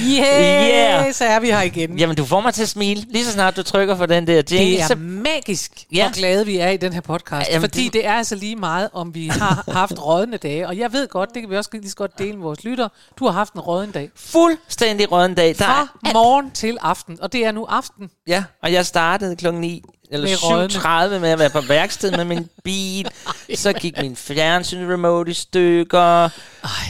Yeah, 0.00 0.66
Yeah. 0.68 1.14
så 1.14 1.24
er 1.24 1.40
vi 1.40 1.46
her 1.50 1.62
igen. 1.62 1.98
Jamen, 1.98 2.16
du 2.16 2.24
får 2.24 2.40
mig 2.40 2.54
til 2.54 2.62
at 2.62 2.68
smile, 2.68 3.04
lige 3.10 3.24
så 3.24 3.32
snart 3.32 3.56
du 3.56 3.62
trykker 3.62 3.96
på 3.96 4.06
den 4.06 4.26
der 4.26 4.34
jingle. 4.50 4.58
det 4.58 4.80
er 4.82 4.86
så 4.86 4.94
magisk, 4.94 5.72
Ja. 5.92 6.04
hvor 6.08 6.14
glade 6.16 6.46
vi 6.46 6.56
er 6.58 6.68
i 6.68 6.76
den 6.76 6.92
her 6.92 7.00
podcast. 7.00 7.50
Jamen, 7.50 7.60
fordi 7.62 7.84
det- 7.84 7.92
det 7.92 8.06
er 8.06 8.12
altså 8.12 8.34
lige 8.34 8.56
meget, 8.56 8.88
om 8.92 9.14
vi 9.14 9.26
har 9.28 9.64
haft 9.80 10.06
rådne 10.06 10.36
dage. 10.36 10.66
Og 10.68 10.78
jeg 10.78 10.92
ved 10.92 11.08
godt, 11.08 11.30
det 11.34 11.42
kan 11.42 11.50
vi 11.50 11.56
også 11.56 11.70
lige 11.72 11.90
så 11.90 11.96
godt 11.96 12.18
dele 12.18 12.32
med 12.32 12.42
vores 12.42 12.64
lytter. 12.64 12.88
Du 13.18 13.24
har 13.26 13.32
haft 13.32 13.52
en 13.52 13.60
rådden 13.60 13.90
dag. 13.90 14.10
fuldstændig 14.16 15.12
råden 15.12 15.34
dag. 15.34 15.48
Der 15.58 15.64
Fra 15.64 15.88
er, 16.06 16.12
morgen 16.12 16.50
til 16.50 16.76
aften. 16.80 17.18
Og 17.22 17.32
det 17.32 17.44
er 17.44 17.52
nu 17.52 17.64
aften. 17.64 18.10
ja, 18.26 18.44
og 18.62 18.72
jeg 18.72 18.86
startede 18.86 19.36
klokken 19.36 19.60
9 19.60 19.82
eller 20.10 20.28
Med 20.28 20.44
rådne. 20.44 21.14
7.30 21.14 21.18
med 21.20 21.28
at 21.30 21.38
være 21.38 21.50
på 21.50 21.60
værksted 21.60 22.10
med 22.12 22.24
min 22.24 22.48
bil. 22.64 23.08
Så 23.54 23.72
gik 23.72 23.94
min 24.00 24.16
fjernsyn 24.16 24.90
remote 24.92 25.30
i 25.30 25.34
stykker. 25.34 26.24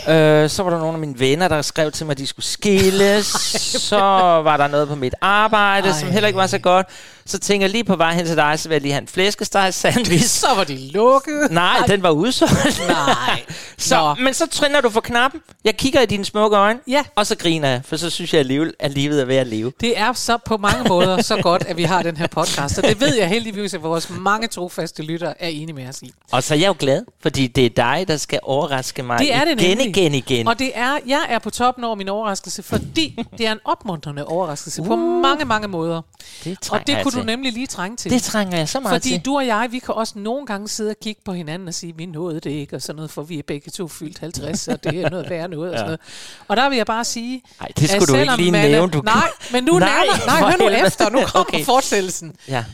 Øh, 0.09 0.51
så 0.51 0.63
var 0.63 0.71
der 0.71 0.79
nogle 0.79 0.93
af 0.93 0.99
mine 0.99 1.19
venner, 1.21 1.49
der 1.49 1.63
skrev 1.63 1.93
til 1.93 2.07
mig, 2.07 2.11
at 2.11 2.19
de 2.19 2.27
skulle 2.27 2.47
skilles. 2.93 3.27
så 3.91 3.99
var 4.45 4.57
der 4.57 4.69
noget 4.69 4.89
på 4.89 4.95
mit 4.95 5.15
arbejde, 5.21 5.89
Ej. 5.89 5.95
som 5.95 6.11
heller 6.11 6.27
ikke 6.27 6.37
var 6.37 6.47
så 6.47 6.59
godt. 6.59 6.87
Så 7.27 7.39
tænker 7.39 7.65
jeg 7.67 7.71
lige 7.73 7.85
på 7.85 7.97
vej 7.97 8.15
hen 8.15 8.27
til 8.27 8.37
dig, 8.37 8.59
så 8.59 8.69
vil 8.69 8.75
jeg 8.75 8.83
lige 8.83 8.93
have 8.93 9.03
en 9.03 9.09
flæskesteg 9.09 9.75
sandwich. 9.75 10.29
Så 10.29 10.47
var 10.57 10.65
de 10.65 10.91
lukket. 10.93 11.49
Nej, 11.51 11.79
den 11.87 12.03
var 12.03 12.11
udsolgt. 12.11 12.83
Nej. 12.89 13.43
Så, 13.79 14.15
Nå. 14.19 14.25
men 14.25 14.35
så 14.35 14.47
træner 14.47 14.81
du 14.81 14.91
for 14.91 15.01
knappen. 15.01 15.41
Jeg 15.65 15.77
kigger 15.77 16.01
i 16.01 16.07
dine 16.07 16.25
smukke 16.25 16.57
øjne, 16.57 16.79
Ja. 16.89 17.05
og 17.17 17.27
så 17.27 17.37
griner 17.37 17.69
jeg, 17.69 17.81
for 17.85 17.97
så 17.97 18.11
synes 18.11 18.33
jeg 18.35 18.39
alligevel, 18.39 18.75
at 18.79 18.91
livet 18.91 19.21
er 19.21 19.25
ved 19.25 19.37
at 19.37 19.47
leve. 19.47 19.73
Det 19.81 19.99
er 19.99 20.13
så 20.13 20.39
på 20.47 20.57
mange 20.57 20.89
måder 20.89 21.23
så 21.23 21.37
godt, 21.43 21.65
at 21.67 21.77
vi 21.77 21.83
har 21.83 22.03
den 22.03 22.17
her 22.17 22.27
podcast. 22.27 22.79
Og 22.79 22.85
det 22.85 23.01
ved 23.01 23.15
jeg 23.15 23.29
heldigvis, 23.29 23.75
at 23.75 23.83
vores 23.83 24.11
mange 24.11 24.49
trofaste 24.49 25.03
lyttere 25.03 25.43
er 25.43 25.49
enige 25.49 25.73
med 25.73 25.89
os 25.89 26.03
i. 26.03 26.13
Og 26.33 26.43
så 26.43 26.55
er 26.55 26.59
jeg 26.59 26.69
jo 26.69 26.75
glad, 26.79 27.03
fordi 27.23 27.47
det 27.47 27.67
er 27.67 27.71
dig, 27.71 28.05
der 28.09 28.17
skal 28.17 28.41
overraske 28.43 29.03
mig 29.03 29.19
Det 29.19 29.35
er 29.35 29.45
det 29.45 29.61
igen, 29.63 29.77
nemlig. 29.79 29.97
igen, 29.97 30.15
igen. 30.15 30.49
Og 30.49 30.59
det 30.59 30.71
er, 30.75 30.99
jeg 31.07 31.21
er 31.29 31.39
på 31.39 31.51
toppen 31.51 31.85
over 31.85 31.95
min 31.95 32.09
overraskelse, 32.09 32.63
fordi 32.63 33.19
det 33.39 33.47
er 33.47 33.53
en 33.53 33.59
opmuntrende 33.65 34.25
overraskelse 34.27 34.83
uh. 34.83 34.87
på 34.89 34.97
mange, 34.97 35.45
mange 35.45 35.69
måder. 35.69 36.03
det 36.45 36.59
Og 36.71 36.81
det 36.87 36.93
jeg 36.93 37.03
kunne 37.13 37.23
til. 37.23 37.27
du 37.29 37.33
nemlig 37.33 37.53
lige 37.53 37.67
trænge 37.67 37.97
til. 37.97 38.11
Det 38.11 38.23
trænger 38.23 38.57
jeg 38.59 38.69
så 38.69 38.81
meget 38.81 39.03
fordi 39.03 39.09
til. 39.15 39.25
du 39.25 39.37
og 39.37 39.47
jeg, 39.47 39.69
vi 39.71 39.79
kan 39.79 39.95
også 39.95 40.19
nogle 40.19 40.47
gange 40.47 40.69
sidde 40.69 40.91
og 40.91 40.97
kigge 41.03 41.23
på 41.25 41.33
hinanden 41.33 41.69
og 41.69 41.75
sige, 41.75 41.97
vi 41.97 42.07
nåede 42.07 42.41
det 42.41 42.51
ikke, 42.51 42.77
og 42.77 42.83
sådan 42.83 42.97
noget, 42.97 43.11
for 43.11 43.23
vi 43.23 43.39
er 43.39 43.43
begge 43.47 43.71
to 43.71 43.89
fyldt 43.89 44.19
50, 44.19 44.69
og 44.69 44.85
det 44.85 45.01
er 45.01 45.11
noget 45.11 45.31
værre 45.31 45.49
noget, 45.49 45.71
og 45.73 45.79
sådan 45.79 45.87
noget. 45.87 46.01
Og 46.49 46.57
der 46.57 46.69
vil 46.69 46.77
jeg 46.77 46.87
bare 46.87 47.05
sige... 47.05 47.43
Ej, 47.61 47.67
det 47.77 47.91
skulle 47.91 48.03
at 48.03 48.09
du 48.09 48.15
ikke 48.15 48.21
selvom 48.21 48.39
lige 48.39 48.53
man 48.53 48.65
er- 48.65 48.69
nævne. 48.71 48.93
Du 48.93 49.01
Nej, 49.05 49.29
men 49.53 49.65
nu 49.65 49.79
Nej. 49.79 49.89
Nej, 50.27 50.41
hør 50.51 50.57
nu 50.59 50.69
efter, 50.87 51.11
nu 51.11 51.21
kommer 51.27 51.41
Okay. 51.49 51.65
fortsættelsen. 51.65 52.35
Ja. 52.49 52.65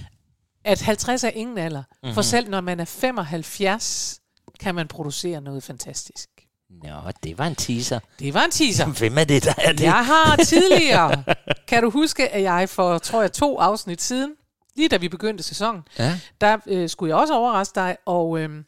At 0.64 0.80
50 0.80 1.24
er 1.24 1.28
ingen 1.30 1.58
alder. 1.58 1.78
Mhm. 1.82 1.86
Mm-hmm. 2.02 2.14
For 2.14 2.22
selv 2.22 2.48
når 2.50 2.60
man 2.60 2.80
er 2.80 2.84
75, 2.84 4.18
kan 4.60 4.74
man 4.74 4.88
producere 4.88 5.40
noget 5.40 5.62
fantastisk. 5.62 6.28
Nå, 6.70 7.10
det 7.22 7.38
var 7.38 7.46
en 7.46 7.54
teaser. 7.54 8.00
Det 8.18 8.34
var 8.34 8.44
en 8.44 8.50
teaser. 8.50 8.86
Hvem 8.98 9.18
er 9.18 9.24
det, 9.24 9.44
der 9.44 9.54
er 9.58 9.72
det? 9.72 9.80
Jeg 9.84 10.06
har 10.06 10.36
tidligere, 10.52 11.24
kan 11.68 11.82
du 11.82 11.90
huske, 11.90 12.28
at 12.28 12.42
jeg 12.42 12.68
for, 12.68 12.98
tror 12.98 13.20
jeg, 13.20 13.32
to 13.32 13.58
afsnit 13.58 14.02
siden, 14.02 14.34
lige 14.76 14.88
da 14.88 14.96
vi 14.96 15.08
begyndte 15.08 15.42
sæsonen, 15.44 15.82
Ja. 15.98 16.20
der 16.40 16.58
øh, 16.66 16.88
skulle 16.88 17.10
jeg 17.14 17.16
også 17.20 17.34
overraske 17.34 17.74
dig, 17.74 17.96
og 18.06 18.38
øh, 18.38 18.64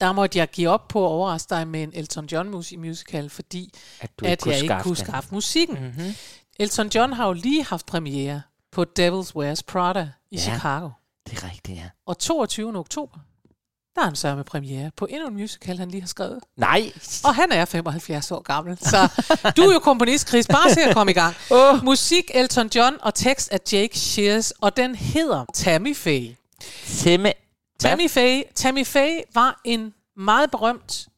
der 0.00 0.12
måtte 0.12 0.38
jeg 0.38 0.48
give 0.50 0.68
op 0.68 0.88
på 0.88 1.04
at 1.06 1.08
overraske 1.10 1.50
dig 1.54 1.68
med 1.68 1.82
en 1.82 1.90
Elton 1.94 2.26
John 2.26 2.48
mus- 2.54 2.76
musical, 2.78 3.30
fordi 3.30 3.74
At 4.00 4.10
du 4.20 4.24
at 4.26 4.46
jeg 4.46 4.62
ikke 4.62 4.76
kunne 4.82 4.96
den. 4.96 5.04
skaffe 5.06 5.34
musikken. 5.34 5.76
Mhm. 5.96 6.14
Elton 6.60 6.88
John 6.94 7.12
har 7.12 7.26
jo 7.26 7.32
lige 7.32 7.64
haft 7.64 7.86
premiere 7.86 8.42
på 8.72 8.84
Devil's 8.98 9.34
Wears 9.36 9.62
Prada 9.62 10.08
i 10.30 10.36
Ja. 10.36 10.40
Chicago. 10.40 10.88
Det 11.30 11.38
er 11.42 11.50
rigtigt, 11.50 11.78
ja. 11.78 11.84
Og 12.06 12.18
22. 12.18 12.76
oktober, 12.78 13.18
der 13.98 14.02
er 14.04 14.06
han 14.08 14.16
så 14.16 14.34
med 14.34 14.44
premiere 14.44 14.90
på 14.96 15.06
endnu 15.10 15.28
en 15.28 15.34
musical, 15.34 15.78
han 15.78 15.90
lige 15.90 16.00
har 16.00 16.08
skrevet. 16.08 16.38
Nej. 16.56 16.92
Og 17.24 17.34
han 17.34 17.52
er 17.52 17.64
75 17.64 18.30
år 18.30 18.42
gammel, 18.42 18.78
så 18.78 19.08
du 19.56 19.62
er 19.62 19.72
jo 19.72 19.78
komponist, 19.78 20.28
Chris. 20.28 20.46
Bare 20.46 20.70
se 20.74 20.80
at 20.80 20.94
komme 20.94 21.12
i 21.12 21.14
gang. 21.14 21.34
Åh. 21.50 21.84
Musik 21.84 22.30
Elton 22.34 22.70
John 22.74 22.96
og 23.00 23.14
tekst 23.14 23.52
af 23.52 23.58
Jake 23.72 23.98
Shears, 23.98 24.50
og 24.50 24.76
den 24.76 24.94
hedder 24.94 25.44
Tammy 25.54 25.96
Faye. 25.96 26.36
Temme. 26.86 27.32
Tammy 27.80 28.10
Faye, 28.10 28.44
Tammy 28.54 28.86
Faye 28.86 29.22
var 29.34 29.60
en 29.64 29.94
meget 30.16 30.50
berømt 30.50 31.08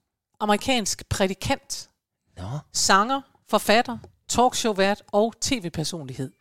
amerikansk 0.41 1.09
prædikant, 1.09 1.89
Nå. 2.37 2.59
sanger, 2.73 3.21
forfatter, 3.51 3.99
talkshow-vært 4.29 5.03
og 5.13 5.35
tv-personlighed. 5.41 6.33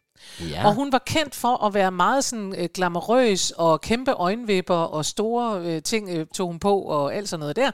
Ja. 0.49 0.65
Og 0.67 0.73
hun 0.73 0.91
var 0.91 0.99
kendt 1.05 1.35
for 1.35 1.65
at 1.65 1.73
være 1.73 1.91
meget 1.91 2.23
sådan 2.23 2.55
øh, 2.57 2.69
glamourøs 2.73 3.51
og 3.51 3.81
kæmpe 3.81 4.11
øjenvipper 4.11 4.75
og 4.75 5.05
store 5.05 5.61
øh, 5.61 5.81
ting 5.83 6.09
øh, 6.09 6.25
tog 6.35 6.47
hun 6.47 6.59
på 6.59 6.81
og 6.81 7.15
alt 7.15 7.29
sådan 7.29 7.39
noget 7.39 7.55
der. 7.55 7.71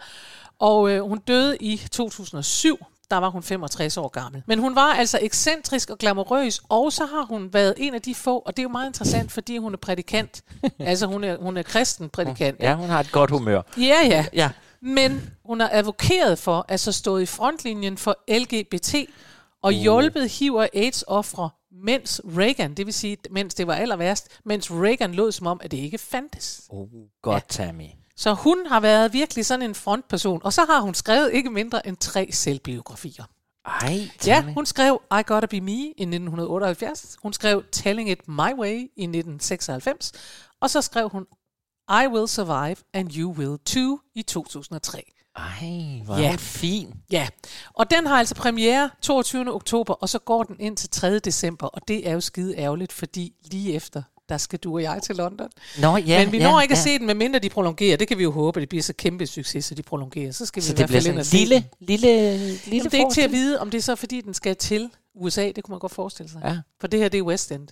Og 0.60 0.90
øh, 0.92 1.02
hun 1.02 1.18
døde 1.18 1.58
i 1.60 1.78
2007. 1.92 2.78
Der 3.12 3.18
var 3.18 3.30
hun 3.30 3.44
65 3.44 3.98
år 3.98 4.08
gammel. 4.08 4.44
Men 4.46 4.60
hun 4.60 4.76
var 4.76 4.94
altså 4.94 5.20
ekscentrisk 5.22 5.90
og 5.90 5.98
glamourøs, 5.98 6.62
og 6.70 6.94
så 6.94 7.06
har 7.06 7.26
hun 7.26 7.54
været 7.54 7.74
en 7.78 7.94
af 7.94 8.02
de 8.02 8.16
få, 8.16 8.38
og 8.40 8.58
det 8.58 8.60
er 8.60 8.64
jo 8.64 8.70
meget 8.70 8.88
interessant, 8.88 9.32
fordi 9.32 9.58
hun 9.58 9.74
er 9.74 9.78
prædikant. 9.78 10.44
altså 10.80 11.06
hun 11.08 11.24
er, 11.24 11.38
hun 11.42 11.58
er 11.58 11.64
kristen 11.64 12.10
prædikant. 12.10 12.60
Ja, 12.60 12.76
hun 12.76 12.90
har 12.90 13.00
et 13.00 13.12
godt 13.12 13.32
humør. 13.32 13.62
ja. 13.78 14.08
ja. 14.08 14.26
Ja. 14.34 14.50
Men 14.82 15.32
hun 15.46 15.60
har 15.60 15.70
advokeret 15.72 16.40
for, 16.40 16.66
altså 16.70 16.92
stået 16.92 17.22
i 17.22 17.26
frontlinjen 17.26 17.98
for 17.98 18.18
LGBT 18.40 18.96
og 19.64 19.74
Uh. 19.74 19.80
hjulpet 19.80 20.30
HIV 20.30 20.54
og 20.54 20.70
AIDS 20.74 21.04
ofre, 21.08 21.50
mens 21.84 22.22
Reagan, 22.38 22.74
det 22.74 22.86
vil 22.86 22.94
sige, 22.94 23.18
mens 23.32 23.54
det 23.56 23.68
var 23.68 23.74
aller 23.76 23.96
værst, 23.96 24.40
mens 24.46 24.72
Reagan 24.72 25.14
lod 25.16 25.32
som 25.32 25.48
om, 25.48 25.60
at 25.64 25.72
det 25.72 25.78
ikke 25.78 25.98
fandtes. 25.98 26.62
Oh, 26.70 26.88
godt, 27.22 27.46
Tammy. 27.50 27.88
Så 28.16 28.34
hun 28.34 28.66
har 28.68 28.80
været 28.80 29.14
virkelig 29.14 29.46
sådan 29.46 29.62
en 29.70 29.76
frontperson, 29.76 30.42
og 30.44 30.54
så 30.54 30.66
har 30.66 30.82
hun 30.82 30.94
skrevet 30.94 31.34
ikke 31.34 31.50
mindre 31.50 31.88
end 31.88 31.98
tre 31.98 32.30
selvbiografier. 32.32 33.24
Ej, 33.66 33.94
Ja, 34.26 34.36
Tammy. 34.36 34.54
hun 34.54 34.66
skrev 34.66 35.02
I 35.20 35.22
Gotta 35.26 35.48
Be 35.48 35.62
Me 35.62 35.72
i 35.72 35.90
1978, 35.90 37.18
hun 37.22 37.34
skrev 37.34 37.64
Telling 37.72 38.10
It 38.10 38.28
My 38.28 38.54
Way 38.60 38.76
i 38.76 39.04
1996, 39.04 40.12
og 40.62 40.70
så 40.70 40.82
skrev 40.82 41.10
hun 41.10 41.26
I 41.90 42.08
Will 42.08 42.28
Survive 42.28 42.76
and 42.94 43.18
You 43.18 43.32
Will 43.34 43.58
Too 43.66 44.00
i 44.16 44.22
2003. 44.24 45.12
Ej, 45.36 46.02
hvor 46.06 46.18
Ja. 46.18 46.36
fin. 46.40 46.94
Ja, 47.12 47.28
og 47.74 47.92
den 47.92 48.08
har 48.08 48.16
altså 48.20 48.36
premiere 48.36 48.90
22. 49.02 49.54
oktober, 49.54 49.94
og 49.94 50.10
så 50.10 50.20
går 50.20 50.44
den 50.44 50.56
ind 50.60 50.78
til 50.78 50.90
3. 50.90 51.20
december, 51.20 51.68
og 51.68 51.82
det 51.88 52.10
er 52.10 52.14
jo 52.14 52.22
skide 52.22 52.58
ærgerligt, 52.58 52.94
fordi 52.94 53.34
lige 53.52 53.74
efter, 53.74 54.04
der 54.30 54.38
skal 54.38 54.60
du 54.60 54.74
og 54.74 54.82
jeg 54.84 55.00
til 55.04 55.16
London. 55.16 55.48
Nå, 55.82 55.98
ja, 55.98 56.24
Men 56.24 56.32
vi 56.32 56.38
ja, 56.38 56.52
når 56.52 56.62
ikke 56.62 56.74
ja. 56.74 56.78
at 56.78 56.84
se 56.84 57.00
den, 57.00 57.08
medmindre 57.08 57.40
de 57.40 57.50
prolongerer. 57.50 57.98
Det 57.98 58.08
kan 58.08 58.18
vi 58.18 58.24
jo 58.24 58.32
håbe, 58.32 58.60
at 58.60 58.62
det 58.62 58.70
bliver 58.70 58.84
så 58.84 58.94
kæmpe 58.94 59.28
succes, 59.28 59.66
så 59.66 59.76
de 59.76 59.84
prolongerer. 59.84 60.32
Så 60.32 60.46
skal 60.46 60.62
vi 60.62 60.66
Så 60.66 60.74
i 60.74 60.76
det 60.76 60.80
hvert 60.80 60.88
bliver 60.88 61.02
fald 61.02 61.34
ind 61.34 61.50
lille, 61.50 61.70
lille, 61.80 62.38
lille 62.38 62.58
Jamen, 62.72 62.84
det 62.84 62.94
er 62.94 62.98
ikke 62.98 63.14
til 63.14 63.22
at 63.22 63.32
vide, 63.32 63.60
om 63.60 63.72
det 63.72 63.78
er 63.78 63.82
så, 63.82 63.96
fordi 63.96 64.22
den 64.22 64.34
skal 64.34 64.56
til 64.56 64.90
USA. 65.16 65.52
Det 65.56 65.64
kunne 65.64 65.74
man 65.74 65.80
godt 65.80 65.92
forestille 65.94 66.32
sig. 66.32 66.42
Ja. 66.46 66.58
For 66.82 66.88
det 66.88 67.00
her, 67.00 67.10
det 67.10 67.18
er 67.18 67.22
West 67.22 67.52
End. 67.52 67.68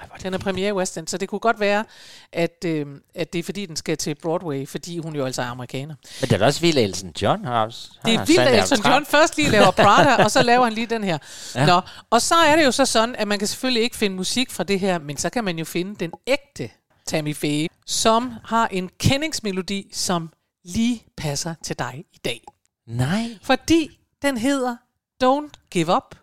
Ej, 0.00 0.06
Den 0.22 0.34
er 0.34 0.38
premiere 0.38 0.68
i 0.68 0.72
West 0.72 0.98
End, 0.98 1.08
så 1.08 1.18
det 1.18 1.28
kunne 1.28 1.38
godt 1.38 1.60
være, 1.60 1.84
at, 2.32 2.64
øh, 2.64 2.86
at 3.14 3.32
det 3.32 3.38
er 3.38 3.42
fordi, 3.42 3.66
den 3.66 3.76
skal 3.76 3.96
til 3.96 4.14
Broadway, 4.14 4.68
fordi 4.68 4.98
hun 4.98 5.16
jo 5.16 5.24
altså 5.24 5.42
er 5.42 5.46
amerikaner. 5.46 5.94
Men 6.20 6.30
det 6.30 6.42
er 6.42 6.46
også 6.46 6.60
vildt, 6.60 6.78
at 6.78 6.84
Elton 6.84 7.12
John 7.22 7.44
har 7.44 7.64
også. 7.64 7.90
Det 8.04 8.14
er 8.14 8.24
vildt, 8.24 8.40
at 8.40 8.62
Elton 8.62 8.78
trappe. 8.78 8.88
John 8.94 9.06
først 9.06 9.36
lige 9.36 9.50
laver 9.50 9.70
Prada, 9.82 10.24
og 10.24 10.30
så 10.30 10.42
laver 10.42 10.64
han 10.64 10.72
lige 10.72 10.86
den 10.86 11.04
her. 11.04 11.18
Ja. 11.54 11.66
Nå, 11.66 11.80
og 12.10 12.22
så 12.22 12.34
er 12.34 12.56
det 12.56 12.64
jo 12.64 12.70
så 12.70 12.84
sådan, 12.84 13.16
at 13.16 13.28
man 13.28 13.38
kan 13.38 13.48
selvfølgelig 13.48 13.82
ikke 13.82 13.96
finde 13.96 14.16
musik 14.16 14.50
fra 14.50 14.64
det 14.64 14.80
her, 14.80 14.98
men 14.98 15.16
så 15.16 15.30
kan 15.30 15.44
man 15.44 15.58
jo 15.58 15.64
finde 15.64 15.94
den 15.94 16.12
ægte 16.26 16.70
Tammy 17.06 17.36
Faye, 17.36 17.68
som 17.86 18.32
har 18.44 18.66
en 18.66 18.90
kendingsmelodi, 18.98 19.90
som 19.92 20.30
lige 20.64 21.04
passer 21.16 21.54
til 21.62 21.78
dig 21.78 22.04
i 22.12 22.18
dag. 22.24 22.42
Nej. 22.86 23.38
Fordi 23.42 23.98
den 24.22 24.36
hedder 24.36 24.76
Don't 25.24 25.50
Give 25.70 25.96
Up. 25.96 26.14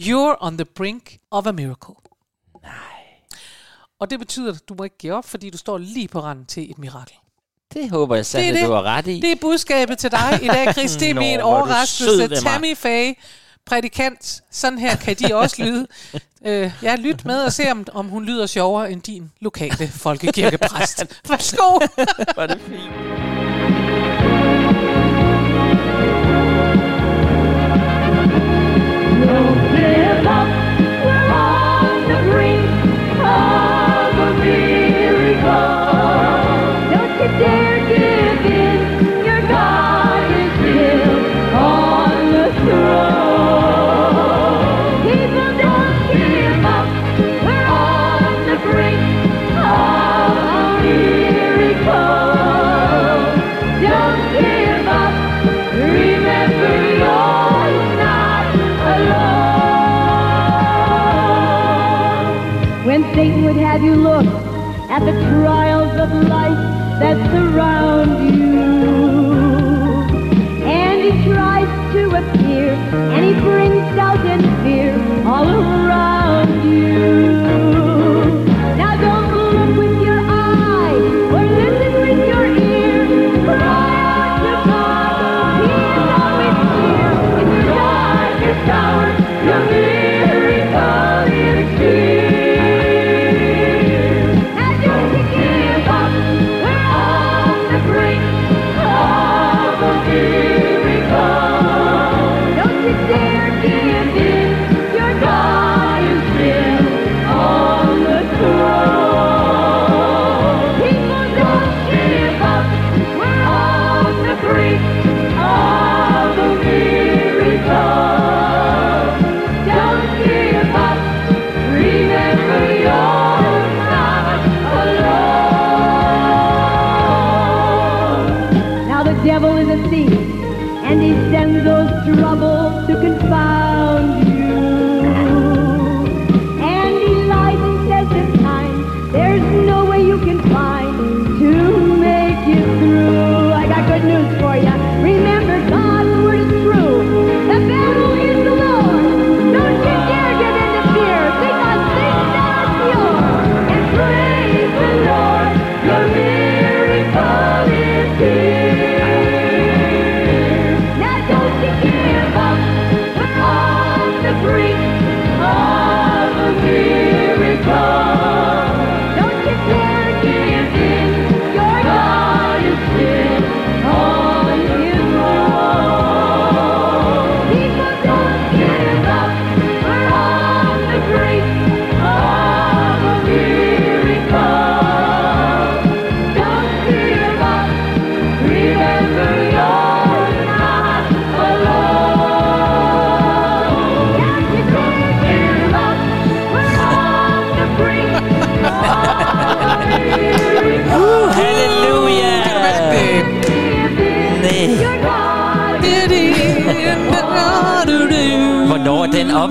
You're 0.00 0.36
on 0.40 0.56
the 0.56 0.64
brink 0.64 1.16
of 1.30 1.46
a 1.46 1.52
miracle. 1.52 1.94
Og 4.00 4.10
det 4.10 4.18
betyder, 4.18 4.52
at 4.52 4.68
du 4.68 4.74
må 4.74 4.84
ikke 4.84 4.98
give 4.98 5.14
op, 5.14 5.24
fordi 5.24 5.50
du 5.50 5.58
står 5.58 5.78
lige 5.78 6.08
på 6.08 6.20
randen 6.20 6.46
til 6.46 6.70
et 6.70 6.78
mirakel. 6.78 7.14
Det 7.74 7.90
håber 7.90 8.16
jeg 8.16 8.24
at 8.34 8.66
du 8.66 8.72
har 8.72 8.82
ret 8.82 9.06
i. 9.06 9.20
Det 9.20 9.32
er 9.32 9.36
budskabet 9.40 9.98
til 9.98 10.10
dig 10.10 10.38
i 10.42 10.46
dag, 10.46 10.66
er 10.66 11.14
Nå, 11.14 11.20
min 11.20 11.38
er 11.38 11.42
overraskelse. 11.42 12.28
Tammy 12.28 12.76
Faye, 12.76 13.14
prædikant. 13.66 14.42
Sådan 14.50 14.78
her 14.78 14.96
kan 14.96 15.16
de 15.16 15.34
også 15.34 15.56
lyde. 15.64 15.86
Uh, 16.40 16.70
ja, 16.82 16.96
lyt 16.96 17.24
med 17.24 17.42
og 17.42 17.52
se, 17.52 17.70
om, 17.70 17.86
om 17.92 18.08
hun 18.08 18.24
lyder 18.24 18.46
sjovere 18.46 18.92
end 18.92 19.02
din 19.02 19.32
lokale 19.40 19.88
folkekirkepræst. 19.88 21.04
Værsgo. 21.28 21.78
Er 22.36 22.46
det 22.46 22.60
fint. 22.60 23.39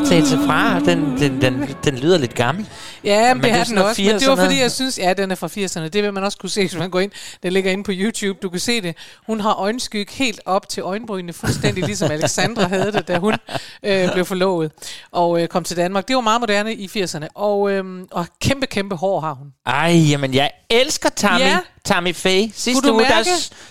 Optagelse 0.09 0.37
fra? 0.45 0.79
Den, 0.79 1.17
den, 1.19 1.41
den, 1.41 1.75
den 1.85 1.95
lyder 1.95 2.17
lidt 2.17 2.33
gammel. 2.33 2.65
Ja, 3.03 3.33
men, 3.33 3.43
det 3.43 3.51
er 3.51 3.63
den 3.63 3.77
også. 3.77 4.01
Men 4.01 4.19
det 4.19 4.27
var 4.27 4.35
80'erne. 4.35 4.39
fordi, 4.41 4.59
jeg 4.59 4.71
synes, 4.71 4.97
ja, 4.99 5.13
den 5.13 5.31
er 5.31 5.35
fra 5.35 5.47
80'erne. 5.47 5.87
Det 5.87 6.03
vil 6.03 6.13
man 6.13 6.23
også 6.23 6.37
kunne 6.37 6.49
se, 6.49 6.61
hvis 6.67 6.75
man 6.75 6.89
går 6.89 6.99
ind. 6.99 7.11
Den 7.43 7.53
ligger 7.53 7.71
inde 7.71 7.83
på 7.83 7.91
YouTube. 7.95 8.39
Du 8.41 8.49
kan 8.49 8.59
se 8.59 8.81
det. 8.81 8.95
Hun 9.27 9.39
har 9.41 9.53
øjenskyg 9.53 10.07
helt 10.11 10.41
op 10.45 10.69
til 10.69 10.81
øjenbrynene, 10.83 11.33
fuldstændig 11.33 11.83
ligesom 11.83 12.11
Alexandra 12.11 12.67
havde 12.75 12.91
det, 12.91 13.07
da 13.07 13.17
hun 13.17 13.35
øh, 13.83 14.13
blev 14.13 14.25
forlovet 14.25 14.71
og 15.11 15.41
øh, 15.41 15.47
kom 15.47 15.63
til 15.63 15.77
Danmark. 15.77 16.07
Det 16.07 16.15
var 16.15 16.21
meget 16.21 16.41
moderne 16.41 16.73
i 16.73 16.87
80'erne. 16.97 17.27
Og, 17.35 17.71
øh, 17.71 17.83
og 18.11 18.25
kæmpe, 18.41 18.67
kæmpe 18.67 18.95
hår 18.95 19.19
har 19.19 19.33
hun. 19.33 19.47
Ej, 19.65 19.91
jamen 20.09 20.33
jeg 20.33 20.51
elsker 20.69 21.09
Tammy. 21.09 21.39
Ja. 21.39 21.59
Tammy 21.85 22.15
Faye. 22.15 22.51
Sidste 22.55 22.87
du 22.87 22.93
uge, 22.93 23.03
der 23.03 23.23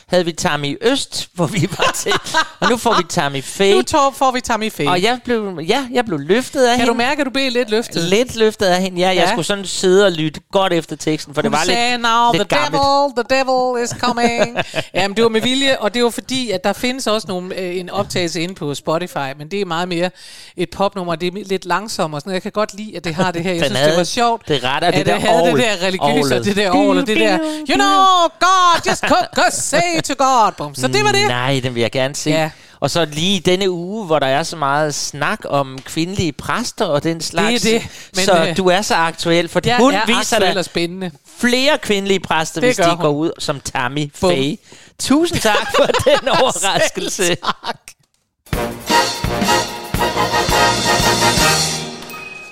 havde 0.08 0.24
vi 0.24 0.32
Tammy 0.32 0.76
Øst, 0.81 1.28
hvor 1.34 1.46
vi 1.46 1.69
var 1.78 1.90
til. 1.94 2.12
og 2.60 2.70
nu 2.70 2.76
får 2.76 2.96
vi 2.96 3.02
Tammy 3.08 3.42
Faye. 3.42 3.74
Nu 3.74 3.82
tår, 3.82 4.14
får 4.16 4.31
vi 4.31 4.40
Tammy 4.40 4.72
Faye. 4.72 4.88
Og 4.88 5.02
jeg 5.02 5.19
blev, 5.24 5.60
ja, 5.69 5.86
jeg 5.92 6.04
blev 6.04 6.19
løftet 6.19 6.64
af 6.64 6.70
Kan 6.70 6.78
hende. 6.81 6.88
du 6.92 6.94
mærke, 6.96 7.20
at 7.20 7.26
du 7.26 7.31
blev 7.31 7.52
lidt 7.52 7.70
løftet? 7.70 8.02
Lidt 8.04 8.36
løftet 8.36 8.66
af 8.66 8.82
hende. 8.82 9.00
Ja, 9.00 9.06
jeg 9.06 9.14
Ja. 9.16 9.27
Skulle 9.28 9.46
sådan 9.46 9.64
sidde 9.66 10.06
og 10.06 10.12
lytte 10.12 10.40
godt 10.52 10.72
efter 10.72 10.96
teksten, 10.96 11.34
for 11.34 11.42
det 11.42 11.50
Hun 11.50 11.58
var 11.58 11.64
sagde, 11.64 11.90
lidt, 11.90 12.02
now 12.02 12.32
lidt 12.32 12.48
the 12.48 12.56
gammelt. 12.58 12.82
devil, 12.82 13.25
the 13.25 13.36
devil 13.36 13.84
is 13.84 13.90
coming. 14.00 14.56
Jamen, 14.94 15.16
det 15.16 15.22
var 15.22 15.30
med 15.30 15.40
vilje, 15.40 15.76
og 15.78 15.94
det 15.94 16.04
var 16.04 16.10
fordi, 16.10 16.50
at 16.50 16.64
der 16.64 16.72
findes 16.72 17.06
også 17.06 17.28
nogle, 17.28 17.58
øh, 17.60 17.76
en 17.76 17.90
optagelse 17.90 18.41
inde 18.41 18.55
på 18.55 18.74
Spotify, 18.74 19.29
men 19.38 19.48
det 19.50 19.60
er 19.60 19.64
meget 19.64 19.88
mere 19.88 20.10
et 20.56 20.70
popnummer, 20.70 21.14
det 21.14 21.26
er 21.26 21.44
lidt 21.46 21.64
langsommere 21.67 22.17
og 22.17 22.20
sådan. 22.20 22.32
Jeg 22.32 22.43
kan 22.43 22.53
godt 22.53 22.74
lide, 22.74 22.96
at 22.96 23.05
det 23.05 23.14
har 23.14 23.31
det 23.31 23.43
her. 23.43 23.53
Jeg 23.53 23.64
synes, 23.64 23.79
havde 23.79 23.91
det 23.91 23.98
var 23.98 24.05
sjovt. 24.05 24.48
det 24.48 24.64
rette 24.64 24.86
af 24.86 24.91
at 24.93 24.96
det 24.98 25.06
der 25.06 25.19
havde 25.20 25.53
det 25.53 25.58
der 25.58 25.86
religiøse, 25.86 26.36
og 26.36 26.44
det 26.44 26.56
der 26.56 26.70
og 26.70 27.06
det 27.06 27.17
der, 27.17 27.38
you 27.70 27.74
know, 27.74 28.29
God, 28.41 28.81
just 28.88 29.00
cook 29.00 29.46
us, 29.48 29.55
say 29.55 30.00
to 30.05 30.14
God. 30.19 30.53
Bum. 30.56 30.74
Så 30.74 30.88
det 30.88 31.05
var 31.05 31.12
det. 31.12 31.29
Nej, 31.29 31.60
den 31.62 31.74
vil 31.74 31.81
jeg 31.81 31.91
gerne 31.91 32.14
se. 32.17 32.31
Ja. 32.31 32.50
Og 32.81 32.91
så 32.91 33.05
lige 33.05 33.37
i 33.37 33.39
denne 33.39 33.70
uge, 33.70 34.06
hvor 34.06 34.19
der 34.19 34.27
er 34.27 34.43
så 34.43 34.56
meget 34.56 34.94
snak 34.94 35.39
om 35.44 35.79
kvindelige 35.85 36.32
præster 36.32 36.85
og 36.85 37.03
den 37.03 37.20
slags. 37.20 37.63
det, 37.63 37.82
men, 38.17 38.25
så 38.25 38.47
øh, 38.49 38.56
du 38.56 38.67
er 38.69 38.82
så 38.82 38.94
aktuel, 38.94 39.49
for 39.49 39.61
Jeg 39.65 39.77
hun 39.77 39.94
er 39.94 40.06
viser 40.06 40.53
dig 40.53 40.65
spændende. 40.65 41.11
flere 41.39 41.79
kvindelige 41.79 42.20
præster, 42.20 42.61
Det 42.61 42.69
hvis 42.69 42.77
de 42.77 42.91
hun. 42.91 42.99
går 42.99 43.08
ud 43.08 43.31
som 43.39 43.61
Tammy 43.61 44.13
Bum. 44.20 44.31
Faye. 44.31 44.56
Tusind 45.01 45.41
tak 45.41 45.67
for 45.77 45.85
den 46.11 46.29
overraskelse. 46.29 47.35
Tak. 47.35 47.77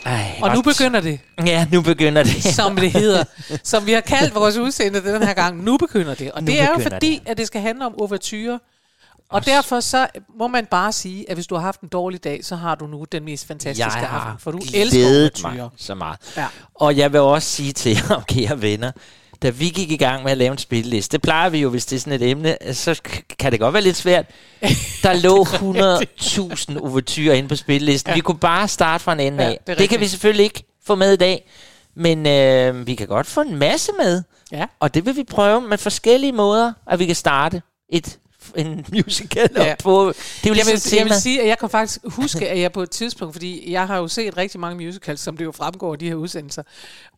Ej, 0.06 0.38
Og 0.42 0.54
nu 0.54 0.62
begynder 0.62 1.00
det, 1.00 1.21
Ja, 1.47 1.66
nu 1.73 1.80
begynder 1.80 2.23
det. 2.23 2.45
som 2.45 2.76
det 2.76 2.92
hedder, 2.92 3.25
som 3.64 3.87
vi 3.87 3.92
har 3.92 4.00
kaldt 4.00 4.35
vores 4.35 4.56
udsendte 4.56 5.12
den 5.12 5.23
her 5.23 5.35
gang. 5.35 5.64
Nu 5.64 5.76
begynder 5.76 6.14
det. 6.14 6.33
Og 6.33 6.42
Nu 6.42 6.47
det 6.47 6.61
er 6.61 6.68
jo 6.78 6.78
fordi, 6.90 7.23
at 7.26 7.38
det 7.38 7.47
skal 7.47 7.61
handle 7.61 7.87
om 7.87 8.00
overture. 8.00 8.59
Og 9.28 9.47
derfor 9.47 9.80
så 9.80 10.06
må 10.38 10.47
man 10.49 10.66
bare 10.66 10.92
sige, 10.92 11.30
at 11.30 11.37
hvis 11.37 11.47
du 11.47 11.54
har 11.54 11.62
haft 11.62 11.80
en 11.80 11.88
dårlig 11.88 12.25
dag, 12.25 12.45
så 12.45 12.56
har 12.56 12.75
du 12.75 12.87
nu 12.87 13.04
den 13.12 13.25
mest 13.25 13.47
fantastiske 13.47 13.99
jeg 13.99 14.09
aften, 14.11 14.38
for 14.38 14.50
du 14.50 14.59
elsker 14.75 15.49
mig 15.49 15.68
så 15.76 15.95
meget. 15.95 16.18
Ja. 16.37 16.47
Og 16.75 16.97
jeg 16.97 17.12
vil 17.12 17.21
også 17.21 17.49
sige 17.49 17.73
til 17.73 17.92
jer, 17.92 18.23
kære 18.28 18.62
venner, 18.62 18.92
da 19.42 19.50
vi 19.50 19.68
gik 19.68 19.90
i 19.90 19.97
gang 19.97 20.23
med 20.25 20.33
at 20.33 20.38
lave 20.38 20.52
en 20.52 20.59
spilleliste, 20.59 21.12
det 21.12 21.23
plejer 21.23 21.49
vi 21.49 21.59
jo, 21.59 21.68
hvis 21.68 21.87
det 21.87 21.97
er 21.97 22.00
sådan 22.00 22.12
et 22.12 22.30
emne, 22.30 22.56
så 22.73 23.00
kan 23.38 23.52
det 23.52 23.61
godt 23.61 23.75
være 23.75 23.83
lidt 23.83 23.97
svært. 23.97 24.26
Der 25.02 25.12
lå 25.12 25.45
100.000 25.45 26.80
overtyrer 26.90 27.35
inde 27.35 27.49
på 27.49 27.56
spillelisten. 27.56 28.11
Ja. 28.11 28.14
Vi 28.14 28.21
kunne 28.21 28.38
bare 28.38 28.68
starte 28.68 29.04
fra 29.04 29.12
en 29.12 29.21
ende 29.21 29.45
Ja, 29.45 29.50
af. 29.50 29.59
det 29.66 29.78
Det, 29.78 29.88
kan 29.88 30.00
vi 30.00 30.06
selvfølgelig 30.06 30.45
ikke 30.45 30.64
få 30.87 30.95
med 30.95 31.12
i 31.12 31.16
dag, 31.16 31.50
men 31.97 32.26
øh, 32.26 32.87
vi 32.87 32.95
kan 32.95 33.06
godt 33.06 33.26
få 33.26 33.40
en 33.40 33.56
masse 33.56 33.92
med. 33.99 34.23
Ja. 34.52 34.66
Og 34.80 34.95
det 34.95 35.06
vil 35.06 35.16
vi 35.16 35.25
prøve 35.25 35.61
med 35.61 35.78
forskellige 35.78 36.33
måder, 36.33 36.73
at 36.87 36.99
vi 36.99 37.06
kan 37.06 37.14
starte 37.14 37.62
et 37.88 38.18
en 38.56 38.86
musical 38.92 39.48
Ja. 39.56 39.74
på. 39.82 40.06
Det 40.08 40.16
er 40.44 40.48
jo 40.48 40.54
Jeg 40.54 40.64
ligesom 40.64 40.90
vil, 40.92 40.96
jeg 40.98 41.04
vil 41.04 41.10
tema. 41.10 41.20
sige, 41.20 41.40
at 41.42 41.48
jeg 41.48 41.58
kan 41.58 41.70
faktisk 41.70 42.00
huske, 42.04 42.48
at 42.48 42.60
jeg 42.60 42.72
på 42.72 42.82
et 42.82 42.90
tidspunkt, 42.90 43.34
fordi 43.34 43.72
jeg 43.72 43.86
har 43.86 43.96
jo 43.96 44.08
set 44.08 44.36
rigtig 44.36 44.60
mange 44.60 44.84
musicals, 44.86 45.20
som 45.20 45.36
det 45.36 45.44
jo 45.44 45.52
fremgår 45.52 45.92
af 45.92 45.98
de 45.98 46.08
her 46.08 46.14
udsendelser, 46.14 46.62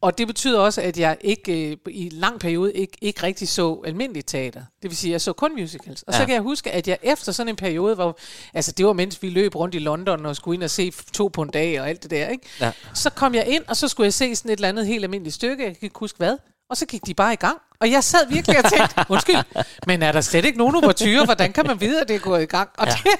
og 0.00 0.18
det 0.18 0.26
betyder 0.26 0.60
også, 0.60 0.80
at 0.82 0.98
jeg 0.98 1.16
ikke 1.20 1.70
øh, 1.70 1.76
i 1.90 2.06
en 2.06 2.12
lang 2.12 2.40
periode 2.40 2.72
ikke, 2.74 2.92
ikke 3.00 3.22
rigtig 3.22 3.48
så 3.48 3.82
almindeligt 3.86 4.28
teater. 4.28 4.60
Det 4.82 4.90
vil 4.90 4.96
sige, 4.96 5.10
at 5.10 5.12
jeg 5.12 5.20
så 5.20 5.32
kun 5.32 5.52
musicals. 5.60 6.02
Og 6.02 6.12
ja. 6.14 6.18
så 6.18 6.24
kan 6.24 6.34
jeg 6.34 6.42
huske, 6.42 6.70
at 6.70 6.88
jeg 6.88 6.98
efter 7.02 7.32
sådan 7.32 7.48
en 7.48 7.56
periode, 7.56 7.94
hvor, 7.94 8.18
altså 8.54 8.72
det 8.72 8.86
var 8.86 8.92
mens 8.92 9.22
vi 9.22 9.28
løb 9.30 9.54
rundt 9.54 9.74
i 9.74 9.78
London 9.78 10.26
og 10.26 10.36
skulle 10.36 10.54
ind 10.54 10.62
og 10.62 10.70
se 10.70 10.92
to 11.12 11.28
på 11.28 11.42
en 11.42 11.50
dag 11.50 11.80
og 11.80 11.88
alt 11.88 12.02
det 12.02 12.10
der, 12.10 12.28
ikke? 12.28 12.46
Ja. 12.60 12.72
Så 12.94 13.10
kom 13.10 13.34
jeg 13.34 13.46
ind, 13.46 13.64
og 13.68 13.76
så 13.76 13.88
skulle 13.88 14.04
jeg 14.04 14.14
se 14.14 14.36
sådan 14.36 14.50
et 14.50 14.56
eller 14.56 14.68
andet 14.68 14.86
helt 14.86 15.04
almindeligt 15.04 15.34
stykke, 15.34 15.64
jeg 15.64 15.72
kan 15.76 15.86
ikke 15.86 15.98
huske 15.98 16.16
hvad, 16.16 16.36
Og 16.70 16.76
så 16.76 16.86
gik 16.86 17.06
de 17.06 17.14
bare 17.14 17.32
i 17.32 17.36
gang. 17.36 17.56
Og 17.80 17.90
jeg 17.90 18.04
sad 18.04 18.18
virkelig 18.28 18.58
og 18.64 18.72
tænkte, 18.72 18.94
undskyld, 19.08 19.36
men 19.86 20.02
er 20.02 20.12
der 20.12 20.20
slet 20.20 20.44
ikke 20.44 20.58
nogen 20.58 20.74
overture? 20.84 21.24
Hvordan 21.24 21.52
kan 21.52 21.66
man 21.66 21.80
vide, 21.80 22.00
at 22.00 22.08
det 22.08 22.16
er 22.16 22.20
gået 22.20 22.42
i 22.42 22.46
gang? 22.46 22.68
Og 22.78 22.86
ja. 22.86 22.92
det 22.92 23.10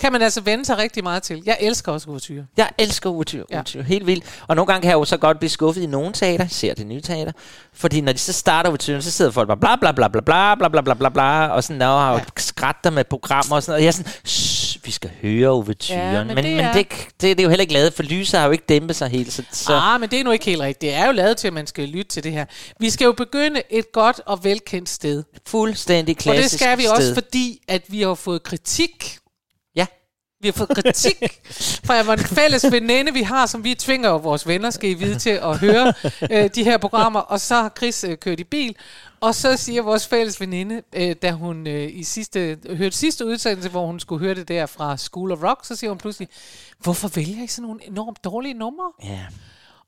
kan 0.00 0.12
man 0.12 0.22
altså 0.22 0.40
vende 0.40 0.64
sig 0.64 0.78
rigtig 0.78 1.02
meget 1.02 1.22
til. 1.22 1.42
Jeg 1.46 1.56
elsker 1.60 1.92
også 1.92 2.10
overture. 2.10 2.46
Jeg 2.56 2.70
elsker 2.78 3.10
Ouverture, 3.10 3.44
Ja. 3.50 3.62
Helt 3.82 4.06
vildt. 4.06 4.24
Og 4.48 4.56
nogle 4.56 4.66
gange 4.66 4.82
kan 4.82 4.88
jeg 4.90 4.94
jo 4.96 5.04
så 5.04 5.16
godt 5.16 5.38
blive 5.38 5.50
skuffet 5.50 5.82
i 5.82 5.86
nogle 5.86 6.12
teater, 6.12 6.46
ser 6.48 6.74
det 6.74 6.86
nye 6.86 7.00
teater. 7.00 7.32
Fordi 7.74 8.00
når 8.00 8.12
de 8.12 8.18
så 8.18 8.32
starter 8.32 8.70
Ouverturen, 8.70 9.02
så 9.02 9.10
sidder 9.10 9.30
folk 9.30 9.48
bare 9.48 9.56
bla 9.56 9.76
bla 9.76 9.92
bla 9.92 10.08
bla 10.08 10.20
bla 10.20 10.54
bla 10.54 10.68
bla 10.68 10.80
bla 10.80 10.94
bla 10.94 11.08
bla 11.08 11.46
og 11.48 11.64
sådan, 11.64 11.82
og 11.82 12.00
har 12.00 12.12
jo 12.12 12.20
skrætter 12.36 12.90
med 12.90 13.04
programmer 13.04 13.56
og 13.56 13.62
sådan 13.62 13.70
noget. 13.72 13.78
Og 13.78 13.82
jeg 13.82 13.88
er 13.88 13.92
sådan, 13.92 14.12
"Shh, 14.24 14.41
vi 14.84 14.90
skal 14.90 15.10
høre 15.22 15.50
Ouverturen. 15.50 16.00
Ja, 16.00 16.24
men 16.24 16.34
men, 16.34 16.44
det 16.44 16.56
men 16.56 16.64
er- 16.64 16.72
det, 16.72 16.88
det, 16.90 17.20
det, 17.20 17.38
er 17.40 17.42
jo 17.42 17.48
heller 17.48 17.60
ikke 17.60 17.72
lavet, 17.72 17.92
for 17.94 18.02
lyset 18.02 18.40
har 18.40 18.46
jo 18.46 18.52
ikke 18.52 18.64
dæmpet 18.68 18.96
sig 18.96 19.08
helt. 19.08 19.32
Så, 19.32 19.42
så 19.52 19.72
Ah, 19.74 20.00
men 20.00 20.10
det 20.10 20.20
er 20.20 20.24
nu 20.24 20.30
ikke 20.30 20.44
helt 20.44 20.60
rigtigt. 20.60 20.80
Det 20.80 20.94
er 20.94 21.06
jo 21.06 21.12
lavet 21.12 21.36
til, 21.36 21.46
at 21.46 21.52
man 21.52 21.66
skal 21.66 21.88
lytte 21.88 22.10
til 22.10 22.24
det 22.24 22.32
her. 22.32 22.44
Vi 22.80 22.90
skal 22.90 23.04
jo 23.04 23.12
begynde 23.12 23.62
et 23.70 23.92
godt 23.92 24.20
og 24.26 24.44
velkendt 24.44 24.88
sted. 24.88 25.22
fuldstændig 25.46 26.12
Og 26.12 26.18
klassisk 26.22 26.52
det 26.52 26.60
skal 26.60 26.78
vi 26.78 26.82
sted. 26.82 26.92
også, 26.92 27.14
fordi 27.14 27.60
at 27.68 27.82
vi 27.88 28.02
har 28.02 28.14
fået 28.14 28.42
kritik. 28.42 29.18
Ja. 29.76 29.86
Vi 30.40 30.48
har 30.48 30.52
fået 30.52 30.68
kritik 30.68 31.16
fra 31.86 32.12
en 32.12 32.18
fælles 32.18 32.64
veninde, 32.72 33.12
vi 33.12 33.22
har, 33.22 33.46
som 33.46 33.64
vi 33.64 33.74
tvinger 33.74 34.10
vores 34.10 34.46
venner, 34.46 34.70
skal 34.70 34.90
I 34.90 34.94
vide, 34.94 35.18
til 35.18 35.30
at 35.30 35.58
høre 35.58 35.92
øh, 36.30 36.50
de 36.54 36.64
her 36.64 36.78
programmer. 36.78 37.20
Og 37.20 37.40
så 37.40 37.54
har 37.54 37.72
Chris 37.76 38.04
øh, 38.04 38.16
kørt 38.18 38.40
i 38.40 38.44
bil, 38.44 38.76
og 39.22 39.34
så 39.34 39.56
siger 39.56 39.82
vores 39.82 40.06
fælles 40.06 40.40
veninde, 40.40 40.82
øh, 40.92 41.16
da 41.22 41.32
hun 41.32 41.66
øh, 41.66 41.88
i 41.92 42.04
sidste, 42.04 42.58
hørte 42.70 42.96
sidste 42.96 43.26
udsendelse, 43.26 43.68
hvor 43.68 43.86
hun 43.86 44.00
skulle 44.00 44.24
høre 44.24 44.34
det 44.34 44.48
der 44.48 44.66
fra 44.66 44.96
School 44.96 45.32
of 45.32 45.42
Rock, 45.42 45.66
så 45.66 45.76
siger 45.76 45.90
hun 45.90 45.98
pludselig, 45.98 46.28
hvorfor 46.78 47.08
vælger 47.08 47.44
I 47.44 47.46
sådan 47.46 47.62
nogle 47.62 47.86
enormt 47.86 48.24
dårlige 48.24 48.54
numre? 48.54 48.92
Ja. 49.04 49.20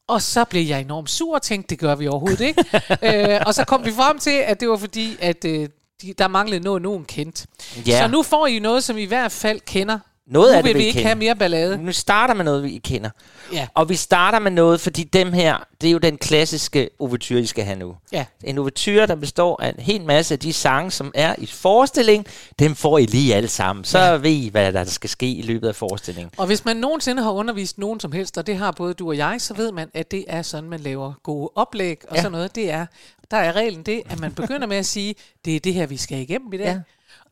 Og 0.07 0.23
så 0.23 0.45
blev 0.45 0.67
jeg 0.67 0.81
enormt 0.81 1.11
sur 1.11 1.35
og 1.35 1.43
tænkte, 1.43 1.71
det 1.71 1.79
gør 1.79 1.95
vi 1.95 2.07
overhovedet 2.07 2.41
ikke. 2.41 2.65
øh, 3.35 3.41
og 3.47 3.55
så 3.55 3.65
kom 3.65 3.85
vi 3.85 3.93
frem 3.93 4.19
til, 4.19 4.31
at 4.31 4.61
det 4.61 4.69
var 4.69 4.77
fordi, 4.77 5.17
at 5.21 5.45
øh, 5.45 5.69
de, 6.03 6.13
der 6.19 6.29
manglede 6.29 6.61
noget, 6.61 6.83
nogen 6.83 7.05
kendt. 7.05 7.47
Ja. 7.87 8.01
Så 8.01 8.09
nu 8.09 8.23
får 8.23 8.47
I 8.47 8.59
noget, 8.59 8.85
som 8.85 8.99
I 8.99 9.03
i 9.03 9.07
hvert 9.07 9.33
fald 9.33 9.61
kender. 9.61 9.99
Noget 10.27 10.53
nu 10.53 10.57
af 10.57 10.63
det 10.63 10.69
vil 10.69 10.75
vi 10.75 10.79
vil 10.79 10.85
I 10.85 10.89
ikke 10.89 11.03
have 11.03 11.15
mere 11.15 11.37
ballade. 11.37 11.79
Nu 11.79 11.93
starter 11.93 12.35
med 12.35 12.45
noget, 12.45 12.63
vi 12.63 12.81
kender. 12.85 13.11
Ja. 13.53 13.67
Og 13.75 13.89
vi 13.89 13.95
starter 13.95 14.39
med 14.39 14.51
noget, 14.51 14.81
fordi 14.81 15.05
dem 15.05 15.33
her, 15.33 15.67
det 15.81 15.87
er 15.87 15.93
jo 15.93 15.99
den 15.99 16.19
klassiske 16.19 16.91
ouverture, 16.99 17.41
I 17.41 17.47
skal 17.47 17.65
have 17.65 17.79
nu. 17.79 17.97
Ja. 18.13 18.25
En 18.45 18.59
ouverture, 18.59 19.07
der 19.07 19.15
består 19.15 19.63
af 19.63 19.69
en 19.69 19.75
hel 19.79 20.05
masse 20.05 20.35
af 20.35 20.39
de 20.39 20.53
sange, 20.53 20.91
som 20.91 21.13
er 21.15 21.35
i 21.39 21.47
forestilling. 21.47 22.27
Dem 22.59 22.75
får 22.75 22.99
I 22.99 23.07
lige 23.07 23.35
alle 23.35 23.49
sammen. 23.49 23.85
Så 23.85 23.99
ja. 23.99 24.13
ved 24.13 24.31
I, 24.31 24.49
hvad 24.49 24.73
der 24.73 24.85
skal 24.85 25.11
ske 25.11 25.33
i 25.33 25.43
løbet 25.43 25.69
af 25.69 25.75
forestillingen. 25.75 26.31
Og 26.37 26.47
hvis 26.47 26.65
man 26.65 26.77
nogensinde 26.77 27.23
har 27.23 27.31
undervist 27.31 27.79
nogen 27.79 28.01
som 28.01 28.13
helst, 28.13 28.39
og 28.39 28.47
det 28.47 28.57
har 28.57 28.71
både 28.71 28.95
du 28.95 29.09
og 29.09 29.17
jeg, 29.17 29.37
så 29.39 29.55
ved 29.55 29.73
man, 29.73 29.89
at 29.95 30.11
det 30.11 30.25
er 30.29 30.43
sådan, 30.43 30.71
man 30.71 30.81
laver 30.81 31.13
gode 31.23 31.51
oplæg 31.55 31.99
og 32.09 32.17
ja. 32.17 32.23
sådan 32.23 32.33
noget. 32.33 32.55
Det 32.55 32.71
er, 32.71 32.87
der 33.31 33.37
er 33.37 33.53
reglen 33.53 33.83
det, 33.83 34.03
at 34.11 34.21
man 34.21 34.33
begynder 34.33 34.67
med 34.67 34.77
at 34.77 34.87
sige, 34.87 35.15
det 35.45 35.57
er 35.57 35.61
det 35.61 35.75
her, 35.75 35.87
vi 35.87 35.97
skal 35.97 36.19
igennem 36.19 36.53
i 36.53 36.57
dag. 36.57 36.67
Ja. 36.67 36.81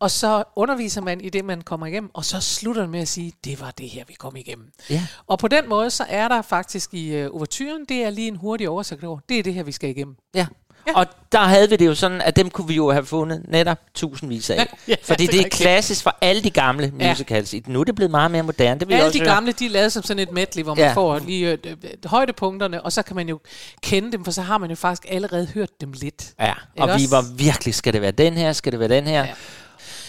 Ja. 0.02 0.04
Og 0.04 0.10
så 0.10 0.44
underviser 0.56 1.00
man 1.00 1.20
i 1.20 1.28
det, 1.30 1.44
man 1.44 1.60
kommer 1.60 1.86
igennem, 1.86 2.10
og 2.14 2.24
så 2.24 2.40
slutter 2.40 2.82
man 2.82 2.90
med 2.90 3.00
at 3.00 3.08
sige, 3.08 3.32
det 3.44 3.60
var 3.60 3.70
det 3.70 3.88
her, 3.88 4.04
vi 4.08 4.14
kom 4.18 4.36
igennem. 4.36 4.66
Ja. 4.90 5.02
Og 5.26 5.38
på 5.38 5.48
den 5.48 5.68
måde, 5.68 5.90
så 5.90 6.04
er 6.08 6.28
der 6.28 6.42
faktisk 6.42 6.94
i 6.94 7.24
uh, 7.24 7.36
overturen, 7.36 7.84
det 7.88 7.96
er 8.04 8.10
lige 8.10 8.28
en 8.28 8.36
hurtig 8.36 8.68
oversigt 8.68 9.04
over, 9.04 9.18
det 9.28 9.38
er 9.38 9.42
det 9.42 9.54
her, 9.54 9.62
vi 9.62 9.72
skal 9.72 9.90
igennem. 9.90 10.16
Ja. 10.34 10.46
Ja. 10.86 10.92
Og 10.98 11.06
der 11.32 11.38
havde 11.40 11.70
vi 11.70 11.76
det 11.76 11.86
jo 11.86 11.94
sådan, 11.94 12.20
at 12.20 12.36
dem 12.36 12.50
kunne 12.50 12.68
vi 12.68 12.74
jo 12.74 12.90
have 12.92 13.04
fundet 13.06 13.42
netop 13.48 13.78
tusindvis 13.94 14.50
af. 14.50 14.56
Ja, 14.56 14.64
ja, 14.88 14.94
fordi 15.02 15.26
det 15.26 15.40
er 15.40 15.48
klassisk 15.48 16.02
for 16.02 16.16
alle 16.20 16.42
de 16.42 16.50
gamle 16.50 16.92
Ja. 17.00 17.08
musicals. 17.10 17.54
Nu 17.66 17.80
er 17.80 17.84
det 17.84 17.94
blevet 17.94 18.10
meget 18.10 18.30
mere 18.30 18.42
moderne. 18.42 18.80
Det 18.80 18.88
vil 18.88 18.94
Alle 18.94 19.06
også 19.06 19.18
de 19.18 19.24
høre. 19.24 19.34
gamle, 19.34 19.52
de 19.52 19.66
er 19.66 19.70
lavet 19.70 19.92
som 19.92 20.02
sådan 20.02 20.18
et 20.22 20.32
medley, 20.32 20.62
hvor 20.62 20.74
man 20.74 20.82
Ja. 20.84 20.88
ja. 20.88 20.94
får 20.94 21.18
lige 21.18 21.50
øh, 21.52 21.58
øh, 21.64 21.76
højdepunkterne, 22.04 22.82
og 22.82 22.92
så 22.92 23.02
kan 23.02 23.16
man 23.16 23.28
jo 23.28 23.40
kende 23.82 24.12
dem, 24.12 24.24
for 24.24 24.32
så 24.32 24.42
har 24.42 24.58
man 24.58 24.70
jo 24.70 24.76
faktisk 24.76 25.06
allerede 25.08 25.46
hørt 25.54 25.80
dem 25.80 25.92
lidt. 25.92 26.32
Ja, 26.40 26.52
og 26.52 26.56
Ikke 26.76 26.86
vi 26.98 27.04
også? 27.04 27.16
var 27.16 27.24
virkelig, 27.36 27.74
skal 27.74 27.92
det 27.92 28.02
være 28.02 28.10
den 28.10 28.32
her, 28.34 28.52
skal 28.52 28.72
det 28.72 28.80
være 28.80 28.88
den 28.88 29.04
her. 29.06 29.24
Ja. 29.24 29.32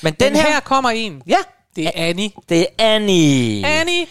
Men 0.03 0.13
Den 0.13 0.19
den 0.19 0.36
her, 0.36 0.51
her, 0.53 0.60
kommer 0.60 0.89
en. 0.89 1.22
ja, 1.27 1.38
Det 1.75 1.86
er 1.88 1.91
Annie. 1.95 2.31
det 2.50 2.62
er 2.62 2.65
Annie. 2.79 3.65
Annie, 3.65 4.05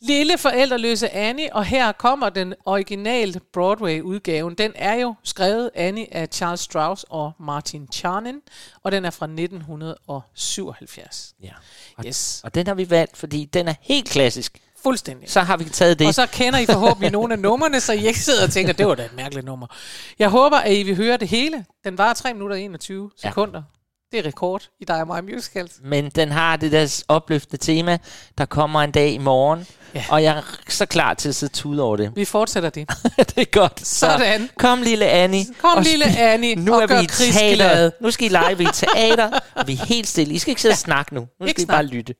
lille 0.00 0.38
forældreløse 0.38 1.10
Annie, 1.10 1.54
og 1.56 1.64
her 1.64 1.92
kommer 1.92 2.28
den 2.28 2.54
originale 2.64 3.40
Broadway-udgaven. 3.52 4.54
Den 4.54 4.72
er 4.74 4.94
jo 4.94 5.14
skrevet, 5.24 5.70
Annie, 5.74 6.14
af 6.14 6.28
Charles 6.32 6.60
Strauss 6.60 7.04
og 7.10 7.32
Martin 7.40 7.88
Charnin, 7.92 8.36
og 8.82 8.92
den 8.92 9.04
er 9.04 9.10
fra 9.10 9.26
1977. 9.26 11.34
Ja. 11.42 11.50
Og, 11.98 12.04
Yes, 12.06 12.40
og 12.44 12.54
den 12.54 12.66
har 12.66 12.74
vi 12.74 12.90
valgt, 12.90 13.16
fordi 13.16 13.44
den 13.44 13.68
er 13.68 13.74
helt 13.80 14.08
klassisk. 14.08 14.58
fuldstændig. 14.82 15.30
Så 15.30 15.40
har 15.40 15.56
vi 15.56 15.64
taget 15.64 15.98
det. 15.98 16.06
Og 16.06 16.14
så 16.14 16.26
kender 16.26 16.58
I 16.58 16.66
forhåbentlig 16.66 17.10
nogle 17.10 17.32
af 17.34 17.38
numrene, 17.38 17.80
så 17.80 17.92
I 17.92 18.06
ikke 18.06 18.20
sidder 18.20 18.44
og 18.44 18.50
tænker, 18.52 18.72
det 18.72 18.86
var 18.86 18.94
da 18.94 19.04
et 19.04 19.16
mærkeligt 19.16 19.46
nummer. 19.46 19.66
Jeg 20.18 20.28
håber, 20.28 20.56
at 20.56 20.72
I 20.74 20.82
vil 20.82 20.96
høre 20.96 21.16
det 21.16 21.28
hele. 21.28 21.64
Den 21.84 21.98
var 21.98 22.14
3 22.14 22.32
minutter 22.34 22.56
og 22.56 22.60
21 22.62 23.10
Ja. 23.24 23.30
Det 24.12 24.18
er 24.18 24.26
rekord 24.26 24.68
i 24.80 24.84
dig 24.84 25.00
og 25.00 25.06
mig 25.06 25.24
musicals. 25.24 25.72
Men 25.84 26.08
den 26.10 26.30
har 26.32 26.56
det 26.56 26.72
der 26.72 27.04
opløftende 27.08 27.56
tema, 27.56 27.98
der 28.38 28.44
kommer 28.44 28.82
en 28.82 28.90
dag 28.90 29.10
i 29.12 29.18
morgen. 29.18 29.66
Ja. 29.94 30.04
Og 30.10 30.22
jeg 30.22 30.36
er 30.36 30.42
så 30.68 30.86
klar 30.86 31.14
til 31.14 31.28
at 31.28 31.34
sidde 31.34 31.52
tude 31.52 31.82
over 31.82 31.96
det. 31.96 32.12
Vi 32.14 32.24
fortsætter 32.24 32.70
det. 32.70 32.88
det 33.16 33.38
er 33.38 33.44
godt. 33.44 33.86
Sådan. 33.86 34.48
Kom 34.58 34.82
lille 34.82 35.06
Annie. 35.06 35.44
Kom 35.60 35.78
og 35.78 35.82
lille 35.84 36.04
Annie, 36.18 36.54
Nu 36.64 36.74
og 36.74 36.82
er 36.82 36.86
gør 36.86 36.98
vi 36.98 37.04
i 37.04 37.06
teater. 37.06 37.90
Nu 38.00 38.10
skal 38.10 38.26
I 38.26 38.28
lege, 38.28 38.58
vi 38.58 38.64
i 38.64 38.68
teater, 38.72 39.38
og 39.54 39.66
vi 39.66 39.72
er 39.72 39.84
helt 39.86 40.08
stille. 40.08 40.34
I 40.34 40.38
skal 40.38 40.50
ikke 40.50 40.62
sidde 40.62 40.72
og 40.72 40.76
snakke 40.78 41.14
nu. 41.14 41.20
Nu 41.40 41.46
Ikke 41.46 41.60
skal 41.60 41.62
I 41.62 41.64
snak. 41.64 41.74
bare 41.74 41.84
lytte. 41.86 42.14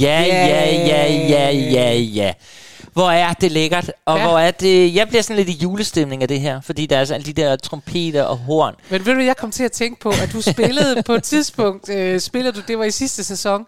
Ja, 0.00 0.20
ja, 0.22 0.76
ja, 0.86 1.12
ja, 1.12 1.50
ja, 1.50 1.92
ja. 1.98 2.32
Hvor 2.92 3.10
er 3.10 3.32
det 3.32 3.52
lækkert, 3.52 3.92
og 4.04 4.18
Ja. 4.18 4.28
hvor 4.28 4.38
er 4.38 4.50
det... 4.50 4.94
Jeg 4.94 5.08
bliver 5.08 5.22
sådan 5.22 5.36
lidt 5.36 5.48
i 5.48 5.62
julestemning 5.62 6.22
af 6.22 6.28
det 6.28 6.40
her, 6.40 6.60
fordi 6.60 6.86
der 6.86 6.96
er 6.96 7.00
altså 7.00 7.14
alle 7.14 7.24
de 7.26 7.32
der 7.32 7.56
trompeter 7.56 8.22
og 8.22 8.36
horn. 8.38 8.74
Men 8.90 9.06
ved 9.06 9.14
du, 9.14 9.20
jeg 9.20 9.36
kom 9.36 9.50
til 9.50 9.64
at 9.64 9.72
tænke 9.72 10.00
på, 10.00 10.08
at 10.08 10.30
du 10.32 10.40
spillede 10.42 11.02
på 11.02 11.12
et 11.14 11.22
tidspunkt, 11.22 11.88
øh, 11.88 12.20
spillede 12.20 12.52
du, 12.52 12.60
det 12.68 12.78
var 12.78 12.84
i 12.84 12.90
sidste 12.90 13.24
sæson, 13.24 13.64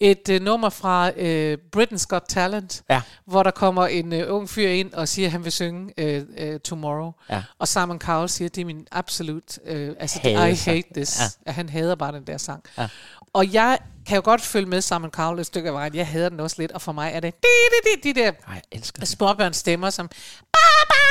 et 0.00 0.28
øh, 0.30 0.42
nummer 0.42 0.68
fra 0.70 1.10
øh, 1.16 1.58
Britain's 1.76 2.04
Got 2.08 2.22
Talent, 2.28 2.82
Ja. 2.90 3.00
hvor 3.26 3.42
der 3.42 3.50
kommer 3.50 3.86
en 3.86 4.12
øh, 4.12 4.34
ung 4.34 4.50
fyr 4.50 4.68
ind 4.68 4.92
og 4.92 5.08
siger, 5.08 5.28
at 5.28 5.32
han 5.32 5.44
vil 5.44 5.52
synge 5.52 5.92
øh, 5.98 6.22
øh, 6.38 6.60
Tomorrow. 6.60 7.12
Ja. 7.30 7.42
Og 7.58 7.68
Simon 7.68 7.98
Cowell 7.98 8.28
siger, 8.28 8.48
at 8.48 8.54
det 8.54 8.60
er 8.60 8.66
min 8.66 8.86
absolut, 8.92 9.58
øh, 9.66 9.90
altså 10.00 10.18
Hader 10.22 10.46
I 10.46 10.54
hate 10.54 10.88
this. 10.94 11.18
Ja. 11.18 11.24
Ja. 11.24 11.28
At 11.46 11.54
han 11.54 11.68
hader 11.68 11.94
bare 11.94 12.12
den 12.12 12.26
der 12.26 12.38
sang. 12.38 12.62
Ja. 12.78 12.86
Og 13.32 13.52
jeg 13.54 13.78
kan 14.06 14.16
jo 14.16 14.22
godt 14.24 14.40
følge 14.40 14.66
med 14.66 14.80
Simon 14.80 15.10
Cowell 15.10 15.40
et 15.40 15.46
stykke 15.46 15.68
af 15.68 15.74
vejen. 15.74 15.94
Jeg 15.94 16.06
hader 16.06 16.28
den 16.28 16.40
også 16.40 16.56
lidt, 16.58 16.72
og 16.72 16.82
for 16.82 16.92
mig 16.92 17.10
er 17.14 17.20
det 17.20 17.34
de, 17.34 17.48
de, 17.48 18.10
de, 18.10 18.14
de 18.14 18.20
der 18.20 18.32
Ej, 18.48 18.80
småbørns 19.04 19.56
stemmer, 19.56 19.90
som 19.90 20.08
Baba! 20.52 21.04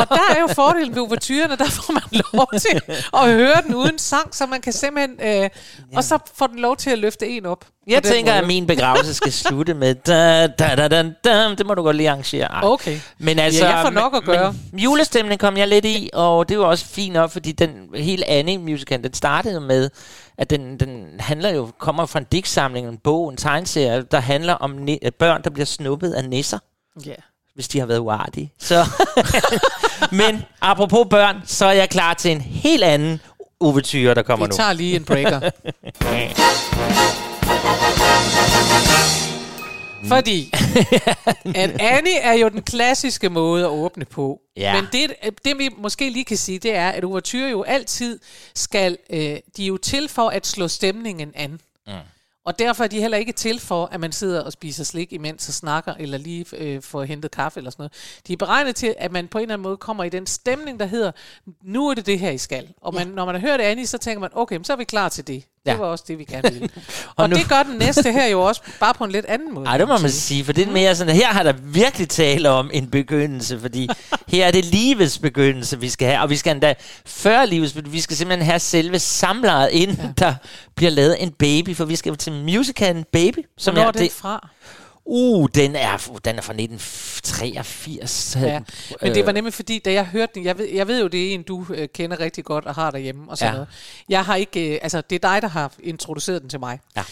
og 0.00 0.08
der 0.08 0.34
er 0.36 0.40
jo 0.40 0.46
fordelen 0.54 0.94
ved 0.94 1.02
ouverturerne, 1.02 1.56
der 1.56 1.64
får 1.70 1.92
man 1.92 2.02
lov 2.32 2.48
til 2.60 2.80
at 3.14 3.32
høre 3.32 3.62
den 3.62 3.74
uden 3.74 3.98
sang, 3.98 4.34
så 4.34 4.46
man 4.46 4.60
kan 4.60 4.72
simpelthen... 4.72 5.42
Øh, 5.42 5.50
og 5.96 6.04
så 6.04 6.18
får 6.34 6.46
den 6.46 6.58
lov 6.58 6.76
til 6.76 6.90
at 6.90 6.98
løfte 6.98 7.28
en 7.28 7.46
op. 7.46 7.64
Jeg 7.86 8.02
tænker, 8.02 8.32
måde. 8.32 8.42
at 8.42 8.46
min 8.46 8.66
begravelse 8.66 9.14
skal 9.14 9.32
slutte 9.32 9.74
med 9.74 9.94
da, 9.94 10.46
da, 10.46 10.74
da, 10.76 10.88
da, 10.88 11.10
da. 11.24 11.54
Det 11.54 11.66
må 11.66 11.74
du 11.74 11.82
godt 11.82 11.96
lige 11.96 12.10
arrangere. 12.10 12.46
Ej. 12.46 12.60
Okay. 12.62 12.98
Men 13.18 13.38
altså, 13.38 13.64
Ja, 13.64 13.76
jeg 13.76 13.84
får 13.84 13.90
nok 13.90 14.16
at 14.16 14.24
gøre. 14.24 14.54
Men, 14.72 14.80
julestemning 14.80 15.40
kom 15.40 15.56
jeg 15.56 15.68
lidt 15.68 15.84
i, 15.84 16.10
og 16.12 16.48
det 16.48 16.58
var 16.58 16.64
også 16.64 16.86
fint 16.86 17.16
op, 17.16 17.32
fordi 17.32 17.52
den 17.52 17.70
helt 17.94 18.24
Annie 18.26 18.58
musical, 18.58 19.02
den 19.02 19.14
startede 19.14 19.60
med, 19.60 19.90
at 20.42 20.50
den, 20.50 20.80
den 20.80 21.06
handler 21.20 21.50
jo, 21.50 21.70
kommer 21.78 22.06
fra 22.06 22.18
en 22.18 22.26
digtsamling, 22.32 22.88
en 22.88 22.98
bog, 22.98 23.30
en 23.30 23.36
tegneserie, 23.36 24.02
der 24.02 24.20
handler 24.20 24.54
om 24.54 24.70
ni- 24.70 24.98
børn, 25.18 25.42
der 25.44 25.50
bliver 25.50 25.66
snuppet 25.66 26.12
af 26.12 26.24
nisser 26.24 26.58
Ja. 27.06 27.14
hvis 27.54 27.68
de 27.68 27.78
har 27.78 27.86
været 27.86 27.98
uartige. 27.98 28.52
Så. 28.58 28.84
Men 30.12 30.42
apropos 30.60 31.06
børn, 31.10 31.36
så 31.46 31.66
er 31.66 31.72
jeg 31.72 31.90
klar 31.90 32.14
til 32.14 32.30
en 32.30 32.40
helt 32.40 32.84
anden 32.84 33.20
ouverture, 33.60 34.14
der 34.14 34.22
kommer 34.22 34.46
Vi 34.46 34.50
nu. 34.50 34.56
tager 34.56 34.72
lige 34.72 34.96
en 34.96 35.04
breaker. 35.04 35.40
Fordi 40.08 40.52
at 41.62 41.80
Annie 41.80 42.18
er 42.18 42.32
jo 42.32 42.48
den 42.48 42.62
klassiske 42.62 43.28
måde 43.28 43.64
at 43.64 43.70
åbne 43.70 44.04
på. 44.04 44.40
Ja. 44.56 44.80
Men 44.80 44.88
det, 44.92 45.34
det, 45.44 45.58
vi 45.58 45.70
måske 45.78 46.10
lige 46.10 46.24
kan 46.24 46.36
sige, 46.36 46.58
det 46.58 46.74
er, 46.74 46.88
at 46.88 47.04
ouverture 47.04 47.50
jo 47.50 47.62
altid 47.62 48.18
skal... 48.54 48.98
Øh, 49.10 49.36
de 49.56 49.62
er 49.62 49.66
jo 49.66 49.76
til 49.76 50.08
for 50.08 50.28
at 50.28 50.46
slå 50.46 50.68
stemningen 50.68 51.32
an. 51.34 51.60
Mm. 51.86 51.92
Og 52.44 52.58
derfor 52.58 52.84
er 52.84 52.88
de 52.88 53.00
heller 53.00 53.18
ikke 53.18 53.32
til 53.32 53.60
for, 53.60 53.86
at 53.86 54.00
man 54.00 54.12
sidder 54.12 54.40
og 54.40 54.52
spiser 54.52 54.84
slik 54.84 55.12
imens 55.12 55.48
og 55.48 55.54
snakker, 55.54 55.94
eller 55.94 56.18
lige 56.18 56.46
øh, 56.56 56.82
får 56.82 57.04
hentet 57.04 57.30
kaffe 57.30 57.60
eller 57.60 57.70
sådan 57.70 57.82
noget. 57.82 57.92
De 58.26 58.32
er 58.32 58.36
beregnet 58.36 58.76
til, 58.76 58.94
at 58.98 59.12
man 59.12 59.28
på 59.28 59.38
en 59.38 59.42
eller 59.42 59.54
anden 59.54 59.62
måde 59.62 59.76
kommer 59.76 60.04
i 60.04 60.08
den 60.08 60.26
stemning, 60.26 60.80
der 60.80 60.86
hedder, 60.86 61.12
nu 61.62 61.88
er 61.88 61.94
det 61.94 62.06
det 62.06 62.18
her, 62.18 62.30
I 62.30 62.38
skal. 62.38 62.68
Og 62.80 62.94
man, 62.94 63.06
når 63.06 63.24
man 63.24 63.34
har 63.34 63.40
hørt 63.48 63.60
Annie, 63.60 63.86
så 63.86 63.98
tænker 63.98 64.20
man, 64.20 64.30
okay, 64.32 64.58
så 64.62 64.72
er 64.72 64.76
vi 64.76 64.84
klar 64.84 65.08
til 65.08 65.26
det. 65.26 65.44
Det 65.66 65.72
Ja. 65.72 65.76
var 65.76 65.86
også 65.86 66.04
det, 66.08 66.18
vi 66.18 66.24
gerne 66.24 66.50
ville. 66.52 66.68
og 67.08 67.12
Og 67.16 67.30
nu- 67.30 67.36
det 67.36 67.48
gør 67.48 67.62
den 67.62 67.76
næste 67.78 68.12
her 68.12 68.26
jo 68.26 68.40
også, 68.42 68.60
bare 68.80 68.94
på 68.94 69.04
en 69.04 69.10
lidt 69.12 69.26
anden 69.26 69.54
måde. 69.54 69.66
Ej, 69.66 69.78
det 69.78 69.88
må 69.88 69.98
man 69.98 70.10
sige. 70.10 70.44
for 70.44 70.52
det 70.52 70.68
er 70.68 70.72
mere 70.72 70.96
sådan, 70.96 71.16
her 71.16 71.26
har 71.26 71.42
der 71.42 71.52
virkelig 71.62 72.08
tale 72.08 72.50
om 72.50 72.70
en 72.72 72.90
begyndelse, 72.90 73.60
fordi 73.60 73.88
her 74.28 74.46
er 74.46 74.50
det 74.50 74.64
livets 74.64 75.18
begyndelse, 75.18 75.80
vi 75.80 75.88
skal 75.88 76.08
have, 76.08 76.20
og 76.20 76.30
vi 76.30 76.36
skal 76.36 76.50
endda 76.54 76.74
før 77.06 77.44
livets 77.44 77.72
begyndelse, 77.72 77.92
vi 77.92 78.00
skal 78.00 78.16
simpelthen 78.16 78.46
have 78.46 78.58
selve 78.58 78.98
samlejet, 78.98 79.70
inden 79.72 79.96
ja. 80.02 80.08
der 80.18 80.34
bliver 80.76 80.90
lavet 80.90 81.22
en 81.22 81.30
baby, 81.30 81.76
for 81.76 81.84
vi 81.84 81.96
skal 81.96 82.16
til 82.16 82.32
musicalen 82.32 83.04
Baby, 83.12 83.38
som 83.58 83.74
Hvornår 83.74 83.88
er 83.88 83.92
det, 83.92 84.12
fra? 84.12 84.48
Uh, 85.04 85.48
den 85.54 85.76
er, 85.76 86.18
den 86.24 86.36
er 86.38 86.42
fra 86.42 86.52
1983. 86.52 88.36
Ja. 88.42 88.60
Men 89.02 89.14
det 89.14 89.20
Øh. 89.20 89.26
var 89.26 89.32
nemlig 89.32 89.54
fordi, 89.54 89.78
da 89.78 89.92
jeg 89.92 90.06
hørte 90.06 90.32
den, 90.34 90.44
jeg 90.44 90.58
ved, 90.58 90.68
jeg 90.68 90.88
ved 90.88 91.00
jo, 91.02 91.06
det 91.08 91.28
er 91.30 91.34
en, 91.34 91.42
du 91.42 91.66
øh, 91.74 91.88
kender 91.94 92.20
rigtig 92.20 92.44
godt 92.44 92.64
og 92.64 92.74
har 92.74 92.90
derhjemme 92.90 93.30
og 93.30 93.38
sådan 93.38 93.50
Ja. 93.52 93.56
noget. 93.56 93.68
Jeg 94.08 94.24
har 94.24 94.36
ikke, 94.36 94.74
øh, 94.74 94.78
altså 94.82 95.00
det 95.10 95.24
er 95.24 95.28
dig, 95.32 95.42
der 95.42 95.48
har 95.48 95.72
introduceret 95.82 96.42
den 96.42 96.50
til 96.50 96.60
mig. 96.60 96.78
Ja. 96.96 97.02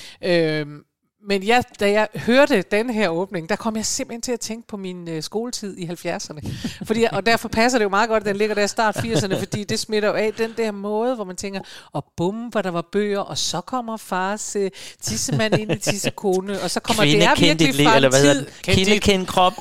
Øhm, 0.61 0.83
men 1.29 1.47
jeg, 1.47 1.65
da 1.81 1.91
jeg 1.91 2.09
hørte 2.15 2.65
den 2.71 2.91
her 2.91 3.09
åbning, 3.09 3.49
der 3.49 3.57
kom 3.57 3.77
jeg 3.77 3.87
simpelthen 3.87 4.23
til 4.23 4.33
at 4.33 4.41
tænke 4.41 4.69
på 4.69 4.77
min 4.77 5.09
øh, 5.09 5.23
skoletid 5.23 5.79
i 5.79 5.87
70'erne. 5.87 6.49
Fordi, 6.85 7.07
og 7.13 7.27
derfor 7.27 7.49
passer 7.49 7.79
det 7.79 7.85
jo 7.85 7.89
meget 7.89 8.09
godt, 8.09 8.21
at 8.21 8.27
den 8.27 8.37
ligger 8.37 8.55
der 8.55 8.65
i 8.65 8.69
start 8.69 8.97
80'erne, 8.97 9.39
fordi 9.39 9.65
det 9.65 9.79
smitter 9.79 10.09
jo 10.09 10.15
af 10.15 10.33
den 10.33 10.55
der 10.57 10.73
måde, 10.73 11.15
hvor 11.15 11.25
man 11.25 11.37
tænker, 11.37 11.61
og 11.93 12.05
bum, 12.17 12.35
hvor 12.35 12.63
der 12.63 12.71
var 12.71 12.83
bøger, 12.93 13.21
og 13.21 13.39
så 13.39 13.61
kommer 13.61 13.97
fars 13.97 14.57
øh, 14.57 14.71
tissemand 15.03 15.59
ind 15.59 15.73
i 15.73 15.79
tissekone, 15.79 16.61
og 16.61 16.71
så 16.71 16.81
kommer 16.81 17.05
det 17.05 17.23
er 17.25 17.35
Kvinde, 17.35 17.59
virkelig 17.65 17.75
liv, 17.75 17.95
eller 17.97 18.09
hvad 18.09 18.21
hedder 18.21 18.35
det? 18.45 18.53
Kvinde, 18.63 18.99
kend 18.99 19.27
krop. 19.27 19.55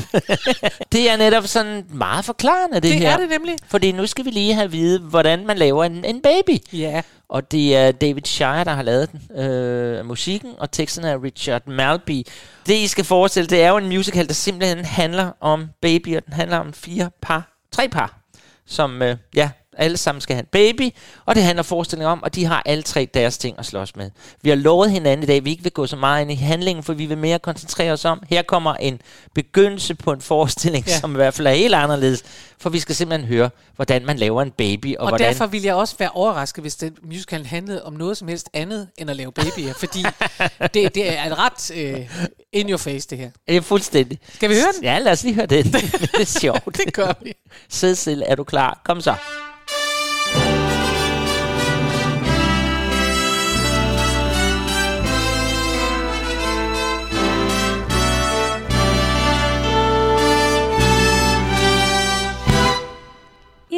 det 0.92 1.10
er 1.10 1.18
netop 1.18 1.48
sådan 1.48 1.86
meget 1.94 2.26
forklarende, 2.26 2.76
det, 2.76 2.84
Det 2.84 2.94
her. 2.94 3.12
er 3.12 3.18
det 3.18 3.30
nemlig. 3.30 3.56
Fordi 3.68 3.92
nu 3.92 4.08
skal 4.08 4.26
vi 4.26 4.30
lige 4.30 4.54
have 4.54 4.64
at 4.64 4.72
vide, 4.72 5.00
hvordan 5.00 5.46
man 5.46 5.58
laver 5.58 5.84
en, 5.86 6.06
en 6.06 6.22
baby. 6.22 6.58
Ja. 6.74 7.02
Og 7.30 7.52
det 7.52 7.76
er 7.76 7.92
David 7.92 8.22
Shire, 8.26 8.64
der 8.64 8.72
har 8.72 8.82
lavet 8.82 9.12
den, 9.12 9.42
øh, 9.42 10.06
musikken, 10.06 10.54
og 10.58 10.72
teksten 10.72 11.06
er 11.06 11.24
Richard 11.24 11.68
Malby. 11.68 12.24
Det, 12.68 12.74
I 12.74 12.88
skal 12.88 13.06
forestille, 13.06 13.48
det 13.48 13.64
er 13.64 13.70
jo 13.70 13.78
en 13.78 13.88
musical, 13.88 14.28
der 14.28 14.34
simpelthen 14.34 14.86
handler 14.86 15.32
om 15.40 15.70
babyer. 15.82 16.20
Den 16.20 16.34
handler 16.34 16.58
om 16.58 16.74
fire 16.74 17.12
par, 17.22 17.60
tre 17.72 17.90
par, 17.90 18.20
som 18.66 19.02
øh, 19.02 19.18
ja, 19.36 19.50
alle 19.80 19.98
sammen 19.98 20.22
skal 20.22 20.36
have 20.36 20.42
en 20.42 20.48
baby, 20.52 20.90
og 21.26 21.36
det 21.36 21.44
handler 21.44 21.64
forestillingen 21.64 22.12
om, 22.12 22.24
og 22.24 22.36
de 22.36 22.46
har 22.46 22.62
alle 22.66 22.84
tre 22.84 23.08
deres 23.14 23.38
ting 23.38 23.60
at 23.60 23.66
slås 23.66 23.96
med. 23.96 24.10
Vi 24.42 24.50
har 24.50 24.56
lovet 24.56 24.92
hinanden 24.92 25.24
i 25.24 25.28
dag, 25.28 25.38
at 25.38 25.46
vi 25.46 25.50
ikke 25.52 25.64
vil 25.64 25.72
gå 25.72 25.88
så 25.88 25.96
meget 25.96 26.22
ind 26.22 26.32
i 26.32 26.36
handlingen, 26.36 26.84
for 26.84 26.94
vi 26.94 27.06
vil 27.06 27.18
mere 27.18 27.40
koncentrere 27.40 27.92
os 27.92 28.06
om, 28.06 28.24
her 28.30 28.42
kommer 28.42 28.74
en 28.76 29.02
begyndelse 29.36 29.96
på 29.96 30.12
en 30.12 30.22
forestilling, 30.22 30.86
Ja. 30.88 31.00
som 31.00 31.12
i 31.12 31.16
hvert 31.16 31.34
fald 31.34 31.48
er 31.48 31.52
helt 31.52 31.76
anderledes, 31.76 32.24
for 32.62 32.70
vi 32.70 32.80
skal 32.80 32.96
simpelthen 32.96 33.28
høre, 33.28 33.50
hvordan 33.76 34.06
man 34.06 34.18
laver 34.18 34.42
en 34.42 34.52
baby, 34.52 34.96
og, 34.96 35.02
Og 35.04 35.10
hvordan... 35.10 35.28
derfor 35.28 35.46
ville 35.48 35.68
jeg 35.68 35.76
også 35.76 35.96
være 36.00 36.10
overrasket, 36.14 36.64
hvis 36.64 36.76
den 36.76 36.98
musical 37.04 37.46
handlede 37.46 37.84
om 37.86 37.94
noget 37.94 38.18
som 38.18 38.28
helst 38.28 38.50
andet, 38.54 38.88
end 38.98 39.10
at 39.10 39.16
lave 39.16 39.32
babyer. 39.32 39.74
fordi 39.74 40.00
det, 40.74 40.96
det 40.96 41.18
er 41.20 41.26
et 41.26 41.38
ret 41.38 41.72
øh, 41.76 42.10
in 42.54 42.70
your 42.70 42.78
face, 42.78 43.08
det 43.10 43.18
her. 43.18 43.30
Det 43.48 43.58
er 43.58 43.62
fuldstændig. 43.62 44.20
Skal 44.34 44.50
vi 44.50 44.56
høre 44.56 44.72
den? 44.76 44.84
Ja, 44.84 45.00
lad 45.00 45.12
os 45.12 45.24
lige 45.24 45.36
høre 45.36 45.46
den. 45.46 45.66
det 46.16 46.22
er 46.22 46.40
sjovt. 46.40 46.78
Det 46.78 46.94
gør 46.94 47.14
vi. 47.24 47.34
Sid 47.70 48.22
er 48.26 48.36
du 48.36 48.44
klar? 48.44 48.82
Kom 48.86 49.02
så. 49.02 49.16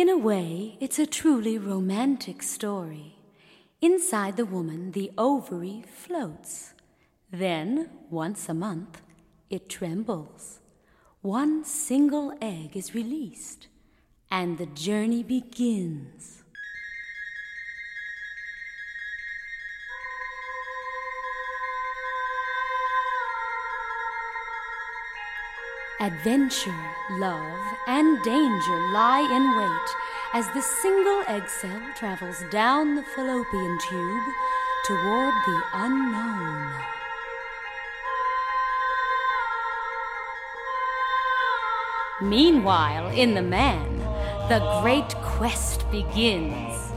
In 0.02 0.10
a 0.10 0.18
way, 0.18 0.78
it's 0.80 0.98
a 0.98 1.06
truly 1.06 1.60
romantic 1.60 2.42
story. 2.42 3.18
Inside 3.82 4.36
the 4.36 4.48
woman, 4.48 4.94
the 4.94 5.12
ovary 5.16 5.84
floats. 5.94 6.74
Then, 7.30 7.92
once 8.10 8.50
a 8.50 8.56
month, 8.56 9.04
it 9.52 9.70
trembles. 9.70 10.60
One 11.22 11.64
single 11.64 12.34
egg 12.42 12.76
is 12.76 12.96
released, 12.96 13.68
and 14.32 14.58
the 14.58 14.66
journey 14.66 15.22
begins. 15.22 16.41
Adventure, 26.02 26.74
love, 27.12 27.78
and 27.86 28.24
danger 28.24 28.78
lie 28.92 29.22
in 29.22 29.56
wait 29.56 29.90
as 30.34 30.52
the 30.56 30.62
single 30.62 31.22
egg 31.28 31.48
cell 31.48 31.80
travels 31.96 32.44
down 32.50 32.96
the 32.96 33.04
fallopian 33.04 33.78
tube 33.88 34.24
toward 34.88 35.32
the 35.46 35.62
unknown. 35.76 36.74
Meanwhile, 42.20 43.10
in 43.10 43.36
the 43.36 43.44
man, 43.44 44.00
the 44.50 44.80
great 44.82 45.14
quest 45.22 45.86
begins. 45.92 46.91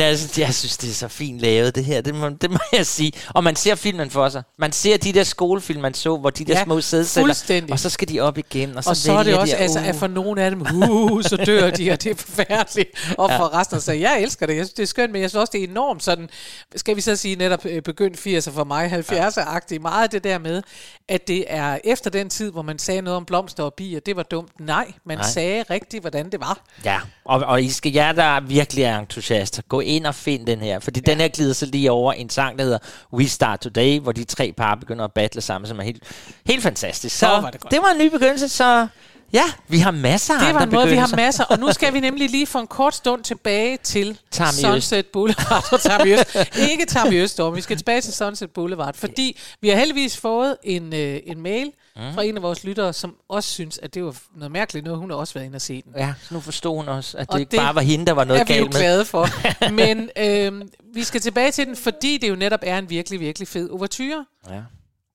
Men 0.00 0.08
altså, 0.08 0.40
jeg 0.40 0.54
synes, 0.54 0.76
det 0.76 0.90
er 0.90 0.94
så 0.94 1.08
fint 1.08 1.40
lavet, 1.40 1.74
det 1.74 1.84
her. 1.84 2.00
Det 2.00 2.14
må, 2.14 2.28
det 2.28 2.50
må 2.50 2.58
jeg 2.72 2.86
sige. 2.86 3.12
Og 3.28 3.44
man 3.44 3.56
ser 3.56 3.74
filmen 3.74 4.10
for 4.10 4.28
sig. 4.28 4.42
Man 4.58 4.72
ser 4.72 4.96
de 4.96 5.12
der 5.12 5.24
skolefilm, 5.24 5.80
man 5.80 5.94
så, 5.94 6.16
hvor 6.16 6.30
de 6.30 6.44
der 6.44 6.58
Ja, 6.58 6.64
små 6.64 6.80
sædceller, 6.80 7.66
og 7.70 7.78
så 7.78 7.90
skal 7.90 8.08
de 8.08 8.20
op 8.20 8.38
igen, 8.38 8.76
og 8.76 8.84
så, 8.84 8.90
Og 8.90 8.96
så 8.96 9.12
er 9.12 9.22
det 9.22 9.38
også, 9.38 9.56
de, 9.56 9.62
altså, 9.62 9.78
uh, 9.78 9.88
at 9.88 9.96
for 9.96 10.06
nogle 10.06 10.42
af 10.42 10.50
dem, 10.50 10.60
uh, 10.60 11.22
så 11.22 11.36
dør 11.36 11.70
de, 11.70 11.90
og 11.90 12.02
det 12.02 12.10
er 12.10 12.14
forfærdeligt. 12.14 13.14
Og 13.18 13.30
for 13.30 13.54
resten 13.54 13.76
af 13.76 13.82
sig, 13.82 14.00
jeg 14.00 14.22
elsker 14.22 14.46
det. 14.46 14.56
Jeg 14.56 14.64
synes, 14.64 14.72
det 14.74 14.82
er 14.82 14.86
skønt, 14.86 15.12
men 15.12 15.22
jeg 15.22 15.30
synes 15.30 15.40
også, 15.40 15.50
det 15.50 15.64
er 15.64 15.68
enormt 15.68 16.02
sådan, 16.02 16.28
skal 16.76 16.96
vi 16.96 17.00
så 17.00 17.16
sige 17.16 17.36
netop 17.36 17.66
øh, 17.66 17.82
begyndt 17.82 18.16
80'er 18.26 18.50
for 18.50 18.64
mig, 18.64 18.92
70'er-agtigt. 18.92 19.78
Meget 19.78 20.12
det 20.12 20.24
der 20.24 20.38
med, 20.38 20.62
at 21.08 21.28
det 21.28 21.44
er 21.48 21.78
efter 21.84 22.10
den 22.10 22.28
tid, 22.28 22.52
hvor 22.52 22.62
man 22.62 22.78
sagde 22.78 23.02
noget 23.02 23.16
om 23.16 23.24
blomster 23.24 23.62
og 23.62 23.74
bier, 23.74 24.00
det 24.00 24.16
var 24.16 24.22
dumt. 24.22 24.60
Nej, 24.60 24.92
man 25.04 25.16
Nej. 25.16 25.22
Nej. 25.22 25.30
sagde 25.30 25.64
rigtigt, 25.70 26.02
hvordan 26.02 26.30
det 26.30 26.40
var. 26.40 26.64
Ja, 26.84 27.00
og, 27.24 27.40
og 27.40 27.62
I 27.62 27.70
skal 27.70 27.92
jer, 27.92 28.12
der 28.12 28.40
virkelig 28.40 28.84
er 28.84 28.98
entusiaster, 28.98 29.62
gå 29.68 29.80
ind 29.80 29.89
og 30.06 30.14
find 30.14 30.46
den 30.46 30.60
her. 30.60 30.78
Fordi 30.78 31.00
ja. 31.06 31.10
den 31.10 31.20
her 31.20 31.28
glider 31.28 31.52
så 31.52 31.66
lige 31.66 31.90
over 31.90 32.12
en 32.12 32.30
sang, 32.30 32.58
der 32.58 32.64
hedder 32.64 32.78
We 33.12 33.28
Start 33.28 33.60
Today, 33.60 34.00
hvor 34.00 34.12
de 34.12 34.24
tre 34.24 34.52
par 34.56 34.74
begynder 34.74 35.04
at 35.04 35.12
battle 35.12 35.40
sammen, 35.40 35.68
som 35.68 35.78
er 35.78 35.82
helt, 35.82 36.02
helt 36.46 36.62
fantastisk. 36.62 37.16
Så 37.18 37.26
hvor 37.26 37.46
er 37.46 37.50
det 37.50 37.60
godt. 37.60 37.70
det 37.70 37.80
var 37.82 37.90
en 37.90 37.98
ny 37.98 38.10
begyndelse, 38.10 38.48
så 38.48 38.86
ja, 39.32 39.42
vi 39.68 39.78
har 39.78 39.90
masser 39.90 40.34
af 40.34 40.40
Det 40.46 40.54
var 40.54 40.60
andre 40.60 40.74
måde, 40.76 40.88
vi 40.88 40.94
har 40.96 41.06
begyndelser. 41.06 41.16
masser. 41.26 41.44
Og 41.44 41.58
nu 41.58 41.72
skal 41.72 41.92
vi 41.94 42.00
nemlig 42.08 42.30
lige 42.30 42.46
for 42.46 42.58
en 42.58 42.66
kort 42.66 42.94
stund 42.94 43.24
tilbage 43.24 43.76
til 43.82 44.18
Tammy 44.30 44.52
Sunset 44.60 45.06
Boulevard. 45.06 45.64
Og 45.72 45.80
Tammy 45.80 46.12
Øst. 46.12 46.36
Ikke 46.70 46.86
Tammy 46.86 47.22
Østorm. 47.22 47.56
Vi 47.56 47.60
skal 47.60 47.76
tilbage 47.76 48.00
til 48.00 48.12
Sunset 48.14 48.50
Boulevard. 48.50 48.94
Fordi 48.94 49.38
vi 49.60 49.68
har 49.68 49.76
heldigvis 49.76 50.16
fået 50.16 50.56
en, 50.64 50.94
øh, 50.94 51.20
en 51.26 51.40
mail 51.42 51.72
Mm. 51.96 52.14
fra 52.14 52.22
en 52.22 52.36
af 52.36 52.42
vores 52.42 52.64
lyttere, 52.64 52.92
som 52.92 53.14
også 53.28 53.50
synes, 53.50 53.78
at 53.78 53.94
det 53.94 54.04
var 54.04 54.14
noget 54.36 54.52
mærkeligt 54.52 54.84
noget. 54.84 55.00
Hun 55.00 55.10
har 55.10 55.16
også 55.16 55.34
været 55.34 55.46
inde 55.46 55.56
og 55.56 55.60
se 55.60 55.82
den. 55.82 55.92
Ja, 55.96 56.12
så 56.22 56.34
nu 56.34 56.40
forstod 56.40 56.76
hun 56.76 56.88
også, 56.88 57.16
at 57.18 57.26
det 57.26 57.34
Og 57.34 57.40
ikke 57.40 57.50
det 57.50 57.58
bare 57.58 57.74
var 57.74 57.80
hende, 57.80 58.06
der 58.06 58.12
var 58.12 58.24
noget 58.24 58.40
er 58.40 58.44
vi 58.44 58.52
jo 58.54 58.58
galt 58.62 58.72
med. 58.72 58.80
glade 58.80 59.04
for. 59.04 59.26
Men 59.80 60.10
øh, 60.16 60.62
vi 60.94 61.02
skal 61.02 61.20
tilbage 61.20 61.50
til 61.50 61.66
den, 61.66 61.76
fordi 61.76 62.18
det 62.18 62.28
jo 62.28 62.34
netop 62.36 62.60
er 62.62 62.78
en 62.78 62.90
virkelig, 62.90 63.20
virkelig 63.20 63.48
fed 63.48 63.70
overture. 63.70 64.24
Ja, 64.50 64.60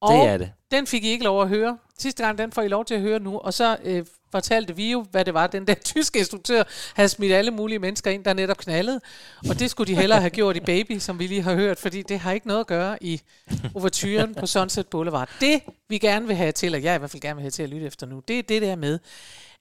Og 0.02 0.14
det 0.14 0.30
er 0.30 0.38
det. 0.38 0.52
den 0.72 0.88
fik 0.88 1.04
I 1.04 1.08
ikke 1.08 1.24
lov 1.24 1.42
at 1.42 1.48
høre. 1.48 1.78
Sidste 2.00 2.24
gang, 2.24 2.38
den 2.38 2.52
får 2.52 2.62
I 2.62 2.68
lov 2.68 2.86
til 2.86 2.94
at 2.94 3.02
høre 3.02 3.20
nu. 3.20 3.38
Og 3.38 3.54
så 3.54 3.78
øh, 3.84 4.06
fortalte 4.32 4.76
vi 4.76 4.92
jo, 4.92 5.06
hvad 5.12 5.26
det 5.26 5.34
var, 5.34 5.48
den 5.48 5.68
der 5.68 5.74
tyske 5.94 6.20
instruktør 6.20 6.64
havde 6.96 7.10
smidt 7.10 7.34
alle 7.34 7.52
mulige 7.52 7.80
mennesker 7.80 8.12
ind, 8.12 8.24
der 8.26 8.34
netop 8.34 8.58
knaldede. 8.58 9.02
Og 9.50 9.60
det 9.60 9.72
skulle 9.72 9.94
de 9.94 10.00
hellere 10.00 10.20
have 10.20 10.30
gjort 10.30 10.56
i 10.56 10.60
Baby, 10.60 11.00
som 11.00 11.20
vi 11.20 11.28
lige 11.28 11.42
har 11.42 11.56
hørt, 11.56 11.80
fordi 11.80 12.02
det 12.02 12.20
har 12.20 12.32
ikke 12.32 12.48
noget 12.48 12.60
at 12.60 12.68
gøre 12.68 13.04
i 13.04 13.22
overturen 13.76 14.36
på 14.36 14.46
Sunset 14.46 14.88
Boulevard. 14.88 15.30
Det, 15.42 15.62
vi 15.90 15.98
gerne 15.98 16.28
vil 16.28 16.36
have 16.36 16.52
til, 16.52 16.76
og 16.76 16.84
jeg 16.84 16.96
i 16.96 16.98
hvert 16.98 17.12
fald 17.12 17.22
gerne 17.22 17.36
vil 17.36 17.42
have 17.42 17.52
til 17.52 17.64
at 17.64 17.70
lytte 17.70 17.88
efter 17.88 18.08
nu, 18.08 18.20
det 18.28 18.40
er 18.40 18.44
det 18.44 18.62
der 18.62 18.76
med, 18.76 19.00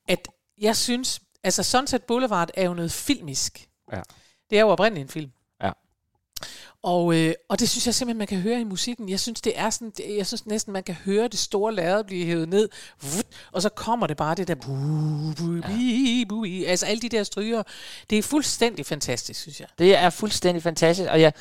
at 0.08 0.28
jeg 0.58 0.76
synes, 0.76 1.20
altså 1.44 1.62
Sunset 1.62 2.02
Boulevard 2.02 2.50
er 2.54 2.64
jo 2.64 2.74
noget 2.74 2.92
filmisk. 2.92 3.68
Ja. 3.92 4.00
Det 4.50 4.58
er 4.58 4.60
jo 4.60 4.68
oprindeligt 4.68 5.04
en 5.04 5.08
film. 5.08 5.30
Og, 6.84 7.14
øh, 7.16 7.34
og 7.48 7.60
det 7.60 7.68
synes 7.68 7.86
jeg 7.86 7.94
simpelthen, 7.94 8.18
man 8.18 8.26
kan 8.26 8.38
høre 8.38 8.60
i 8.60 8.64
musikken. 8.64 9.08
Jeg 9.08 9.20
synes, 9.20 9.40
det 9.40 9.52
er 9.56 9.70
sådan, 9.70 9.92
det, 9.96 10.16
jeg 10.16 10.26
synes 10.26 10.46
næsten, 10.46 10.72
man 10.72 10.82
kan 10.82 10.94
høre 10.94 11.28
det 11.28 11.38
store 11.38 11.74
lærred 11.74 12.04
blive 12.04 12.26
hævet 12.26 12.48
ned, 12.48 12.68
vut, 13.02 13.26
og 13.52 13.62
så 13.62 13.68
kommer 13.68 14.06
det 14.06 14.16
bare 14.16 14.34
det 14.34 14.48
der, 14.48 14.54
bu, 14.54 14.72
bu, 15.38 15.60
bi, 15.66 16.24
bu, 16.28 16.44
i, 16.44 16.64
altså 16.64 16.86
alle 16.86 17.00
de 17.00 17.08
der 17.08 17.22
stryger. 17.22 17.62
Det 18.10 18.18
er 18.18 18.22
fuldstændig 18.22 18.86
fantastisk, 18.86 19.40
synes 19.40 19.60
jeg. 19.60 19.68
Det 19.78 19.96
er 19.96 20.10
fuldstændig 20.10 20.62
fantastisk, 20.62 21.10
og 21.10 21.20
jeg, 21.20 21.32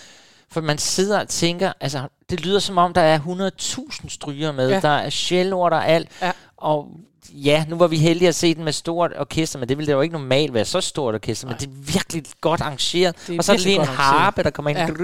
for 0.50 0.62
man 0.62 0.78
sidder 0.78 1.20
og 1.20 1.28
tænker, 1.30 1.74
altså, 1.80 2.08
det 2.30 2.46
lyder 2.46 2.60
som 2.60 2.78
om, 2.78 2.94
der 2.94 3.02
er 3.02 3.20
100.000 3.20 4.10
stryger 4.10 4.52
med. 4.52 4.70
Ja. 4.70 4.80
der 4.80 4.90
er 4.90 5.10
sjælord 5.10 5.74
og 5.74 5.88
alt, 5.88 6.10
Ja. 6.22 6.32
og 6.58 6.88
ja, 7.30 7.66
nu 7.70 7.76
var 7.76 7.88
vi 7.88 7.98
heldige 7.98 8.30
at 8.30 8.36
se 8.36 8.56
den 8.56 8.64
med 8.64 8.74
stort 8.74 9.12
orkester, 9.20 9.60
men 9.60 9.70
det 9.70 9.78
ville 9.78 9.88
det 9.88 9.94
jo 9.94 10.02
ikke 10.02 10.14
normalt 10.14 10.54
være 10.54 10.66
så 10.66 10.82
stort 10.82 11.16
orkester, 11.16 11.48
men 11.48 11.58
det 11.60 11.68
er 11.68 11.72
virkelig 11.94 12.24
godt 12.42 12.62
arrangeret, 12.62 13.16
Det 13.28 13.38
og 13.38 13.44
så 13.44 13.52
er 13.52 13.56
det 13.56 13.66
lige 13.66 13.80
en 13.80 13.86
harpe, 13.86 14.44
der 14.44 14.50
kommer 14.50 14.70
ind, 14.70 14.78
Ja. 14.80 14.88
men 14.88 14.98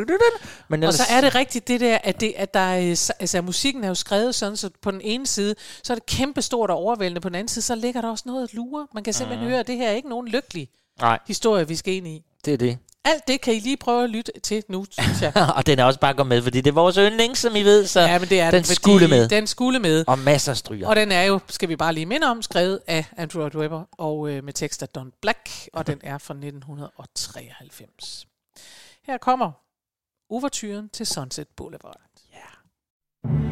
Og 0.69 0.77
ellers, 0.77 0.95
så 0.95 1.03
er 1.09 1.21
det 1.21 1.35
rigtigt 1.35 1.67
det 1.67 1.79
der, 1.79 1.97
at, 2.03 2.21
det, 2.21 2.33
at 2.37 2.53
der 2.53 2.59
er, 2.59 3.11
altså, 3.19 3.41
musikken 3.41 3.83
er 3.83 3.87
jo 3.87 3.95
skrevet 3.95 4.35
sådan, 4.35 4.57
så 4.57 4.69
på 4.81 4.91
den 4.91 5.01
ene 5.01 5.27
side, 5.27 5.55
så 5.83 5.93
er 5.93 5.95
det 5.95 6.05
kæmpe 6.05 6.41
stort 6.41 6.69
og 6.69 6.77
overvældende, 6.77 7.21
på 7.21 7.29
den 7.29 7.35
anden 7.35 7.47
side, 7.47 7.65
så 7.65 7.75
ligger 7.75 8.01
der 8.01 8.09
også 8.09 8.23
noget 8.27 8.43
at 8.43 8.53
lure. 8.53 8.87
Man 8.93 9.03
kan 9.03 9.13
simpelthen 9.13 9.47
høre, 9.49 9.59
at 9.59 9.67
det 9.67 9.77
her 9.77 9.89
er 9.89 9.93
ikke 9.93 10.09
nogen 10.09 10.27
lykkelig 10.27 10.67
nej, 11.01 11.19
historie, 11.27 11.67
vi 11.67 11.75
skal 11.75 11.93
ind 11.93 12.07
i. 12.07 12.21
det 12.45 12.53
er 12.53 12.57
det. 12.57 12.77
Alt 13.05 13.27
det 13.27 13.41
kan 13.41 13.53
I 13.53 13.59
lige 13.59 13.77
prøve 13.77 14.03
at 14.03 14.09
lytte 14.09 14.31
til 14.43 14.63
nu, 14.69 14.85
synes 14.91 15.21
jeg. 15.21 15.33
og 15.57 15.65
den 15.65 15.79
er 15.79 15.83
også 15.83 15.99
bare 15.99 16.13
gået 16.13 16.27
med, 16.27 16.41
fordi 16.41 16.61
det 16.61 16.69
er 16.69 16.73
vores 16.73 16.95
yndling, 16.95 17.37
som 17.37 17.55
I 17.55 17.63
ved, 17.63 17.87
så 17.87 17.99
Ja, 17.99 18.19
men 18.19 18.29
det 18.29 18.39
er 18.39 18.51
den 18.51 18.63
fordi 18.63 18.75
skulle 18.75 19.07
med, 19.07 19.29
Den 19.29 19.47
skulle 19.47 19.79
med. 19.79 20.05
og 20.07 20.19
masser 20.19 20.51
af 20.51 20.57
stryger. 20.57 20.87
Og 20.87 20.95
den 20.95 21.11
er 21.11 21.23
jo, 21.23 21.39
skal 21.49 21.69
vi 21.69 21.75
bare 21.75 21.93
lige 21.93 22.05
minde 22.05 22.27
om, 22.27 22.41
skrevet 22.41 22.79
af 22.87 23.05
Andrew 23.17 23.41
Lloyd 23.41 23.55
Webber 23.55 23.83
og 23.97 24.29
øh, 24.29 24.43
med 24.43 24.53
tekst 24.53 24.83
af 24.83 24.89
Don 24.89 25.11
Black, 25.21 25.49
og 25.73 25.87
den 25.87 25.99
er 26.03 26.17
fra 26.17 26.33
1993. 26.33 28.27
Her 29.03 29.17
kommer 29.17 29.51
overturen 30.29 30.89
til 30.89 31.05
Sunset 31.05 31.47
Boulevard. 31.57 32.01
Og 33.23 33.48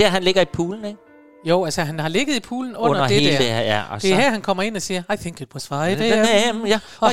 der. 0.00 0.06
Er 0.06 0.10
han 0.10 0.22
ligger 0.22 0.42
i 0.42 0.44
poolen, 0.44 0.84
ikke? 0.84 0.98
Jo, 1.44 1.64
altså 1.64 1.82
han 1.82 1.98
har 1.98 2.08
ligget 2.08 2.34
i 2.36 2.40
poolen 2.40 2.76
under, 2.76 2.90
Under 2.90 3.08
det 3.08 3.16
hele 3.20 3.32
der. 3.32 3.38
det 3.38 3.46
her, 3.46 3.60
ja. 3.60 3.82
Og 3.90 4.02
Det 4.02 4.10
er 4.10 4.14
så, 4.14 4.20
her, 4.20 4.30
han 4.30 4.42
kommer 4.42 4.62
ind 4.62 4.76
og 4.76 4.82
siger, 4.82 5.02
I 5.14 5.16
think 5.16 5.40
it 5.40 5.48
was 5.54 5.68
5 5.68 5.78
Ja, 5.78 5.84
Og 5.90 6.60
og 7.00 7.12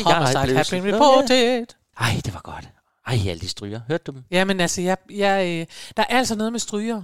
jeg 0.53 0.65
så- 0.65 0.71
been 0.81 0.93
reported. 0.93 1.65
Ej, 1.99 2.21
det 2.25 2.33
var 2.33 2.41
godt. 2.43 2.69
Ej, 3.07 3.17
alle 3.29 3.39
de 3.39 3.47
stryger. 3.47 3.79
Hørte 3.87 4.03
du 4.07 4.11
dem? 4.11 4.23
Jamen 4.31 4.59
altså, 4.59 4.81
jeg, 4.81 4.97
jeg, 5.15 5.45
øh, 5.47 5.65
der 5.97 6.03
er 6.09 6.17
altså 6.17 6.35
noget 6.35 6.51
med 6.51 6.59
stryger. 6.59 7.03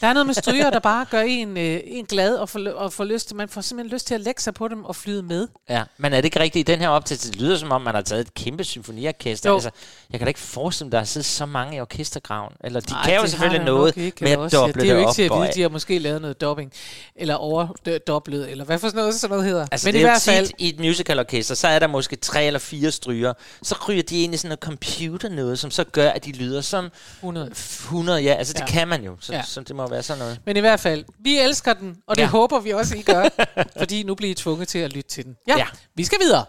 Der 0.00 0.06
er 0.06 0.12
noget 0.12 0.26
med 0.26 0.34
stryger, 0.34 0.70
der 0.70 0.78
bare 0.78 1.06
gør 1.10 1.20
en, 1.20 1.56
øh, 1.56 1.80
en 1.84 2.04
glad 2.06 2.34
og 2.36 2.48
får, 2.48 2.70
og 2.70 2.92
får 2.92 3.04
lyst 3.04 3.26
til, 3.28 3.36
man 3.36 3.48
får 3.48 3.60
simpelthen 3.60 3.92
lyst 3.94 4.06
til 4.06 4.14
at 4.14 4.20
lægge 4.20 4.42
sig 4.42 4.54
på 4.54 4.68
dem 4.68 4.84
og 4.84 4.96
flyde 4.96 5.22
med. 5.22 5.48
Ja, 5.68 5.82
men 5.98 6.12
er 6.12 6.16
det 6.16 6.24
ikke 6.24 6.40
rigtigt 6.40 6.68
i 6.68 6.72
den 6.72 6.80
her 6.80 6.88
optagelse? 6.88 7.30
Det 7.32 7.40
lyder 7.40 7.56
som 7.58 7.72
om, 7.72 7.82
man 7.82 7.94
har 7.94 8.02
taget 8.02 8.20
et 8.20 8.34
kæmpe 8.34 8.64
symfoniorkester. 8.64 9.50
Jo. 9.50 9.54
Altså, 9.56 9.70
jeg 10.12 10.20
kan 10.20 10.26
da 10.26 10.28
ikke 10.28 10.40
forestille 10.40 10.86
mig, 10.86 10.92
der 10.92 10.98
har 10.98 11.04
siddet 11.04 11.26
så 11.26 11.46
mange 11.46 11.76
i 11.76 11.80
orkestergraven. 11.80 12.52
Eller 12.64 12.80
de 12.80 12.94
Ej, 12.94 13.04
kan 13.04 13.16
jo 13.16 13.22
det 13.22 13.30
selvfølgelig 13.30 13.64
noget 13.64 13.96
ikke, 13.96 14.24
med 14.24 14.32
at 14.32 14.38
også, 14.38 14.56
ja, 14.58 14.66
doble 14.66 14.82
Det 14.82 14.90
er 14.90 14.94
jo 14.94 14.98
det 15.00 15.02
ikke 15.02 15.12
til 15.12 15.22
at 15.22 15.30
vide, 15.40 15.52
de 15.54 15.62
har 15.62 15.68
måske 15.68 15.98
lavet 15.98 16.20
noget 16.22 16.40
dubbing, 16.40 16.72
eller 17.16 17.34
overdoblet, 17.34 18.50
eller 18.50 18.64
hvad 18.64 18.78
for 18.78 18.88
sådan 18.88 18.98
noget, 18.98 19.14
sådan 19.14 19.30
noget 19.36 19.46
hedder. 19.50 19.66
Altså, 19.72 19.88
Men 19.88 19.94
det 19.94 20.00
i 20.00 20.02
er 20.02 20.06
hvert 20.06 20.22
fald, 20.22 20.50
i 20.58 20.68
et 20.68 20.80
musicalorkester, 20.80 21.54
så 21.54 21.68
er 21.68 21.78
der 21.78 21.86
måske 21.86 22.16
tre 22.16 22.44
eller 22.44 22.60
fire 22.60 22.90
stryger. 22.90 23.32
Så 23.62 23.74
ryger 23.88 24.02
de 24.02 24.22
ind 24.22 24.34
i 24.34 24.36
sådan 24.36 24.48
noget 24.48 24.60
computer 24.60 25.28
noget, 25.28 25.58
som 25.58 25.70
så 25.70 25.84
gør, 25.84 26.10
at 26.10 26.24
de 26.24 26.32
lyder 26.32 26.60
som 26.60 26.88
100. 27.16 27.50
100. 27.50 28.22
Ja, 28.22 28.34
altså 28.34 28.52
det 28.52 28.60
Ja. 28.60 28.66
kan 28.66 28.88
man 28.88 29.02
jo. 29.04 29.16
Så, 29.20 29.32
Ja. 29.32 29.42
Så 29.64 29.68
det 29.68 29.76
må 29.76 29.88
være 29.88 30.02
sådan 30.02 30.18
noget. 30.18 30.40
Men 30.46 30.56
i 30.56 30.60
hvert 30.60 30.80
fald, 30.80 31.04
vi 31.24 31.38
elsker 31.38 31.72
den, 31.72 31.96
og 32.06 32.16
det 32.16 32.22
Ja. 32.22 32.26
håber 32.28 32.60
vi 32.60 32.70
også, 32.70 32.96
I 32.96 33.02
gør, 33.02 33.28
fordi 33.78 34.02
nu 34.02 34.14
bliver 34.14 34.30
I 34.30 34.34
tvunget 34.34 34.68
til 34.68 34.78
at 34.78 34.92
lytte 34.92 35.10
til 35.10 35.24
den. 35.24 35.34
Ja, 35.48 35.56
Ja. 35.58 35.66
vi 35.96 36.04
skal 36.04 36.18
videre. 36.20 36.44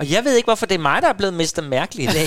Og 0.00 0.10
jeg 0.10 0.24
ved 0.24 0.34
ikke, 0.36 0.46
hvorfor 0.46 0.66
det 0.66 0.74
er 0.74 0.78
mig, 0.78 1.02
der 1.02 1.08
er 1.08 1.12
blevet 1.12 1.34
Mr. 1.34 1.60
Mærkelig 1.62 2.04
i 2.04 2.06
dag. 2.12 2.26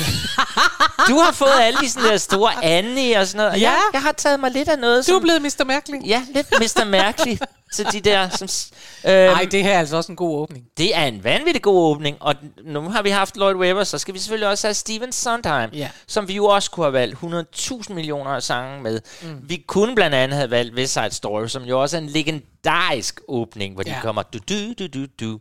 du 1.09 1.17
har 1.19 1.31
fået 1.31 1.53
alle 1.61 1.79
de 1.79 1.89
sådan 1.89 2.09
der 2.09 2.17
store 2.17 2.65
Annie 2.65 3.19
og 3.19 3.27
sådan 3.27 3.37
noget. 3.37 3.51
Og 3.51 3.59
Ja. 3.59 3.69
jeg, 3.69 3.79
jeg 3.93 4.01
har 4.01 4.11
taget 4.11 4.39
mig 4.39 4.51
lidt 4.51 4.69
af 4.69 4.79
noget, 4.79 4.97
Du 4.97 5.03
som... 5.11 5.15
er 5.15 5.19
blevet 5.19 5.41
Mr. 5.41 5.63
Mærkelig. 5.65 6.01
Ja, 6.05 6.23
lidt 6.33 6.47
Mr. 6.59 6.83
Mærkelig 6.85 7.39
til 7.73 7.85
de 7.91 7.99
der... 8.01 8.29
Som, 8.29 8.47
s- 8.47 8.71
øhm, 9.05 9.13
Nej, 9.13 9.47
det 9.51 9.63
her 9.63 9.73
er 9.73 9.79
altså 9.79 9.97
også 9.97 10.11
en 10.11 10.15
god 10.15 10.37
åbning. 10.41 10.65
Det 10.77 10.95
er 10.95 11.03
en 11.05 11.23
vanvittig 11.23 11.61
god 11.61 11.91
åbning, 11.91 12.17
og 12.19 12.35
nu 12.63 12.81
har 12.89 13.01
vi 13.01 13.09
haft 13.09 13.37
Lloyd 13.37 13.55
Webber, 13.55 13.83
så 13.83 13.97
skal 13.97 14.13
vi 14.13 14.19
selvfølgelig 14.19 14.47
også 14.49 14.67
have 14.67 14.73
Steven 14.73 15.11
Sondheim, 15.11 15.69
Ja. 15.73 15.89
som 16.07 16.27
vi 16.27 16.33
jo 16.35 16.45
også 16.45 16.71
kunne 16.71 16.85
have 16.85 16.93
valgt 16.93 17.17
100.000 17.23 17.93
millioner 17.93 18.31
af 18.31 18.43
sange 18.43 18.81
med. 18.83 19.01
Mm. 19.23 19.37
Vi 19.43 19.63
kunne 19.67 19.95
blandt 19.95 20.15
andet 20.15 20.37
have 20.37 20.51
valgt 20.51 20.75
West 20.75 20.93
Side 20.93 21.11
Story, 21.11 21.47
som 21.47 21.63
jo 21.63 21.81
også 21.81 21.97
er 21.97 22.01
en 22.01 22.07
legendarisk 22.09 23.19
åbning, 23.27 23.73
hvor 23.73 23.83
de 23.83 23.89
Ja. 23.91 24.01
kommer 24.01 24.23
du 24.23 24.39
du 24.49 24.73
du 24.79 24.87
du 24.87 25.05
du. 25.19 25.39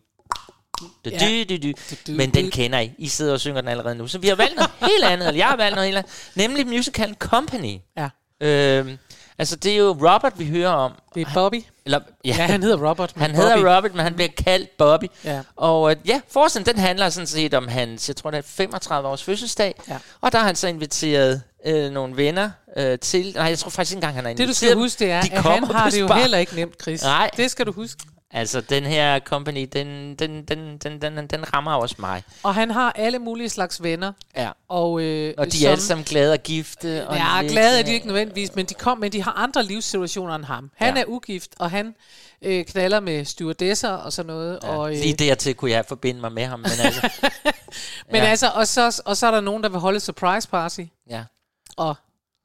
Du, 1.04 1.10
Ja. 1.10 1.18
du, 1.18 1.44
du, 1.56 1.68
du. 1.68 1.72
du, 2.06 2.12
Men 2.12 2.30
den 2.34 2.50
kender 2.50 2.78
I. 2.80 2.90
I 2.98 3.08
sidder 3.08 3.32
og 3.32 3.40
synger 3.40 3.60
den 3.60 3.68
allerede 3.70 3.94
nu. 3.94 4.06
Så 4.06 4.18
vi 4.18 4.28
har 4.28 4.34
valgt 4.34 4.54
noget 4.56 4.70
helt 4.80 5.04
andet, 5.04 5.28
eller 5.28 5.38
jeg 5.38 5.46
har 5.46 5.56
valgt 5.56 5.74
noget 5.74 5.86
helt 5.88 5.98
andet, 5.98 6.12
nemlig 6.34 6.66
musicalen 6.66 7.14
Company. 7.14 7.76
Ja. 7.96 8.08
Øhm, 8.46 8.98
altså, 9.40 9.56
det 9.56 9.72
er 9.72 9.76
jo 9.76 9.88
Robert, 9.88 10.32
vi 10.38 10.46
hører 10.46 10.70
om. 10.70 10.92
Det 11.14 11.20
er 11.26 11.30
Bobby. 11.34 11.64
Eller, 11.84 12.00
Ja, 12.24 12.32
han 12.32 12.62
hedder 12.62 12.88
Robert. 12.90 13.12
men 13.16 13.20
han 13.22 13.30
Bobby. 13.30 13.42
hedder 13.42 13.76
Robert, 13.76 13.94
men 13.94 14.02
han 14.02 14.14
bliver 14.14 14.28
kaldt 14.44 14.76
Bobby. 14.76 15.04
Ja. 15.24 15.40
Og 15.56 15.90
øh, 15.90 15.96
ja, 16.06 16.20
forestillingen 16.30 16.74
den 16.76 16.82
handler 16.84 17.08
sådan 17.08 17.26
set 17.26 17.54
om 17.54 17.68
hans, 17.68 18.08
jeg 18.08 18.16
tror 18.16 18.30
det 18.30 18.38
er 18.38 18.42
35 18.46 19.08
års 19.08 19.22
fødselsdag. 19.22 19.74
Ja. 19.88 19.96
Og 20.20 20.32
der 20.32 20.38
har 20.38 20.46
han 20.46 20.56
så 20.56 20.68
inviteret 20.68 21.42
øh, 21.66 21.90
nogle 21.90 22.16
venner 22.16 22.50
øh, 22.76 22.98
til. 22.98 23.32
Nej, 23.34 23.44
jeg 23.44 23.58
tror 23.58 23.70
faktisk 23.70 23.92
ikke 23.92 23.96
engang, 23.96 24.14
han 24.14 24.24
har 24.24 24.32
Det 24.32 24.40
inviteret 24.40 24.48
du 24.48 24.66
skal 24.66 24.76
huske, 24.76 24.98
det 25.04 25.10
er, 25.12 25.22
De 25.22 25.32
at 25.32 25.42
han 25.42 25.64
har 25.64 25.90
det 25.90 26.00
jo 26.00 26.08
heller 26.12 26.38
ikke 26.38 26.54
nemt, 26.54 26.82
Chris. 26.82 27.02
Nej. 27.02 27.30
Det 27.36 27.50
skal 27.50 27.66
du 27.66 27.72
huske. 27.72 28.02
Altså, 28.32 28.60
den 28.60 28.84
her 28.84 29.18
company, 29.20 29.68
den, 29.72 30.14
den, 30.14 30.44
den, 30.44 30.78
den, 30.78 31.02
den, 31.02 31.26
den 31.26 31.54
rammer 31.54 31.72
også 31.74 31.94
mig. 31.98 32.22
Og 32.42 32.54
han 32.54 32.70
har 32.70 32.92
alle 32.92 33.18
mulige 33.18 33.48
slags 33.48 33.82
venner. 33.82 34.12
Ja. 34.36 34.50
Og, 34.68 35.00
øh, 35.02 35.34
Og 35.38 35.46
de 35.46 35.58
som, 35.58 35.66
er 35.66 35.70
alle 35.70 35.82
sammen 35.82 36.04
glade 36.04 36.32
og 36.32 36.38
gifte. 36.38 37.08
Og 37.08 37.16
Ja, 37.16 37.40
lidt, 37.42 37.52
glade 37.52 37.78
er 37.78 37.82
de 37.82 37.88
øh, 37.90 37.94
ikke 37.94 38.06
nødvendigvis, 38.06 38.54
men 38.54 38.66
de, 38.66 38.74
kom, 38.74 38.98
men 38.98 39.12
de 39.12 39.22
har 39.22 39.32
andre 39.32 39.62
livssituationer 39.62 40.34
end 40.34 40.44
ham. 40.44 40.70
Han 40.76 40.96
Ja. 40.96 41.00
er 41.00 41.04
ugift, 41.08 41.50
og 41.58 41.70
han 41.70 41.94
øh, 42.42 42.64
knaller 42.64 43.00
med 43.00 43.24
stewardesser 43.24 43.90
og 43.90 44.12
sådan 44.12 44.26
noget. 44.26 44.58
Ja, 44.62 44.68
og, 44.68 44.90
øh, 44.94 44.98
Lige 45.00 45.14
dertil 45.14 45.54
kunne 45.54 45.70
jeg 45.70 45.84
forbinde 45.88 46.20
mig 46.20 46.32
med 46.32 46.44
ham. 46.46 46.58
Men 46.60 46.70
altså, 46.84 47.08
men 48.12 48.16
ja. 48.22 48.28
altså, 48.28 48.50
og 48.54 48.66
så, 48.68 49.02
og 49.04 49.16
så 49.16 49.26
er 49.26 49.30
der 49.30 49.40
nogen, 49.40 49.62
der 49.62 49.68
vil 49.68 49.78
holde 49.80 50.00
surprise 50.00 50.48
party. 50.48 50.80
ja. 51.10 51.24
Og 51.76 51.94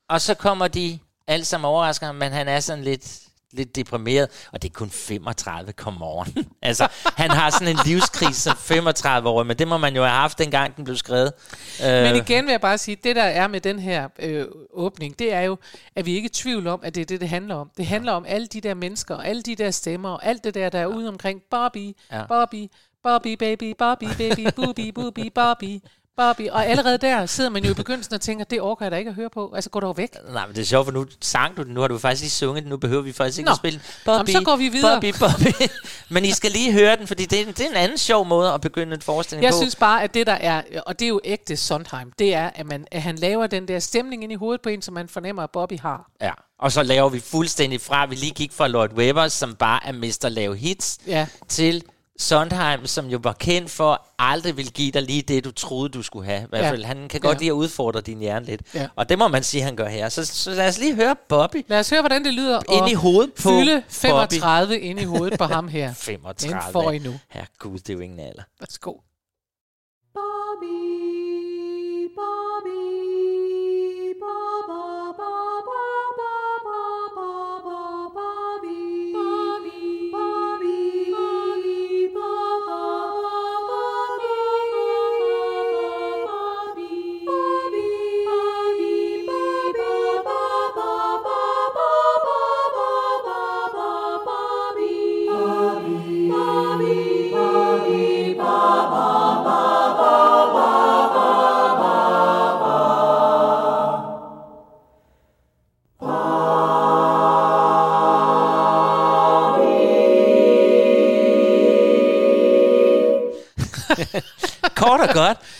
Og 0.09 0.21
så 0.21 0.33
kommer 0.33 0.67
de 0.67 0.99
alle 1.27 1.45
sammen 1.45 1.67
overrasker 1.67 2.05
ham, 2.05 2.15
men 2.15 2.31
han 2.31 2.47
er 2.47 2.59
sådan 2.59 2.83
lidt, 2.83 3.19
lidt 3.57 3.75
deprimeret. 3.75 4.47
Og 4.51 4.61
det 4.61 4.69
er 4.69 4.73
kun 4.73 4.89
35, 4.89 5.71
come 5.71 5.97
on. 6.01 6.27
altså, 6.61 6.87
han 7.05 7.31
har 7.31 7.49
sådan 7.49 7.67
en 7.67 7.77
livskrise 7.85 8.41
som 8.41 8.57
35 8.57 9.29
år, 9.29 9.43
men 9.43 9.57
det 9.59 9.67
må 9.67 9.77
man 9.77 9.95
jo 9.95 10.01
have 10.03 10.15
haft, 10.15 10.39
dengang 10.39 10.75
den 10.75 10.83
blev 10.83 10.97
skrevet. 10.97 11.33
Men 11.81 11.89
Øh, 12.15 12.15
igen 12.15 12.45
vil 12.45 12.51
jeg 12.51 12.61
bare 12.61 12.77
sige, 12.77 12.97
det 13.03 13.15
der 13.15 13.23
er 13.23 13.47
med 13.47 13.61
den 13.61 13.79
her 13.79 14.07
øh, 14.19 14.45
åbning, 14.73 15.19
det 15.19 15.33
er 15.33 15.41
jo, 15.41 15.57
at 15.95 16.05
vi 16.05 16.15
ikke 16.15 16.25
er 16.25 16.29
i 16.29 16.33
tvivl 16.33 16.67
om, 16.67 16.79
at 16.83 16.95
det 16.95 17.01
er 17.01 17.05
det, 17.05 17.21
det 17.21 17.29
handler 17.29 17.55
om. 17.55 17.69
Det 17.77 17.85
handler 17.85 18.11
om 18.11 18.25
alle 18.27 18.47
de 18.47 18.61
der 18.61 18.73
mennesker, 18.73 19.15
og 19.15 19.27
alle 19.27 19.41
de 19.41 19.55
der 19.55 19.71
stemmer, 19.71 20.09
og 20.09 20.25
alt 20.25 20.43
det 20.43 20.53
der, 20.53 20.69
der 20.69 20.79
er 20.79 20.85
ude 20.85 21.07
omkring 21.09 21.41
Bobby, 21.51 21.95
Ja. 22.11 22.21
Bobby, 22.27 22.67
Bobby, 23.03 23.33
baby, 23.39 23.73
Bobby, 23.77 24.05
baby, 24.17 24.47
Booby, 24.55 24.89
Booby, 24.95 25.31
Bobby, 25.35 25.79
Bobby. 26.17 26.49
Og 26.49 26.65
allerede 26.65 26.97
der 26.97 27.25
sidder 27.25 27.49
man 27.49 27.63
jo 27.65 27.71
i 27.71 27.73
begyndelsen 27.73 28.13
og 28.15 28.21
tænker, 28.21 28.45
det 28.45 28.61
orker 28.61 28.85
jeg 28.85 28.91
da 28.91 28.97
ikke 28.97 29.09
at 29.09 29.15
høre 29.15 29.29
på. 29.29 29.51
Altså, 29.55 29.69
gå 29.69 29.79
dog 29.79 29.97
væk. 29.97 30.09
Nej, 30.33 30.45
men 30.47 30.55
det 30.55 30.61
er 30.61 30.65
sjovt, 30.65 30.85
for 30.85 30.91
nu 30.91 31.05
sang 31.21 31.57
du 31.57 31.63
den. 31.63 31.73
Nu 31.73 31.81
har 31.81 31.87
du 31.87 31.97
faktisk 31.97 32.21
lige 32.23 32.29
sunget 32.31 32.63
den. 32.63 32.69
Nu 32.69 32.77
behøver 32.77 33.01
vi 33.01 33.13
faktisk 33.13 33.37
ikke 33.37 33.45
Nå. 33.45 33.51
at 33.51 33.57
spille 33.57 33.79
den. 34.05 34.13
Jamen, 34.13 34.27
så 34.27 34.41
går 34.45 34.55
vi 34.55 34.67
videre. 34.69 34.95
Bobby, 34.95 35.13
Bobby. 35.19 35.69
men 36.13 36.25
I 36.25 36.31
skal 36.31 36.51
lige 36.51 36.71
høre 36.73 36.95
den, 36.95 37.07
fordi 37.07 37.25
det 37.25 37.41
er, 37.41 37.45
det 37.45 37.59
er 37.61 37.69
en 37.69 37.75
anden 37.75 37.97
sjov 37.97 38.25
måde 38.25 38.51
at 38.53 38.61
begynde 38.61 38.95
en 38.95 39.01
forestilling 39.01 39.43
Jeg 39.43 39.51
på. 39.51 39.57
synes 39.57 39.75
bare, 39.75 40.03
at 40.03 40.13
det 40.13 40.27
der 40.27 40.33
er, 40.33 40.61
og 40.85 40.99
det 40.99 41.05
er 41.05 41.09
jo 41.09 41.21
ægte 41.23 41.57
Sondheim, 41.57 42.11
det 42.19 42.33
er, 42.33 42.49
at, 42.55 42.65
man, 42.65 42.87
at 42.91 43.01
han 43.01 43.15
laver 43.15 43.47
den 43.47 43.67
der 43.67 43.79
stemning 43.79 44.23
ind 44.23 44.31
i 44.31 44.35
hovedet 44.35 44.61
på 44.61 44.69
en, 44.69 44.81
som 44.81 44.93
man 44.93 45.07
fornemmer, 45.07 45.43
at 45.43 45.49
Bobby 45.51 45.79
har. 45.79 46.09
Ja. 46.21 46.31
Og 46.59 46.71
så 46.71 46.83
laver 46.83 47.09
vi 47.09 47.19
fuldstændig 47.19 47.81
fra, 47.81 48.05
vi 48.05 48.15
lige 48.15 48.31
gik 48.31 48.51
fra 48.51 48.67
Lloyd 48.67 48.89
Webber, 48.93 49.27
som 49.27 49.55
bare 49.55 49.79
er 49.87 49.91
mester 49.91 50.29
lave 50.29 50.55
hits, 50.55 50.97
Ja. 51.07 51.27
til 51.47 51.83
Sondheim, 52.19 52.85
som 52.87 53.05
jo 53.05 53.19
var 53.23 53.33
kendt 53.33 53.69
for 53.71 54.05
aldrig 54.19 54.57
vil 54.57 54.71
give 54.73 54.91
dig 54.91 55.01
lige 55.01 55.21
det, 55.21 55.43
du 55.45 55.51
troede, 55.51 55.89
du 55.89 56.01
skulle 56.01 56.25
have. 56.25 56.41
I 56.43 56.45
hvert 56.49 56.61
Ja. 56.63 56.71
fald, 56.71 56.83
han 56.83 57.07
kan 57.09 57.21
godt 57.21 57.35
Ja. 57.35 57.39
lide 57.39 57.49
at 57.49 57.53
udfordre 57.53 58.01
din 58.01 58.19
hjerne 58.19 58.45
lidt. 58.45 58.61
Ja. 58.73 58.87
Og 58.95 59.09
det 59.09 59.19
må 59.19 59.27
man 59.27 59.43
sige, 59.43 59.63
han 59.63 59.75
gør 59.75 59.87
her. 59.87 60.09
Så, 60.09 60.25
så 60.25 60.51
lad 60.51 60.67
os 60.67 60.77
lige 60.79 60.95
høre 60.95 61.15
Bobby 61.29 61.65
Lad 61.67 61.79
os 61.79 61.89
høre, 61.89 62.01
hvordan 62.01 62.25
det 62.25 62.33
lyder 62.33 62.61
ind 62.73 62.85
at 62.85 62.91
i 62.91 62.93
hovedet 62.93 63.33
på 63.33 63.41
fylde 63.41 63.75
Bobby. 63.81 63.91
35 63.91 64.79
ind 64.79 64.99
i 64.99 65.03
hovedet 65.03 65.37
på 65.39 65.43
ham 65.45 65.67
her. 65.67 65.93
35. 66.09 66.53
Den 66.53 66.61
får 66.71 66.91
I 66.91 66.99
nu. 66.99 67.13
Herre 67.29 67.45
Gud, 67.59 67.77
det 67.79 67.89
er 67.89 67.93
jo 67.93 67.99
ingen 67.99 68.19
alder. 68.19 68.43
Værsgo. 68.59 68.91
Bobby, 68.93 69.01
Bobby, 70.13 71.04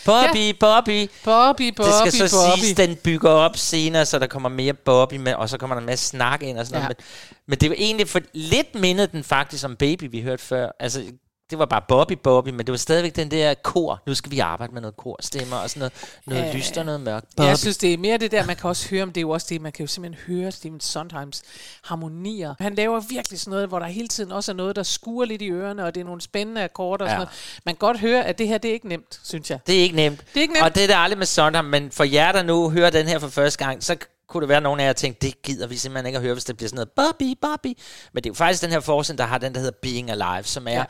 Bobby, 0.05 0.53
Bobby. 0.59 1.09
Bobby, 1.23 1.73
Bobby, 1.75 2.05
det 2.05 2.13
skal 2.13 2.29
så 2.29 2.37
Bobby. 2.47 2.59
siges, 2.59 2.75
den 2.77 2.95
bygger 2.95 3.29
op 3.29 3.57
senere, 3.57 4.05
så 4.05 4.19
der 4.19 4.27
kommer 4.27 4.49
mere 4.49 4.73
Bobby 4.73 5.13
med, 5.13 5.33
og 5.33 5.49
så 5.49 5.57
kommer 5.57 5.75
der 5.75 5.79
en 5.79 5.85
masse 5.85 6.07
snak 6.07 6.43
ind 6.43 6.59
og 6.59 6.65
sådan 6.65 6.81
Ja. 6.81 6.83
noget. 6.83 6.97
Men, 6.97 7.37
men 7.47 7.59
det 7.59 7.69
var 7.69 7.75
egentlig 7.79 8.07
for 8.09 8.19
lidt 8.33 8.75
mindede 8.75 9.07
den 9.07 9.23
faktisk 9.23 9.65
om 9.65 9.75
Baby, 9.75 10.11
vi 10.11 10.21
hørte 10.21 10.43
før. 10.43 10.69
Altså, 10.79 11.01
det 11.49 11.59
var 11.59 11.65
bare 11.65 11.81
Bobby, 11.87 12.13
Bobby, 12.13 12.49
men 12.49 12.59
det 12.59 12.71
var 12.71 12.77
stadigvæk 12.77 13.15
den 13.15 13.31
der 13.31 13.53
kor. 13.53 14.01
Nu 14.07 14.13
skal 14.15 14.31
vi 14.31 14.39
arbejde 14.39 14.73
med 14.73 14.81
noget 14.81 14.97
korstemmer 14.97 15.57
og 15.57 15.69
sådan 15.69 15.79
noget. 15.79 15.93
Noget 16.25 16.47
Øh, 16.49 16.53
lyst 16.55 16.77
og 16.77 16.85
noget 16.85 17.01
mørkt. 17.01 17.25
Bobby. 17.37 17.47
Jeg 17.47 17.57
synes, 17.59 17.77
det 17.77 17.93
er 17.93 17.97
mere 17.97 18.17
det 18.17 18.31
der, 18.31 18.45
man 18.45 18.55
kan 18.55 18.67
også 18.69 18.89
høre, 18.89 19.05
men 19.05 19.15
det 19.15 19.17
er 19.17 19.21
jo 19.21 19.29
også 19.29 19.47
det, 19.49 19.61
man 19.61 19.71
kan 19.71 19.83
jo 19.85 19.87
simpelthen 19.87 20.35
høre 20.35 20.51
Steven 20.51 20.79
Sondheims 20.79 21.41
harmonier. 21.83 22.55
Han 22.59 22.75
laver 22.75 22.99
virkelig 23.09 23.39
sådan 23.39 23.51
noget, 23.51 23.67
hvor 23.67 23.79
der 23.79 23.85
hele 23.85 24.07
tiden 24.07 24.31
også 24.31 24.51
er 24.51 24.55
noget, 24.55 24.75
der 24.75 24.83
skuer 24.83 25.25
lidt 25.25 25.41
i 25.41 25.49
ørerne, 25.51 25.85
og 25.85 25.95
det 25.95 26.01
er 26.01 26.05
nogle 26.05 26.21
spændende 26.21 26.63
akkorder 26.63 27.05
og 27.05 27.09
sådan 27.09 27.19
Ja. 27.21 27.25
noget. 27.25 27.61
Man 27.65 27.75
kan 27.75 27.79
godt 27.79 27.99
høre, 27.99 28.25
at 28.25 28.37
det 28.37 28.47
her, 28.47 28.57
det 28.57 28.69
er 28.69 28.73
ikke 28.73 28.87
nemt, 28.87 29.19
synes 29.23 29.49
jeg. 29.49 29.59
Det 29.67 29.75
er 29.75 29.81
ikke 29.81 29.95
nemt. 29.95 30.19
Det 30.19 30.37
er 30.37 30.41
ikke 30.41 30.53
nemt. 30.53 30.65
Og 30.65 30.75
det 30.75 30.83
er 30.83 30.87
det 30.87 30.95
aldrig 30.97 31.17
med 31.17 31.25
Sondheim, 31.25 31.65
men 31.65 31.91
for 31.91 32.03
jer, 32.03 32.31
der 32.31 32.43
nu 32.43 32.69
hører 32.69 32.89
den 32.89 33.07
her 33.07 33.19
for 33.19 33.27
første 33.27 33.65
gang, 33.65 33.83
så 33.83 33.95
kunne 34.27 34.41
det 34.41 34.49
være, 34.49 34.57
at 34.57 34.63
nogle 34.63 34.83
af 34.83 34.87
jer 34.87 34.93
tænkte, 34.93 35.27
det 35.27 35.41
gider 35.41 35.67
vi 35.67 35.77
simpelthen 35.77 36.05
ikke 36.05 36.17
at 36.17 36.21
høre, 36.23 36.33
hvis 36.33 36.43
det 36.45 36.57
bliver 36.57 36.69
sådan 36.69 36.75
noget 36.75 36.89
Bobby, 37.11 37.37
Bobby. 37.41 37.67
Men 38.13 38.23
det 38.23 38.25
er 38.25 38.29
jo 38.29 38.33
faktisk 38.33 38.61
den 38.63 38.71
her 38.71 38.79
forestilling, 38.79 39.17
der 39.17 39.25
har 39.25 39.37
den, 39.37 39.53
der 39.53 39.59
hedder 39.59 39.77
Being 39.81 40.09
Alive, 40.11 40.43
som 40.43 40.67
er 40.67 40.71
Ja. 40.71 40.83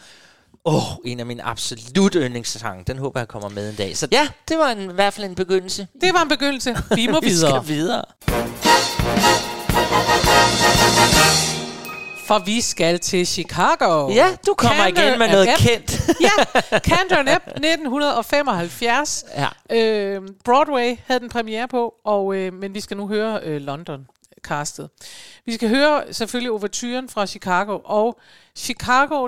Åh, 0.65 0.83
en 1.05 1.19
af 1.19 1.25
mine 1.25 1.43
absolut 1.43 2.13
yndlingssange. 2.15 2.83
Den 2.87 2.97
håber 2.97 3.19
jeg 3.19 3.27
kommer 3.27 3.49
med 3.49 3.69
en 3.69 3.75
dag. 3.75 3.97
Så 3.97 4.07
ja, 4.11 4.27
det 4.49 4.57
var 4.57 4.69
en, 4.69 4.89
i 4.89 4.93
hvert 4.93 5.13
fald 5.13 5.25
en 5.29 5.35
begyndelse. 5.35 5.87
Det 6.01 6.13
var 6.13 6.21
en 6.21 6.29
begyndelse. 6.29 6.77
Vi 6.95 7.07
må 7.07 7.19
vi 7.23 7.27
videre. 7.27 7.63
skal 7.63 7.75
videre. 7.75 8.03
For 12.27 12.39
vi 12.45 12.61
skal 12.61 12.99
til 12.99 13.27
Chicago. 13.27 14.09
Ja, 14.13 14.27
du 14.47 14.53
kommer 14.53 14.83
Kander 14.83 15.01
igen 15.01 15.19
med 15.19 15.27
noget 15.27 15.49
Ebb. 15.49 15.57
kendt. 15.57 16.09
ja, 16.27 16.29
Cantor 16.79 17.15
and 17.15 17.29
Ebb 17.29 17.47
1975. 17.47 19.25
Ja. 19.37 19.75
Øh, 19.75 20.21
Broadway 20.43 20.97
havde 21.05 21.19
den 21.19 21.29
premiere 21.29 21.67
på, 21.67 21.93
og, 22.05 22.35
øh, 22.35 22.53
men 22.53 22.73
vi 22.73 22.79
skal 22.81 22.97
nu 22.97 23.07
høre 23.07 23.39
øh, 23.43 23.61
London 23.61 24.07
castet. 24.43 24.89
Vi 25.45 25.53
skal 25.53 25.69
høre 25.69 26.03
selvfølgelig 26.11 26.51
overturen 26.51 27.09
fra 27.09 27.25
Chicago, 27.25 27.79
og 27.85 28.19
Chicago, 28.57 29.27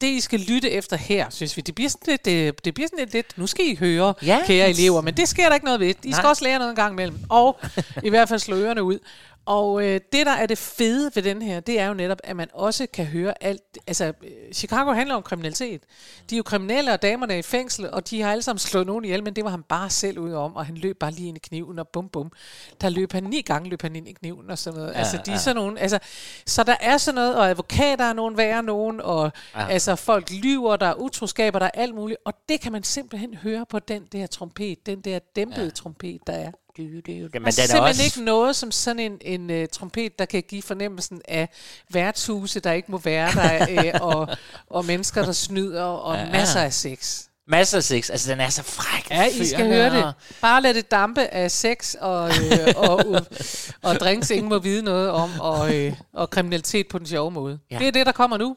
det, 0.00 0.06
I 0.06 0.20
skal 0.20 0.40
lytte 0.40 0.70
efter 0.70 0.96
her, 0.96 1.26
synes 1.30 1.56
vi, 1.56 1.62
det 1.62 1.74
bliver 1.74 1.90
sådan 1.90 2.02
lidt, 2.12 2.24
det, 2.24 2.64
det 2.64 2.74
bliver 2.74 2.88
sådan 2.88 2.98
lidt, 3.04 3.12
lidt 3.12 3.38
nu 3.38 3.46
skal 3.46 3.64
I 3.66 3.74
høre, 3.74 4.14
Ja. 4.22 4.40
kære 4.46 4.70
elever, 4.70 5.00
men 5.00 5.14
det 5.16 5.28
sker 5.28 5.46
der 5.46 5.54
ikke 5.54 5.64
noget 5.66 5.80
ved. 5.80 5.88
I 5.88 6.12
skal 6.12 6.22
Nej. 6.22 6.30
også 6.30 6.44
lære 6.44 6.58
noget 6.58 6.70
en 6.70 6.76
gang 6.76 6.92
imellem, 6.92 7.18
og 7.28 7.60
i 8.04 8.08
hvert 8.08 8.28
fald 8.28 8.40
slå 8.40 8.56
ørerne 8.56 8.82
ud. 8.82 8.98
Og 9.44 9.82
øh, 9.82 10.00
det, 10.12 10.26
der 10.26 10.32
er 10.32 10.46
det 10.46 10.58
fede 10.58 11.10
ved 11.14 11.22
den 11.22 11.42
her, 11.42 11.60
det 11.60 11.80
er 11.80 11.86
jo 11.86 11.94
netop, 11.94 12.18
at 12.24 12.36
man 12.36 12.48
også 12.52 12.86
kan 12.92 13.04
høre 13.04 13.44
alt. 13.44 13.78
Altså, 13.86 14.04
øh, 14.04 14.52
Chicago 14.52 14.92
handler 14.92 15.14
om 15.14 15.22
kriminalitet. 15.22 15.82
De 16.30 16.34
er 16.34 16.36
jo 16.36 16.42
kriminelle, 16.42 16.92
og 16.92 17.02
damerne 17.02 17.34
er 17.34 17.38
i 17.38 17.42
fængsel, 17.42 17.90
og 17.90 18.10
de 18.10 18.22
har 18.22 18.32
alle 18.32 18.42
sammen 18.42 18.58
slået 18.58 18.86
nogen 18.86 19.04
ihjel, 19.04 19.24
men 19.24 19.36
det 19.36 19.44
var 19.44 19.50
han 19.50 19.62
bare 19.62 19.90
selv 19.90 20.18
ud 20.18 20.32
om, 20.32 20.56
og 20.56 20.66
han 20.66 20.76
løb 20.76 20.98
bare 20.98 21.10
lige 21.10 21.28
ind 21.28 21.36
i 21.36 21.40
kniven, 21.40 21.78
og 21.78 21.88
bum 21.88 22.08
bum. 22.08 22.32
Der 22.80 22.88
løb 22.88 23.12
han 23.12 23.22
ni 23.22 23.40
gange, 23.40 23.70
løb 23.70 23.82
han 23.82 23.96
ind 23.96 24.08
i 24.08 24.12
kniven 24.12 24.50
og 24.50 24.58
sådan 24.58 24.78
noget. 24.78 24.92
Ja, 24.92 24.98
altså, 24.98 25.18
de 25.26 25.32
er 25.32 25.38
sådan 25.38 25.56
nogen, 25.56 25.78
altså, 25.78 25.98
så 26.46 26.64
der 26.64 26.76
er 26.80 26.98
sådan 26.98 27.14
noget, 27.14 27.36
og 27.36 27.50
advokater 27.50 28.04
er 28.04 28.12
nogen 28.12 28.36
værre 28.36 28.62
nogen, 28.62 29.00
og 29.00 29.32
ja. 29.54 29.66
altså, 29.68 29.96
folk 29.96 30.30
lyver, 30.30 30.76
der 30.76 30.86
er 30.86 30.94
utroskaber, 30.94 31.58
der 31.58 31.66
er 31.66 31.80
alt 31.80 31.94
muligt, 31.94 32.20
og 32.24 32.34
det 32.48 32.60
kan 32.60 32.72
man 32.72 32.82
simpelthen 32.82 33.34
høre 33.34 33.66
på 33.66 33.78
den 33.78 34.02
der 34.12 34.26
trompet, 34.26 34.86
den 34.86 35.00
der 35.00 35.18
dæmpede 35.36 35.64
ja. 35.64 35.70
trompet, 35.70 36.20
der 36.26 36.32
er. 36.32 36.50
Jamen, 36.80 37.02
der 37.12 37.38
er 37.38 37.40
den 37.40 37.46
er 37.46 37.50
simpelthen 37.50 37.82
også... 37.82 38.02
ikke 38.04 38.24
noget 38.24 38.56
som 38.56 38.70
sådan 38.70 38.98
en, 38.98 39.18
en 39.20 39.62
uh, 39.62 39.68
trompet, 39.72 40.18
der 40.18 40.24
kan 40.24 40.42
give 40.42 40.62
fornemmelsen 40.62 41.20
af 41.28 41.48
værtshuse, 41.90 42.60
der 42.60 42.72
ikke 42.72 42.90
må 42.90 42.98
være 42.98 43.32
der, 43.32 44.00
uh, 44.04 44.08
og, 44.16 44.28
og 44.66 44.84
mennesker, 44.84 45.24
der 45.24 45.32
snyder, 45.32 45.82
og 45.82 46.16
ja. 46.16 46.30
masser 46.30 46.60
af 46.60 46.72
sex. 46.72 47.24
Masser 47.50 47.76
af 47.76 47.84
sex. 47.84 48.10
Altså, 48.10 48.32
den 48.32 48.40
er 48.40 48.48
så 48.48 48.62
fræk. 48.62 49.10
Ja, 49.10 49.24
I 49.24 49.46
skal 49.46 49.66
høre 49.66 49.96
det. 49.96 50.14
Bare 50.40 50.62
lad 50.62 50.74
det 50.74 50.90
dampe 50.90 51.20
af 51.20 51.50
sex 51.50 51.94
og, 51.94 52.28
øh, 52.28 52.74
og, 52.88 52.96
og, 52.96 53.26
og 53.82 53.94
drinks, 53.94 54.30
ingen 54.30 54.48
må 54.48 54.58
vide 54.58 54.82
noget 54.82 55.10
om, 55.10 55.40
og, 55.40 55.76
øh, 55.76 55.92
og 56.12 56.30
kriminalitet 56.30 56.88
på 56.88 56.98
den 56.98 57.06
sjove 57.06 57.30
måde. 57.30 57.58
Ja. 57.70 57.78
Det 57.78 57.86
er 57.88 57.92
det, 57.92 58.06
der 58.06 58.12
kommer 58.12 58.36
nu. 58.36 58.56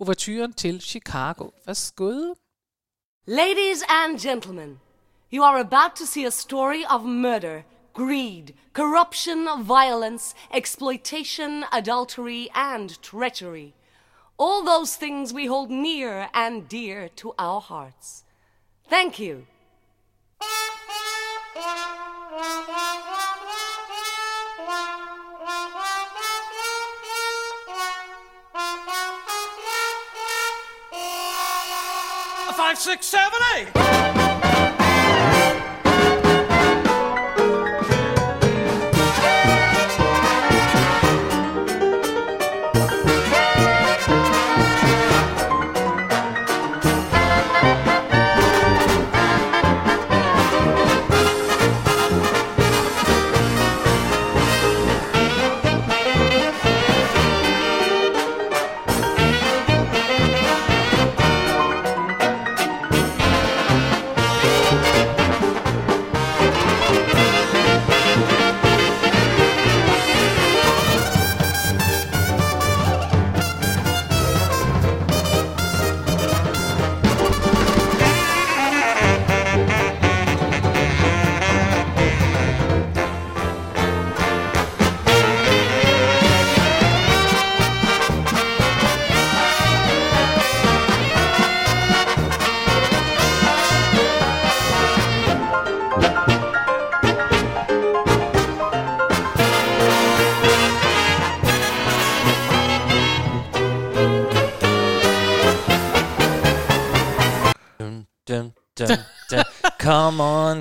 Overturen 0.00 0.52
til 0.52 0.80
Chicago. 0.80 1.50
Værsgo. 1.66 2.34
Ladies 3.26 3.82
and 3.88 4.18
gentlemen, 4.20 4.80
you 5.34 5.42
are 5.42 5.58
about 5.58 5.96
to 5.96 6.06
see 6.06 6.24
a 6.24 6.30
story 6.30 6.86
of 6.86 7.04
murder, 7.04 7.64
greed, 7.92 8.54
corruption, 8.72 9.48
violence, 9.64 10.32
exploitation, 10.52 11.64
adultery, 11.72 12.48
and 12.54 13.02
treachery. 13.02 13.74
All 14.36 14.62
those 14.64 14.94
things 14.94 15.32
we 15.32 15.46
hold 15.46 15.72
near 15.72 16.28
and 16.32 16.68
dear 16.68 17.08
to 17.16 17.34
our 17.36 17.60
hearts. 17.60 18.22
Thank 18.88 19.18
you. 19.18 19.48
Five, 32.56 32.78
six, 32.78 33.06
seven, 33.06 33.40
eight. 33.56 34.13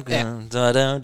Ja. 0.10 0.24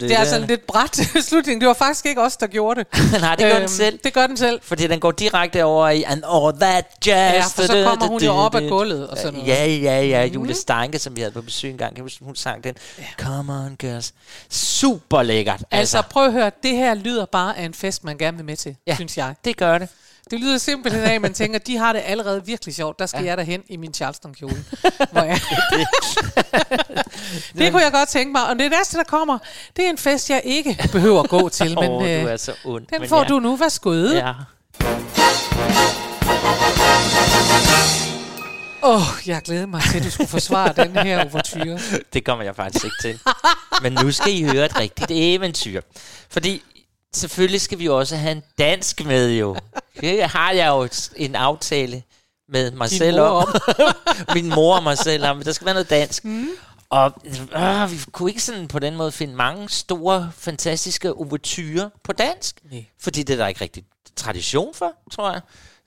Det 0.00 0.12
er 0.12 0.18
altså 0.18 0.36
en 0.36 0.46
lidt 0.46 0.66
bræt 0.66 0.96
slutning. 1.28 1.60
Det 1.60 1.68
var 1.68 1.74
faktisk 1.74 2.06
ikke 2.06 2.22
os, 2.22 2.36
der 2.36 2.46
gjorde 2.46 2.80
det. 2.80 2.86
Nej, 3.20 3.34
det 3.36 3.44
gør 3.44 3.52
den 3.52 3.62
Øhm, 3.62 3.68
selv. 3.68 3.98
Det 4.04 4.12
gør 4.12 4.26
den 4.26 4.36
selv. 4.36 4.60
Fordi 4.62 4.86
den 4.86 5.00
går 5.00 5.10
direkte 5.10 5.64
over 5.64 5.88
i 5.88 6.02
And 6.02 6.22
all 6.32 6.60
that 6.60 6.84
jazz. 7.06 7.34
Ja, 7.34 7.62
for 7.62 7.66
så 7.66 7.84
kommer 7.88 8.06
hun 8.08 8.22
jo 8.22 8.32
op 8.32 8.54
af 8.54 8.68
gulvet 8.68 9.08
og 9.08 9.16
sådan 9.16 9.32
noget. 9.32 9.48
Ja, 9.48 9.66
ja, 9.66 10.02
ja. 10.02 10.26
Mhm. 10.26 10.34
Julie 10.34 10.54
Steinke, 10.54 10.98
som 10.98 11.16
vi 11.16 11.20
havde 11.20 11.32
på 11.32 11.42
besøg 11.42 11.70
en 11.70 11.78
gang. 11.78 11.94
Kan 11.96 12.10
hun 12.22 12.36
sang 12.36 12.64
den. 12.64 12.74
Come 13.18 13.52
on, 13.52 13.76
girls. 13.76 14.12
Super 14.50 15.22
lækkert. 15.22 15.64
Altså, 15.70 16.02
prøv 16.10 16.26
at 16.26 16.32
høre, 16.32 16.50
det 16.62 16.76
her 16.76 16.94
lyder 16.94 17.24
bare 17.26 17.58
af 17.58 17.64
en 17.64 17.74
fest, 17.74 18.04
man 18.04 18.18
gerne 18.18 18.36
vil 18.36 18.46
med 18.46 18.56
til, 18.56 18.76
ja. 18.86 18.94
synes 18.94 19.16
jeg. 19.18 19.34
det 19.44 19.56
gør 19.56 19.78
det. 19.78 19.88
Det 20.30 20.40
lyder 20.40 20.58
simpelthen 20.58 21.02
af, 21.02 21.14
at 21.14 21.20
man 21.20 21.34
tænker, 21.34 21.58
de 21.58 21.76
har 21.76 21.92
det 21.92 22.02
allerede 22.04 22.46
virkelig 22.46 22.74
sjovt. 22.74 22.98
Der 22.98 23.06
skal 23.06 23.22
ja. 23.22 23.26
jeg 23.28 23.36
derhen 23.38 23.62
i 23.68 23.76
min 23.76 23.94
Charleston-kjole. 23.94 24.64
Hvor 25.12 25.22
jeg... 25.22 25.40
det 27.58 27.72
kunne 27.72 27.82
jeg 27.82 27.92
godt 27.92 28.08
tænke 28.08 28.32
mig. 28.32 28.46
Og 28.48 28.58
det 28.58 28.70
næste, 28.70 28.96
der 28.98 29.04
kommer, 29.04 29.38
det 29.76 29.86
er 29.86 29.90
en 29.90 29.98
fest, 29.98 30.30
jeg 30.30 30.40
ikke 30.44 30.88
behøver 30.92 31.22
at 31.22 31.28
gå 31.28 31.48
til. 31.48 31.74
Åh, 31.78 31.82
Men 31.84 31.90
oh, 31.90 32.02
du 32.02 32.06
øh, 32.06 32.22
er 32.32 32.36
så 32.36 32.52
ond. 32.64 32.86
den 32.86 33.00
men 33.00 33.08
får 33.08 33.22
ja. 33.22 33.28
du 33.28 33.40
nu. 33.40 33.56
Værsgo. 33.56 33.90
Åh, 33.90 34.14
Ja. 34.14 34.32
oh, 38.82 39.02
jeg 39.26 39.42
glæder 39.42 39.66
mig 39.66 39.82
til, 39.90 39.98
at 39.98 40.04
du 40.04 40.10
skulle 40.10 40.28
forsvare 40.28 40.72
den 40.84 40.96
her 40.96 41.30
overtyre. 41.32 41.78
Det 42.12 42.24
kommer 42.24 42.44
jeg 42.44 42.56
faktisk 42.56 42.84
ikke 42.84 42.96
til. 43.00 43.20
Men 43.82 43.92
nu 43.92 44.12
skal 44.12 44.32
I 44.32 44.42
høre 44.42 44.64
et 44.64 44.78
rigtigt 44.80 45.10
eventyr. 45.12 45.80
Fordi 46.30 46.62
selvfølgelig 47.14 47.60
skal 47.60 47.78
vi 47.78 47.88
også 47.88 48.16
have 48.16 48.32
en 48.32 48.42
dansk 48.58 49.04
med 49.04 49.30
jo. 49.30 49.56
Det 50.00 50.24
har 50.24 50.52
jeg 50.52 50.68
jo 50.68 50.88
en 51.16 51.34
aftale 51.34 52.02
med 52.48 52.70
mig 52.70 52.90
Din 52.90 52.98
selv 52.98 53.16
mor 53.16 53.24
om. 53.24 53.54
Min 54.34 54.48
mor 54.48 54.76
og 54.76 54.82
mig 54.82 54.98
selv 54.98 55.26
om. 55.26 55.42
Der 55.42 55.52
skal 55.52 55.64
være 55.64 55.74
noget 55.74 55.90
dansk. 55.90 56.24
Mm. 56.24 56.48
Og 56.90 57.12
øh, 57.56 57.92
vi 57.92 57.98
kunne 58.12 58.30
ikke 58.30 58.42
sådan 58.42 58.68
på 58.68 58.78
den 58.78 58.96
måde 58.96 59.12
finde 59.12 59.34
mange 59.34 59.68
store, 59.68 60.32
fantastiske 60.38 61.14
overtyrer 61.14 61.88
på 62.04 62.12
dansk. 62.12 62.56
Nej. 62.70 62.84
Fordi 63.00 63.22
det 63.22 63.32
er 63.32 63.36
der 63.36 63.46
ikke 63.46 63.60
rigtig 63.60 63.84
tradition 64.16 64.74
for, 64.74 64.92
tror 65.12 65.32
jeg. 65.32 65.40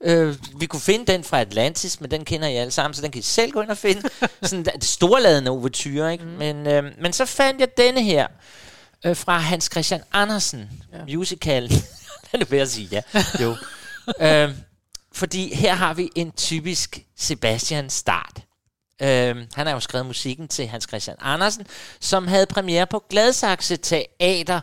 Øh, 0.04 0.36
vi 0.60 0.66
kunne 0.66 0.80
finde 0.80 1.12
den 1.12 1.24
fra 1.24 1.40
Atlantis, 1.42 2.02
men 2.02 2.12
den 2.12 2.26
kender 2.26 2.48
I 2.48 2.56
alle 2.56 2.72
sammen, 2.72 2.94
så 2.94 3.02
den 3.02 3.12
kan 3.12 3.20
I 3.20 3.22
selv 3.22 3.52
gå 3.52 3.62
ind 3.62 3.70
og 3.70 3.78
finde. 3.78 4.10
Sådan 4.44 4.66
det 4.66 4.84
storladende 4.84 5.52
overtyre, 5.52 6.12
ikke? 6.12 6.26
Mm. 6.26 6.32
Men, 6.32 6.68
øh, 6.68 6.84
men 7.02 7.14
så 7.14 7.26
fandt 7.26 7.60
jeg 7.60 7.78
denne 7.78 8.04
her 8.04 8.28
øh, 9.06 9.16
fra 9.16 9.38
Hans 9.38 9.70
Christian 9.72 10.02
Andersen, 10.12 10.70
ja. 10.94 11.16
musical. 11.16 11.70
Lad 12.34 12.40
nu 12.40 12.46
være 12.50 12.62
at 12.62 12.70
sige 12.70 12.88
ja. 12.92 13.02
Jo. 13.44 13.56
øh, 14.28 14.50
fordi 15.12 15.56
her 15.56 15.74
har 15.74 15.94
vi 15.94 16.10
en 16.16 16.32
typisk 16.32 17.06
Sebastian 17.18 17.90
start. 17.90 18.42
Øh, 19.02 19.36
han 19.54 19.68
har 19.68 19.74
jo 19.74 19.80
skrevet 19.80 20.06
musikken 20.06 20.48
til 20.48 20.68
Hans 20.68 20.86
Christian 20.88 21.18
Andersen, 21.20 21.68
som 22.00 22.28
havde 22.28 22.46
premiere 22.46 22.88
på 22.88 23.04
Gladsaxe 23.10 23.78
Teater 23.78 24.62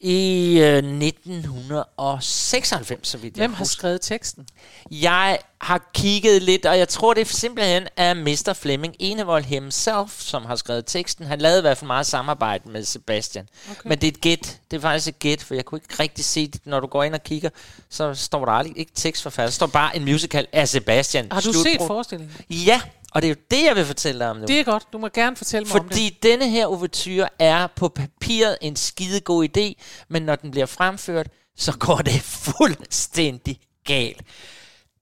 i 0.00 0.58
øh, 0.58 0.76
1996, 0.76 3.08
så 3.08 3.18
vidt 3.18 3.36
jeg 3.36 3.42
Hvem 3.42 3.52
har 3.52 3.58
husker. 3.58 3.72
skrevet 3.78 4.00
teksten? 4.00 4.46
Jeg 4.90 5.38
har 5.60 5.90
kigget 5.94 6.42
lidt, 6.42 6.66
og 6.66 6.78
jeg 6.78 6.88
tror, 6.88 7.14
det 7.14 7.20
er 7.20 7.24
simpelthen 7.24 7.88
af 7.96 8.16
Mr. 8.16 8.52
Flemming 8.60 8.94
Enevold 8.98 9.44
himself, 9.44 10.20
som 10.20 10.44
har 10.44 10.56
skrevet 10.56 10.86
teksten. 10.86 11.26
Han 11.26 11.38
lavede 11.38 11.58
i 11.58 11.60
hvert 11.60 11.78
fald 11.78 11.86
meget 11.86 12.06
samarbejde 12.06 12.68
med 12.68 12.84
Sebastian. 12.84 13.48
Okay. 13.70 13.88
Men 13.88 13.98
det 13.98 14.06
er 14.06 14.10
et 14.12 14.20
gæt. 14.20 14.58
Det 14.70 14.76
er 14.76 14.80
faktisk 14.80 15.08
et 15.08 15.18
gæt, 15.18 15.42
for 15.42 15.54
jeg 15.54 15.64
kunne 15.64 15.80
ikke 15.90 16.02
rigtig 16.02 16.24
se 16.24 16.46
det. 16.46 16.60
Når 16.64 16.80
du 16.80 16.86
går 16.86 17.04
ind 17.04 17.14
og 17.14 17.22
kigger, 17.22 17.50
så 17.90 18.14
står 18.14 18.44
der 18.44 18.52
aldrig 18.52 18.78
ikke 18.78 18.92
tekstforfatter. 18.94 19.50
Der 19.50 19.52
står 19.52 19.66
bare 19.66 19.96
en 19.96 20.04
musical 20.04 20.46
af 20.52 20.68
Sebastian. 20.68 21.26
Har 21.32 21.40
du 21.40 21.52
Slutbrug. 21.52 21.64
set 21.72 21.80
forestillingen? 21.86 22.36
Ja, 22.50 22.80
og 23.12 23.22
det 23.22 23.28
er 23.28 23.34
jo 23.34 23.40
det, 23.50 23.64
jeg 23.64 23.76
vil 23.76 23.84
fortælle 23.84 24.18
dig 24.20 24.30
om 24.30 24.36
nu. 24.36 24.44
Det 24.46 24.60
er 24.60 24.64
godt. 24.64 24.86
Du 24.92 24.98
må 24.98 25.08
gerne 25.08 25.36
fortælle 25.36 25.68
mig 25.68 25.80
om 25.80 25.88
det. 25.88 25.92
Fordi 25.94 26.18
denne 26.22 26.48
her 26.50 26.66
overture 26.66 27.28
er 27.38 27.66
på 27.76 27.88
papiret 27.88 28.58
en 28.60 28.76
skide 28.76 29.20
god 29.20 29.48
idé, 29.56 29.82
men 30.08 30.22
når 30.22 30.36
den 30.36 30.50
bliver 30.50 30.66
fremført, 30.66 31.28
så 31.56 31.72
går 31.78 31.96
det 31.96 32.20
fuldstændig 32.56 33.60
galt. 33.84 34.22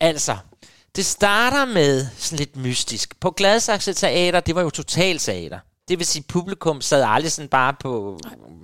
Altså, 0.00 0.36
det 0.96 1.06
starter 1.06 1.64
med 1.64 2.06
sådan 2.16 2.38
lidt 2.38 2.56
mystisk. 2.56 3.20
På 3.20 3.30
Gladsaxe 3.30 3.92
Teater, 3.92 4.40
det 4.40 4.54
var 4.54 4.62
jo 4.62 4.70
totalteater. 4.70 5.58
Det 5.88 5.98
vil 5.98 6.06
sige, 6.06 6.22
publikum 6.28 6.80
sad 6.80 7.04
aldrig 7.06 7.32
sådan 7.32 7.48
bare 7.48 7.74
på... 7.80 8.18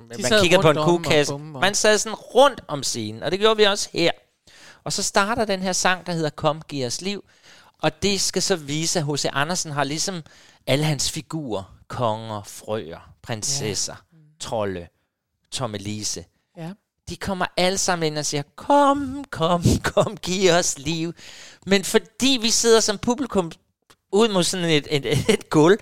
man 0.08 0.22
sad 0.22 0.42
kigger 0.42 0.62
på 0.62 0.70
en 0.70 0.78
og- 0.78 1.40
Man 1.60 1.74
sad 1.74 1.98
sådan 1.98 2.14
rundt 2.16 2.60
om 2.68 2.82
scenen, 2.82 3.22
og 3.22 3.30
det 3.30 3.40
gjorde 3.40 3.56
vi 3.56 3.64
også 3.64 3.88
her. 3.92 4.10
Og 4.84 4.92
så 4.92 5.02
starter 5.02 5.44
den 5.44 5.62
her 5.62 5.72
sang, 5.72 6.06
der 6.06 6.12
hedder 6.12 6.30
Kom, 6.30 6.62
giv 6.68 6.86
os 6.86 7.00
liv. 7.00 7.24
Og 7.82 8.02
det 8.02 8.20
skal 8.20 8.42
så 8.42 8.56
vise, 8.56 8.98
at 8.98 9.04
H.C. 9.06 9.24
Andersen 9.32 9.72
har 9.72 9.84
ligesom 9.84 10.22
alle 10.66 10.84
hans 10.84 11.10
figurer. 11.10 11.76
Konger, 11.88 12.42
frøer, 12.42 13.12
prinsesser, 13.22 13.94
ja. 14.12 14.18
trolde, 14.40 14.86
Tommelise. 15.50 16.24
Ja. 16.56 16.70
De 17.08 17.16
kommer 17.16 17.46
alle 17.56 17.78
sammen 17.78 18.06
ind 18.06 18.18
og 18.18 18.26
siger, 18.26 18.42
kom, 18.56 19.24
kom, 19.30 19.62
kom, 19.94 20.16
giv 20.16 20.50
os 20.52 20.78
liv. 20.78 21.12
Men 21.66 21.84
fordi 21.84 22.38
vi 22.40 22.50
sidder 22.50 22.80
som 22.80 22.98
publikum 22.98 23.52
ud 24.12 24.28
mod 24.28 24.44
sådan 24.44 24.70
et, 24.70 24.86
et, 24.90 25.06
et, 25.28 25.50
gulv, 25.50 25.78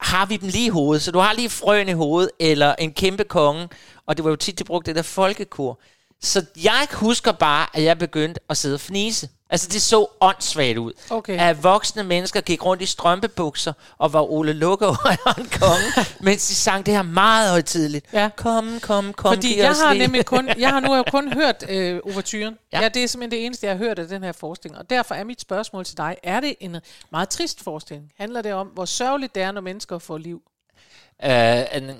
har 0.00 0.26
vi 0.26 0.36
dem 0.36 0.48
lige 0.48 0.66
i 0.66 0.68
hovedet. 0.68 1.02
Så 1.02 1.10
du 1.10 1.18
har 1.18 1.32
lige 1.32 1.50
frøen 1.50 1.88
i 1.88 1.92
hovedet, 1.92 2.30
eller 2.38 2.74
en 2.74 2.92
kæmpe 2.92 3.24
konge. 3.24 3.68
Og 4.06 4.16
det 4.16 4.24
var 4.24 4.30
jo 4.30 4.36
tit, 4.36 4.58
de 4.58 4.64
brugte 4.64 4.88
det 4.88 4.96
der 4.96 5.02
folkekor. 5.02 5.80
Så 6.22 6.44
jeg 6.62 6.86
husker 6.92 7.32
bare, 7.32 7.66
at 7.74 7.82
jeg 7.82 7.98
begyndte 7.98 8.40
at 8.48 8.56
sidde 8.56 8.74
og 8.74 8.80
fnise. 8.80 9.28
Altså, 9.50 9.68
det 9.68 9.82
så 9.82 10.06
åndssvagt 10.20 10.78
ud. 10.78 10.92
Okay. 11.10 11.38
At 11.38 11.62
voksne 11.62 12.02
mennesker 12.02 12.40
gik 12.40 12.64
rundt 12.64 12.82
i 12.82 12.86
strømpebukser 12.86 13.72
og 13.98 14.12
var 14.12 14.32
Ole 14.32 14.52
Lukke 14.52 14.86
og 14.86 14.96
en 15.38 15.48
konge, 15.60 16.06
mens 16.26 16.48
de 16.48 16.54
sang 16.54 16.86
det 16.86 16.94
her 16.94 17.02
meget 17.02 17.50
højtidligt. 17.50 18.06
Ja. 18.12 18.30
Kom, 18.36 18.80
kom, 18.82 19.12
kom, 19.12 19.34
Fordi 19.34 19.58
jeg 19.58 19.72
har 19.72 19.94
nemlig 19.94 20.26
kun, 20.26 20.48
jeg 20.58 20.70
har 20.70 20.80
nu 20.80 20.94
jo 20.94 21.04
kun 21.10 21.32
hørt 21.32 21.64
øh, 21.68 22.00
overturen. 22.04 22.58
Ja. 22.72 22.78
Ja. 22.78 22.82
ja, 22.82 22.88
det 22.88 23.04
er 23.04 23.08
simpelthen 23.08 23.38
det 23.38 23.46
eneste, 23.46 23.66
jeg 23.66 23.74
har 23.74 23.78
hørt 23.78 23.98
af 23.98 24.08
den 24.08 24.22
her 24.22 24.32
forestilling. 24.32 24.78
Og 24.78 24.90
derfor 24.90 25.14
er 25.14 25.24
mit 25.24 25.40
spørgsmål 25.40 25.84
til 25.84 25.96
dig, 25.96 26.16
er 26.22 26.40
det 26.40 26.54
en 26.60 26.76
meget 27.10 27.28
trist 27.28 27.64
forestilling? 27.64 28.10
Handler 28.18 28.42
det 28.42 28.52
om, 28.52 28.66
hvor 28.66 28.84
sørgeligt 28.84 29.34
det 29.34 29.42
er, 29.42 29.52
når 29.52 29.60
mennesker 29.60 29.98
får 29.98 30.18
liv? 30.18 30.42
Øh, 31.24 31.82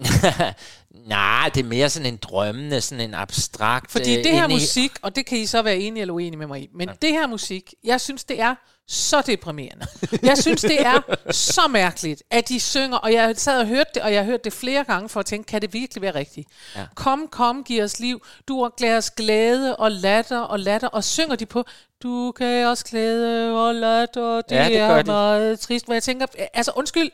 Nej, 1.07 1.51
det 1.55 1.61
er 1.61 1.68
mere 1.68 1.91
sådan 1.91 2.07
en 2.07 2.16
drømmende, 2.16 2.81
sådan 2.81 3.05
en 3.05 3.14
abstrakt... 3.14 3.93
Fordi 3.93 4.18
øh, 4.18 4.25
det 4.25 4.33
her 4.33 4.49
musik, 4.49 4.93
og 5.03 5.16
det 5.16 5.27
kan 5.27 5.39
I 5.39 5.47
så 5.47 5.62
være 5.62 5.77
enige 5.77 6.01
eller 6.01 6.14
uenige 6.14 6.39
med 6.39 6.47
mig 6.47 6.62
i, 6.62 6.68
men 6.75 6.89
det 7.03 7.11
her 7.11 7.27
musik, 7.27 7.75
jeg 7.85 8.01
synes, 8.01 8.25
det 8.25 8.41
er 8.41 8.55
så 8.89 9.20
deprimerende. 9.27 9.87
Jeg 10.23 10.39
synes, 10.39 10.61
det 10.61 10.81
er 10.81 11.01
så 11.31 11.68
mærkeligt, 11.70 12.23
at 12.31 12.49
de 12.49 12.61
synger, 12.61 12.97
og 12.97 13.12
jeg 13.12 13.35
sad 13.37 13.61
og 13.61 13.66
hørte 13.66 13.91
det, 13.95 14.03
og 14.03 14.12
jeg 14.12 14.20
har 14.20 14.27
hørt 14.27 14.45
det 14.45 14.53
flere 14.53 14.85
gange 14.85 15.09
for 15.09 15.20
at 15.20 15.27
tænke, 15.27 15.47
kan 15.47 15.62
det 15.62 15.75
virkelig 15.75 16.03
være 16.03 16.14
rigtigt? 16.14 16.49
Ja. 16.77 16.87
Kom, 16.95 17.29
kom, 17.31 17.64
giv 17.64 17.83
os 17.85 18.01
liv. 18.01 18.23
Du 18.49 18.61
er 18.61 18.97
os 18.97 19.11
glæde 19.11 19.77
og 19.77 19.93
latter 19.93 20.41
og 20.41 20.61
latter, 20.61 20.89
og 20.89 21.05
synger 21.05 21.37
de 21.37 21.47
på, 21.47 21.64
du 22.03 22.33
kan 22.33 22.66
os 22.66 22.85
glæde 22.85 23.57
og 23.66 23.75
latter, 23.75 24.41
det, 24.41 24.57
Ja, 24.57 24.64
det 24.68 24.79
er 24.79 25.03
de. 25.03 25.07
meget 25.07 25.61
trist. 25.61 25.85
Hvor 25.85 25.95
jeg 25.95 26.03
tænker, 26.03 26.27
altså 26.55 26.73
undskyld, 26.77 27.11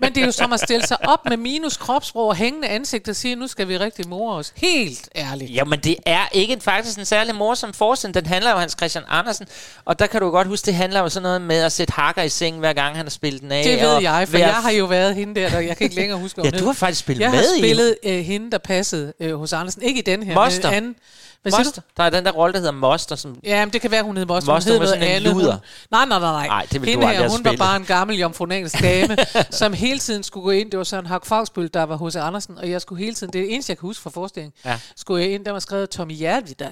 men 0.00 0.14
det 0.14 0.22
er 0.22 0.26
jo 0.26 0.32
som 0.32 0.52
at 0.52 0.60
stille 0.60 0.86
sig 0.86 1.08
op 1.08 1.18
med 1.28 1.36
minus 1.36 1.76
kropssprog 1.76 2.28
og 2.28 2.36
hængende 2.36 2.68
ansigt 2.68 3.08
og 3.08 3.16
sige, 3.16 3.34
nu 3.36 3.46
skal 3.46 3.68
vi 3.68 3.78
rigtig 3.78 4.08
more 4.08 4.36
os. 4.36 4.52
Helt 4.56 5.08
ærligt. 5.16 5.54
Jamen, 5.54 5.80
det 5.80 5.96
er 6.06 6.28
ikke 6.32 6.58
faktisk 6.60 6.98
en 6.98 7.04
særlig 7.04 7.34
morsom 7.34 7.72
forestilling. 7.72 8.14
Den 8.14 8.26
handler 8.26 8.50
jo 8.50 8.54
om 8.54 8.60
Hans 8.60 8.72
Christian 8.78 9.04
Andersen, 9.08 9.46
og 9.84 9.98
der 9.98 10.06
kan 10.06 10.20
du 10.20 10.30
godt 10.30 10.48
huske, 10.48 10.66
det 10.66 10.74
handler 10.74 11.00
jo 11.00 11.08
sådan 11.08 11.22
noget 11.22 11.40
med 11.40 11.56
at 11.56 11.72
sætte 11.72 11.92
hakker 11.92 12.22
i 12.22 12.28
sengen, 12.28 12.60
hver 12.60 12.72
gang 12.72 12.96
han 12.96 13.04
har 13.06 13.10
spillet 13.10 13.40
den 13.42 13.52
af. 13.52 13.64
Det 13.64 13.80
ved 13.80 13.88
og 13.88 14.02
jeg, 14.02 14.28
for 14.28 14.38
jeg 14.38 14.54
har 14.54 14.70
jo 14.70 14.84
været 14.84 15.14
hende 15.14 15.40
der, 15.40 15.48
der 15.50 15.60
jeg 15.60 15.76
kan 15.76 15.84
ikke 15.84 15.96
længere 15.96 16.18
huske, 16.18 16.40
hvad 16.40 16.52
Ja, 16.52 16.58
du 16.58 16.64
har 16.66 16.72
faktisk 16.72 17.00
spillet 17.00 17.22
jeg 17.22 17.30
med 17.30 17.38
har 17.38 17.54
i- 17.56 17.58
spillet 17.58 17.96
øh, 18.04 18.18
hende, 18.24 18.50
der 18.50 18.58
passede 18.58 19.12
øh, 19.20 19.34
hos 19.38 19.52
Andersen. 19.52 19.82
Ikke 19.82 19.98
i 19.98 20.02
den 20.02 20.22
her, 20.22 20.34
Moster. 20.34 20.68
men 20.70 20.76
anden. 20.76 20.94
Hvad 21.42 21.52
Moster. 21.58 21.80
du? 21.80 21.86
Der 21.96 22.02
er 22.02 22.10
den 22.10 22.24
der 22.24 22.30
rolle, 22.30 22.52
der 22.52 22.58
hedder 22.58 22.72
Moster, 22.72 23.16
som... 23.16 23.36
Ja, 23.44 23.64
men 23.64 23.72
det 23.72 23.80
kan 23.80 23.90
være, 23.90 24.02
hun 24.02 24.16
hed 24.16 24.26
Moster. 24.26 24.52
Moster 24.54 24.72
hun 24.72 24.80
hed 24.80 24.88
sådan 24.88 25.00
noget 25.00 25.16
en 25.16 25.16
andet. 25.26 25.34
luder. 25.42 25.52
Hun... 25.52 25.60
Nej, 25.90 26.04
nej, 26.06 26.18
nej, 26.18 26.32
nej. 26.32 26.46
Nej, 26.46 26.66
det 26.72 26.84
Hende 26.88 27.06
her, 27.06 27.28
hun 27.28 27.44
var 27.44 27.56
bare 27.58 27.76
en 27.76 27.84
gammel 27.84 28.16
jomfrunalsk 28.18 28.82
dame, 28.82 29.16
som 29.50 29.72
hele 29.72 29.98
tiden 29.98 30.22
skulle 30.22 30.44
gå 30.44 30.50
ind. 30.50 30.70
Det 30.70 30.78
var 30.78 30.84
Søren 30.84 31.06
Hak 31.06 31.26
Fagsbøl, 31.26 31.70
der 31.74 31.82
var 31.82 31.96
hos 31.96 32.16
Andersen, 32.16 32.58
og 32.58 32.70
jeg 32.70 32.80
skulle 32.80 33.04
hele 33.04 33.14
tiden, 33.14 33.32
det 33.32 33.38
er 33.38 33.42
det 33.44 33.54
eneste, 33.54 33.70
jeg 33.70 33.78
kan 33.78 33.86
huske 33.86 34.02
fra 34.02 34.10
forestillingen, 34.10 34.52
Ja. 34.64 34.78
skulle 34.96 35.24
jeg 35.24 35.32
ind, 35.32 35.44
der 35.44 35.52
var 35.52 35.58
skrevet 35.58 35.90
Tommy 35.90 36.12
Hjertvidal. 36.14 36.70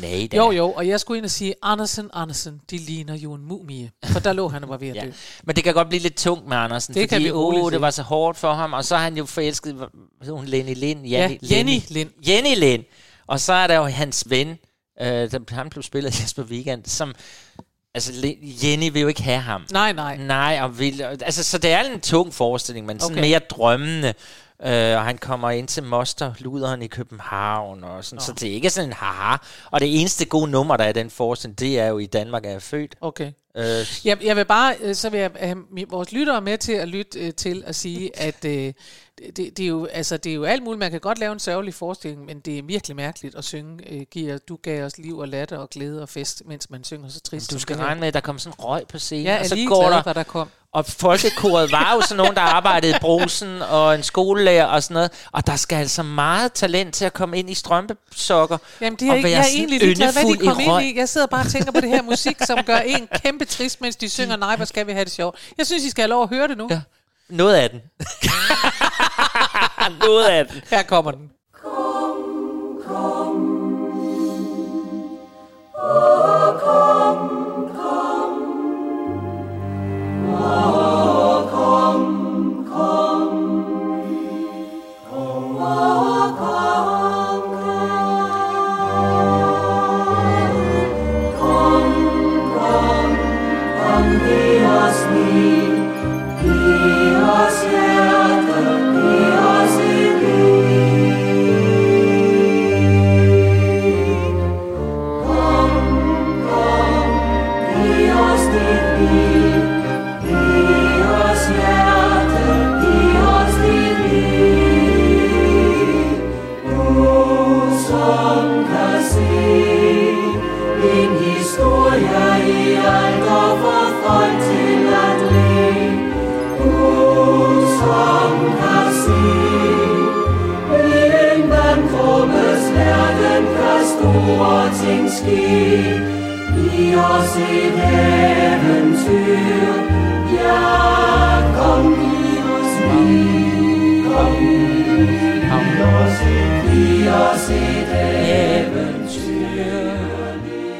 Nej, 0.00 0.28
da. 0.32 0.36
Jo, 0.36 0.50
jo, 0.50 0.70
og 0.72 0.88
jeg 0.88 1.00
skulle 1.00 1.18
ind 1.18 1.24
og 1.24 1.30
sige, 1.30 1.54
Andersen, 1.62 2.10
Andersen, 2.14 2.60
de 2.70 2.78
ligner 2.78 3.14
jo 3.16 3.32
en 3.34 3.42
mumie. 3.44 3.90
For 4.04 4.20
der 4.20 4.32
lå 4.32 4.48
han 4.48 4.62
og 4.62 4.68
var 4.68 4.76
ved 4.76 4.88
at 4.88 4.96
Ja. 4.96 5.00
dø. 5.04 5.10
Men 5.44 5.56
det 5.56 5.64
kan 5.64 5.74
godt 5.74 5.88
blive 5.88 6.02
lidt 6.02 6.16
tungt 6.16 6.48
med 6.48 6.56
Andersen, 6.56 6.94
Det 6.94 7.08
kan 7.08 7.16
fordi 7.16 7.24
vi 7.24 7.30
roligt 7.32 7.64
åh, 7.64 7.72
det 7.72 7.80
var 7.80 7.90
så 7.90 8.02
hårdt 8.02 8.38
for 8.38 8.52
ham, 8.52 8.72
og 8.72 8.84
så 8.84 8.94
er 8.94 8.98
han 9.00 9.16
jo 9.16 9.24
forelsket, 9.26 9.74
hedder 10.22 10.36
hun 10.36 10.44
Lenny 10.46 10.74
Lind? 10.76 11.06
Ja, 11.06 11.36
Jenny 11.50 11.78
Lind. 11.88 12.10
Jenny 12.28 12.54
Lind. 12.56 12.84
Og 13.30 13.40
så 13.40 13.52
er 13.52 13.66
der 13.66 13.76
jo 13.76 13.84
hans 13.84 14.30
ven, 14.30 14.48
øh, 15.00 15.06
der, 15.06 15.54
han 15.54 15.70
blev 15.70 15.82
spillet 15.82 16.10
af 16.10 16.22
Jesper 16.22 16.42
Weekend, 16.42 16.84
som, 16.84 17.14
altså 17.94 18.12
Jenny 18.64 18.92
vil 18.92 19.02
jo 19.02 19.08
ikke 19.08 19.22
have 19.22 19.38
ham. 19.40 19.62
Nej, 19.72 19.92
nej. 19.92 20.16
Nej, 20.16 20.58
og 20.62 20.78
vil, 20.78 21.02
altså, 21.02 21.44
så 21.44 21.58
det 21.58 21.72
er 21.72 21.80
en 21.80 22.00
tung 22.00 22.34
forestilling, 22.34 22.86
men 22.86 23.00
sådan 23.00 23.14
Okay. 23.16 23.28
mere 23.28 23.38
drømmende. 23.38 24.14
Øh, 24.62 24.96
og 24.96 25.04
han 25.04 25.18
kommer 25.18 25.50
ind 25.50 25.68
til 25.68 25.82
Moster 25.82 26.32
Luderen 26.38 26.82
i 26.82 26.86
København, 26.86 27.84
og 27.84 28.04
sådan, 28.04 28.20
så 28.20 28.32
det 28.32 28.48
er 28.48 28.52
ikke 28.54 28.70
sådan 28.70 28.88
en 28.88 28.92
haha. 28.92 29.36
Og 29.70 29.80
det 29.80 30.00
eneste 30.00 30.24
gode 30.24 30.50
nummer, 30.50 30.76
der 30.76 30.84
er 30.84 30.88
i 30.88 30.92
den 30.92 31.10
forestilling, 31.10 31.58
det 31.58 31.78
er 31.78 31.86
jo 31.86 31.98
i 31.98 32.06
Danmark 32.06 32.46
er 32.46 32.50
jeg 32.50 32.62
født. 32.62 32.94
Okay. 33.00 33.32
Øh, 33.56 33.86
Jeg, 34.04 34.18
jeg 34.24 34.36
vil 34.36 34.44
bare, 34.44 34.74
øh, 34.80 34.94
så 34.94 35.10
vil 35.10 35.20
jeg 35.20 35.30
have 35.40 35.58
vores 35.88 36.12
lyttere 36.12 36.40
med 36.40 36.58
til 36.58 36.72
at 36.72 36.88
lytte 36.88 37.18
øh, 37.18 37.34
til 37.34 37.62
at 37.66 37.74
sige, 37.76 38.10
at 38.28 38.44
øh, 38.44 38.72
det, 39.36 39.56
det, 39.56 39.60
er 39.60 39.66
jo, 39.66 39.84
altså, 39.86 40.16
det 40.16 40.30
er 40.30 40.34
jo 40.34 40.44
alt 40.44 40.62
muligt. 40.62 40.78
Man 40.78 40.90
kan 40.90 41.00
godt 41.00 41.18
lave 41.18 41.32
en 41.32 41.38
sørgelig 41.38 41.74
forestilling, 41.74 42.24
men 42.26 42.40
det 42.40 42.58
er 42.58 42.62
virkelig 42.62 42.96
mærkeligt 42.96 43.34
at 43.34 43.44
synge, 43.44 43.92
øh, 43.92 44.02
giver, 44.10 44.38
du 44.38 44.58
gav 44.62 44.84
os 44.84 44.98
liv 44.98 45.18
og 45.18 45.28
latter 45.28 45.58
og 45.58 45.70
glæde 45.70 46.02
og 46.02 46.08
fest, 46.08 46.42
mens 46.46 46.70
man 46.70 46.84
synger 46.84 47.08
så 47.08 47.20
trist. 47.20 47.50
du 47.50 47.54
som 47.54 47.60
skal 47.60 47.76
regne 47.76 48.00
med, 48.00 48.08
at 48.08 48.14
der 48.14 48.20
kommer 48.20 48.40
sådan 48.40 48.58
røg 48.58 48.82
på 48.88 48.98
scenen, 48.98 49.26
Jeg 49.26 49.38
og 49.40 49.46
så 49.46 49.56
går 49.68 49.80
glad, 49.88 49.96
der 49.96 50.02
hvad 50.02 50.14
der 50.14 50.22
kom. 50.22 50.48
Og 50.72 50.86
folkekoret 50.86 51.72
var 51.72 51.92
jo 51.94 52.00
sådan 52.00 52.16
nogen, 52.16 52.34
der 52.34 52.40
arbejdede 52.40 52.92
i 52.96 52.98
brusen, 53.00 53.62
og 53.62 53.94
en 53.94 54.02
skolelærer 54.02 54.64
og 54.66 54.82
sådan 54.82 54.94
noget. 54.94 55.10
Og 55.32 55.46
der 55.46 55.56
skal 55.56 55.76
altså 55.76 56.02
meget 56.02 56.52
talent 56.52 56.94
til 56.94 57.04
at 57.04 57.12
komme 57.12 57.38
ind 57.38 57.50
i 57.50 57.54
strømpesokker. 57.54 58.58
Jamen, 58.80 58.98
det 58.98 59.06
er, 59.08 59.10
og 59.10 59.16
ikke- 59.16 59.26
være 59.28 59.36
jeg 59.38 59.44
er 59.44 59.56
egentlig 59.56 59.80
ligeglad, 59.80 60.12
hvad 60.12 60.22
de 60.22 60.38
kom 60.46 60.60
ind 60.60 60.82
i. 60.82 60.98
Jeg 60.98 61.08
sidder 61.08 61.26
bare 61.26 61.40
og 61.40 61.50
tænker 61.50 61.72
på 61.72 61.80
det 61.80 61.88
her 61.88 62.02
musik, 62.02 62.36
som 62.46 62.58
gør 62.66 62.76
en 62.78 63.08
kæmpe 63.40 63.52
trist, 63.52 63.80
mens 63.80 63.96
de 63.96 64.08
synger, 64.08 64.36
nej, 64.36 64.56
hvor 64.56 64.64
skal 64.64 64.86
vi 64.86 64.92
have 64.92 65.04
det 65.04 65.12
sjovt. 65.12 65.38
Jeg 65.58 65.66
synes, 65.66 65.84
I 65.84 65.90
skal 65.90 66.02
have 66.02 66.08
lov 66.10 66.22
at 66.22 66.28
høre 66.28 66.48
det 66.48 66.58
nu. 66.58 66.68
Ja. 66.70 66.80
Noget 67.28 67.54
af 67.54 67.70
den. 67.70 67.80
Noget 70.06 70.24
af 70.24 70.46
den. 70.46 70.62
Her 70.70 70.82
kommer 70.82 71.10
den. 71.10 71.30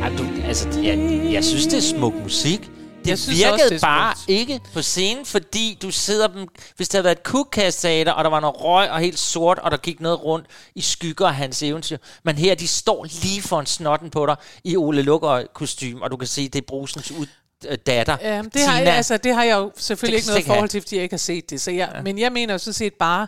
Ja, 0.00 0.08
du, 0.18 0.24
altså, 0.48 0.68
jeg, 0.82 0.96
jeg 1.32 1.44
synes, 1.44 1.66
det 1.66 1.76
er 1.76 1.80
smuk 1.96 2.14
musik. 2.22 2.60
Det 3.04 3.10
Jeg 3.10 3.18
virkede 3.28 3.52
også, 3.52 3.74
det 3.74 3.80
bare 3.80 4.14
smukt. 4.16 4.19
Ikke 4.30 4.60
på 4.72 4.82
scenen, 4.82 5.26
fordi 5.26 5.78
du 5.82 5.90
sidder 5.90 6.26
dem... 6.26 6.48
Hvis 6.76 6.88
der 6.88 6.98
havde 6.98 7.04
været 7.04 7.18
et 7.18 7.22
kukkasteater, 7.22 8.12
og 8.12 8.24
der 8.24 8.30
var 8.30 8.40
noget 8.40 8.60
røg 8.60 8.90
og 8.90 8.98
helt 9.00 9.18
sort, 9.18 9.58
og 9.58 9.70
der 9.70 9.76
gik 9.76 10.00
noget 10.00 10.24
rundt 10.24 10.46
i 10.74 10.80
skygger 10.80 11.26
af 11.26 11.34
hans 11.34 11.62
eventyr. 11.62 11.96
Men 12.24 12.38
her, 12.38 12.54
de 12.54 12.68
står 12.68 13.04
lige 13.22 13.42
for 13.42 13.60
en 13.60 13.66
snotten 13.66 14.10
på 14.10 14.26
dig 14.26 14.36
i 14.64 14.76
Ole 14.76 15.02
Lukker 15.02 15.42
kostume, 15.54 16.02
og 16.02 16.10
du 16.10 16.16
kan 16.16 16.28
se, 16.28 16.48
det 16.48 16.60
er 16.60 16.66
brusens 16.66 17.10
ud, 17.10 17.26
øh, 17.68 17.78
datter, 17.86 18.16
Ja, 18.22 18.42
det 18.42 18.62
har, 18.62 18.72
jeg, 18.72 18.80
Tina. 18.80 18.90
altså, 18.96 19.16
det 19.16 19.34
har 19.34 19.44
jeg 19.44 19.56
jo 19.56 19.72
selvfølgelig 19.76 20.16
ikke 20.16 20.28
noget 20.28 20.44
forhold 20.46 20.68
til, 20.68 20.80
fordi 20.80 20.96
jeg 20.96 21.02
ikke 21.02 21.12
har 21.12 21.18
set 21.18 21.50
det. 21.50 21.60
Så 21.60 21.70
jeg, 21.70 21.90
ja. 21.94 22.02
Men 22.02 22.18
jeg 22.18 22.32
mener 22.32 22.54
jo 22.54 22.58
sådan 22.58 22.72
set 22.72 22.94
bare, 22.94 23.26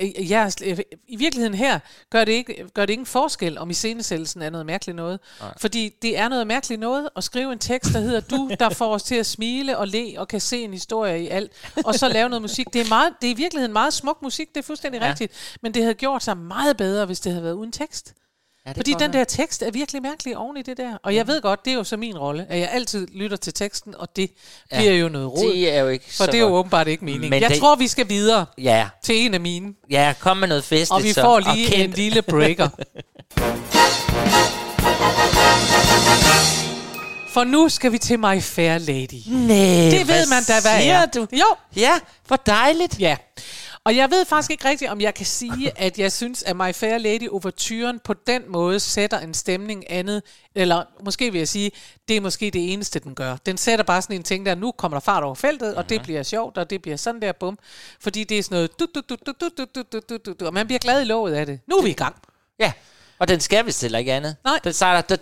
sl- 0.00 0.64
øh, 0.70 0.78
i 1.08 1.16
virkeligheden 1.16 1.54
her 1.54 1.78
gør 2.10 2.24
det, 2.24 2.32
ikke, 2.32 2.64
gør 2.74 2.86
det 2.86 2.92
ingen 2.92 3.06
forskel, 3.06 3.58
om 3.58 3.70
iscenesættelsen 3.70 4.42
er 4.42 4.50
noget 4.50 4.66
mærkeligt 4.66 4.96
noget. 4.96 5.20
Nej. 5.40 5.54
Fordi 5.58 5.88
det 6.02 6.18
er 6.18 6.28
noget 6.28 6.46
mærkeligt 6.46 6.80
noget 6.80 7.08
at 7.16 7.24
skrive 7.24 7.52
en 7.52 7.58
tekst, 7.58 7.92
der 7.92 8.00
hedder 8.00 8.20
du, 8.20 8.50
der 8.60 8.68
får 8.68 8.94
os 8.94 9.02
til 9.02 9.14
at 9.14 9.26
smile 9.26 9.78
og 9.78 9.88
le 9.88 10.14
og 10.20 10.28
kan 10.28 10.40
se 10.40 10.62
en 10.62 10.72
historie 10.72 11.22
i 11.24 11.28
alt, 11.28 11.52
og 11.84 11.94
så 11.94 12.08
lave 12.08 12.28
noget 12.28 12.42
musik. 12.42 12.66
Det 12.72 12.80
er, 12.80 12.88
meget, 12.88 13.12
det 13.22 13.26
er 13.26 13.30
i 13.34 13.36
virkeligheden 13.36 13.72
meget 13.72 13.92
smuk 13.94 14.22
musik, 14.22 14.48
det 14.48 14.56
er 14.56 14.62
fuldstændig 14.62 14.98
Ja. 15.00 15.04
ja. 15.06 15.10
rigtigt. 15.10 15.58
Men 15.62 15.74
det 15.74 15.82
havde 15.82 15.94
gjort 15.94 16.22
sig 16.22 16.36
meget 16.36 16.76
bedre, 16.76 17.06
hvis 17.06 17.20
det 17.20 17.32
havde 17.32 17.44
været 17.44 17.54
uden 17.54 17.72
tekst. 17.72 18.14
Ja, 18.66 18.72
Fordi 18.76 18.94
den 18.98 19.12
der 19.12 19.24
tekst 19.24 19.62
er 19.62 19.70
virkelig 19.70 20.02
mærkelig 20.02 20.36
oven 20.36 20.56
i 20.56 20.62
det 20.62 20.76
der. 20.76 20.96
Og 21.02 21.14
jeg 21.14 21.26
ved 21.26 21.42
godt, 21.42 21.64
det 21.64 21.70
er 21.70 21.74
jo 21.74 21.84
så 21.84 21.96
min 21.96 22.18
rolle, 22.18 22.46
at 22.48 22.60
jeg 22.60 22.68
altid 22.72 23.06
lytter 23.12 23.36
til 23.36 23.52
teksten, 23.54 23.94
og 23.98 24.16
det 24.16 24.30
Ja. 24.72 24.78
bliver 24.78 24.92
jo 24.92 25.08
noget 25.08 25.32
råd. 25.32 25.52
Det 25.52 25.74
er 25.76 25.80
jo 25.80 25.88
ikke 25.88 26.04
For 26.16 26.26
det 26.26 26.34
er 26.34 26.38
jo 26.38 26.46
åbenbart 26.54 26.88
ikke 26.88 27.04
meningen. 27.04 27.30
Men 27.30 27.42
Jeg 27.42 27.50
det- 27.50 27.58
tror, 27.58 27.76
vi 27.76 27.88
skal 27.88 28.08
videre 28.08 28.46
Ja, 28.58 28.88
til 29.04 29.16
en 29.16 29.34
af 29.34 29.40
mine. 29.40 29.72
ja, 29.90 30.14
kom 30.20 30.36
med 30.36 30.48
noget 30.48 30.64
festligt. 30.64 30.90
Og 30.92 31.02
vi 31.02 31.12
så. 31.12 31.20
får 31.20 31.40
lige 31.54 31.74
en 31.84 31.90
lille 31.90 32.22
breaker. 32.22 32.68
For 37.32 37.44
nu 37.44 37.68
skal 37.68 37.92
vi 37.92 37.98
til 37.98 38.18
My 38.18 38.42
Fair 38.42 38.78
Lady. 38.78 39.22
Nej, 39.26 39.90
Det 39.90 40.08
ved 40.08 40.26
man 40.30 40.42
da, 40.44 40.52
hvad 40.60 40.80
siger 40.80 40.94
er. 40.98 41.06
du? 41.06 41.26
Jo, 41.32 41.44
Ja, 41.76 41.92
hvor 42.26 42.36
dejligt. 42.36 43.00
ja. 43.00 43.16
Og 43.84 43.96
jeg 43.96 44.10
ved 44.10 44.24
faktisk 44.24 44.50
ikke 44.50 44.68
rigtigt, 44.68 44.90
om 44.90 45.00
jeg 45.00 45.14
kan 45.14 45.26
sige, 45.26 45.78
at 45.78 45.98
jeg 45.98 46.12
synes, 46.12 46.42
at 46.42 46.56
My 46.56 46.74
Fair 46.74 46.98
Lady 46.98 47.28
overturen 47.28 47.98
på 48.04 48.14
den 48.14 48.42
måde 48.48 48.80
sætter 48.80 49.18
en 49.18 49.34
stemning 49.34 49.90
andet, 49.90 50.22
eller 50.54 50.84
måske 51.04 51.32
vil 51.32 51.38
jeg 51.38 51.48
sige, 51.48 51.70
det 52.08 52.16
er 52.16 52.20
måske 52.20 52.50
det 52.50 52.72
eneste, 52.72 52.98
den 52.98 53.14
gør. 53.14 53.36
Den 53.36 53.56
sætter 53.56 53.84
bare 53.84 54.02
sådan 54.02 54.16
en 54.16 54.22
ting 54.22 54.46
der, 54.46 54.54
nu 54.54 54.72
kommer 54.72 54.96
der 54.98 55.00
fart 55.00 55.22
over 55.22 55.34
feltet, 55.34 55.74
og 55.74 55.88
det 55.88 56.02
bliver 56.02 56.22
sjovt, 56.22 56.58
og 56.58 56.70
det 56.70 56.82
bliver 56.82 56.96
sådan 56.96 57.22
der, 57.22 57.32
bum. 57.32 57.58
Fordi 58.00 58.24
det 58.24 58.38
er 58.38 58.42
sådan 58.42 58.54
noget, 58.54 58.80
du, 58.80 58.86
du, 58.94 59.00
du, 59.08 59.16
du, 59.26 59.32
du, 59.40 59.48
du, 59.58 59.64
du, 59.74 59.82
du, 59.92 60.00
du, 60.08 60.16
du, 60.26 60.32
du, 60.32 60.46
og 60.46 60.54
man 60.54 60.66
bliver 60.66 60.78
glad 60.78 61.02
i 61.02 61.04
låget 61.04 61.34
af 61.34 61.46
det. 61.46 61.60
Nu 61.66 61.76
er 61.76 61.82
vi 61.82 61.90
i 61.90 61.92
gang. 61.92 62.16
Ja, 62.58 62.72
og 63.20 63.28
den 63.28 63.40
skal 63.40 63.66
vist 63.66 63.82
heller 63.82 63.98
ikke 63.98 64.12
andet. 64.12 64.36
Nej. 64.44 64.58
Den 64.64 64.72
starter... 64.72 65.16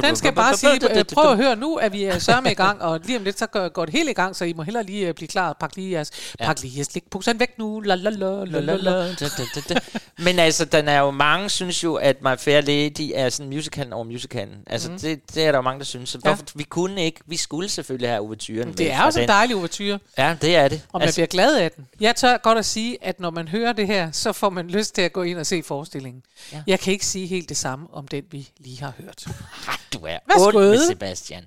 Den 0.00 0.16
skal 0.16 0.32
bare 0.32 0.56
sige, 0.56 0.98
øh, 0.98 1.04
prøv 1.04 1.30
at 1.30 1.36
høre, 1.36 1.56
nu 1.56 1.76
er 1.76 1.88
vi 1.88 2.04
øh, 2.04 2.20
sørme 2.20 2.50
i 2.50 2.54
gang, 2.54 2.82
og 2.82 3.00
lige 3.04 3.18
om 3.18 3.24
lidt, 3.24 3.38
så 3.38 3.46
går, 3.46 3.84
det 3.84 3.94
helt 3.94 4.10
i 4.10 4.12
gang, 4.12 4.36
så 4.36 4.44
I 4.44 4.52
må 4.52 4.62
hellere 4.62 4.84
lige 4.84 5.08
øh, 5.08 5.14
blive 5.14 5.28
klar. 5.28 5.56
Pak 5.60 5.76
lige 5.76 5.92
jeres, 5.92 6.10
pak 6.40 6.60
lige 6.62 6.76
jeres 6.76 6.86
slikposen 6.86 7.40
væk 7.40 7.58
nu. 7.58 7.82
Men 10.18 10.38
altså, 10.38 10.64
den 10.64 10.88
er 10.88 10.98
jo 10.98 11.10
mange 11.10 11.50
synes 11.50 11.84
jo, 11.84 11.94
at 11.94 12.22
My 12.22 12.38
Fair 12.38 12.60
Lady 12.60 13.10
er 13.14 13.28
sådan 13.28 13.52
musicalen 13.52 13.92
over 13.92 14.04
musicalen. 14.04 14.56
Altså, 14.66 14.90
mm. 14.90 14.98
det, 14.98 15.34
det 15.34 15.46
er 15.46 15.52
der 15.52 15.58
jo 15.58 15.62
mange, 15.62 15.78
der 15.78 15.84
synes. 15.84 16.08
Så 16.08 16.18
hvorfor, 16.18 16.44
vi 16.54 16.62
kunne 16.62 17.04
ikke, 17.04 17.20
vi 17.26 17.36
skulle 17.36 17.68
selvfølgelig 17.68 18.08
have 18.08 18.20
overturen 18.20 18.72
Det 18.72 18.92
er 18.92 19.02
også 19.02 19.20
en 19.20 19.28
dejlig 19.28 19.56
overture, 19.56 19.98
Ja, 20.18 20.36
det 20.42 20.56
er 20.56 20.68
det. 20.68 20.82
og 20.92 21.00
man 21.00 21.08
bliver 21.14 21.26
glad 21.26 21.56
af 21.56 21.70
den. 21.70 21.86
Jeg 22.00 22.16
tør 22.16 22.36
godt 22.36 22.58
at 22.58 22.66
sige, 22.66 22.98
at 23.00 23.20
når 23.20 23.30
man 23.30 23.48
hører 23.48 23.72
det 23.72 23.86
her, 23.86 24.10
så 24.12 24.32
får 24.32 24.50
man 24.50 24.68
lyst 24.68 24.94
til 24.94 25.02
at 25.02 25.12
gå 25.12 25.22
ind 25.22 25.38
og 25.38 25.46
se 25.46 25.57
forestillingen. 25.62 26.22
Ja. 26.52 26.62
Jeg 26.66 26.80
kan 26.80 26.92
ikke 26.92 27.06
sige 27.06 27.26
helt 27.26 27.48
det 27.48 27.56
samme 27.56 27.86
om 27.92 28.08
den, 28.08 28.24
vi 28.30 28.48
lige 28.58 28.80
har 28.80 28.92
hørt. 28.98 29.26
Ah, 29.68 29.78
du 29.92 29.98
er 29.98 30.18
Værsgo. 30.28 30.46
ond 30.46 30.54
med 30.54 30.86
Sebastian. 30.88 31.44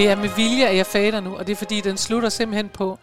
Det 0.00 0.08
er 0.08 0.14
med 0.14 0.28
vilje, 0.28 0.66
at 0.66 0.76
jeg 0.76 0.86
fader 0.86 1.20
nu, 1.20 1.36
og 1.36 1.46
det 1.46 1.52
er 1.52 1.56
fordi, 1.56 1.80
den 1.80 1.96
slutter 1.96 2.28
simpelthen 2.28 2.68
på 2.68 2.98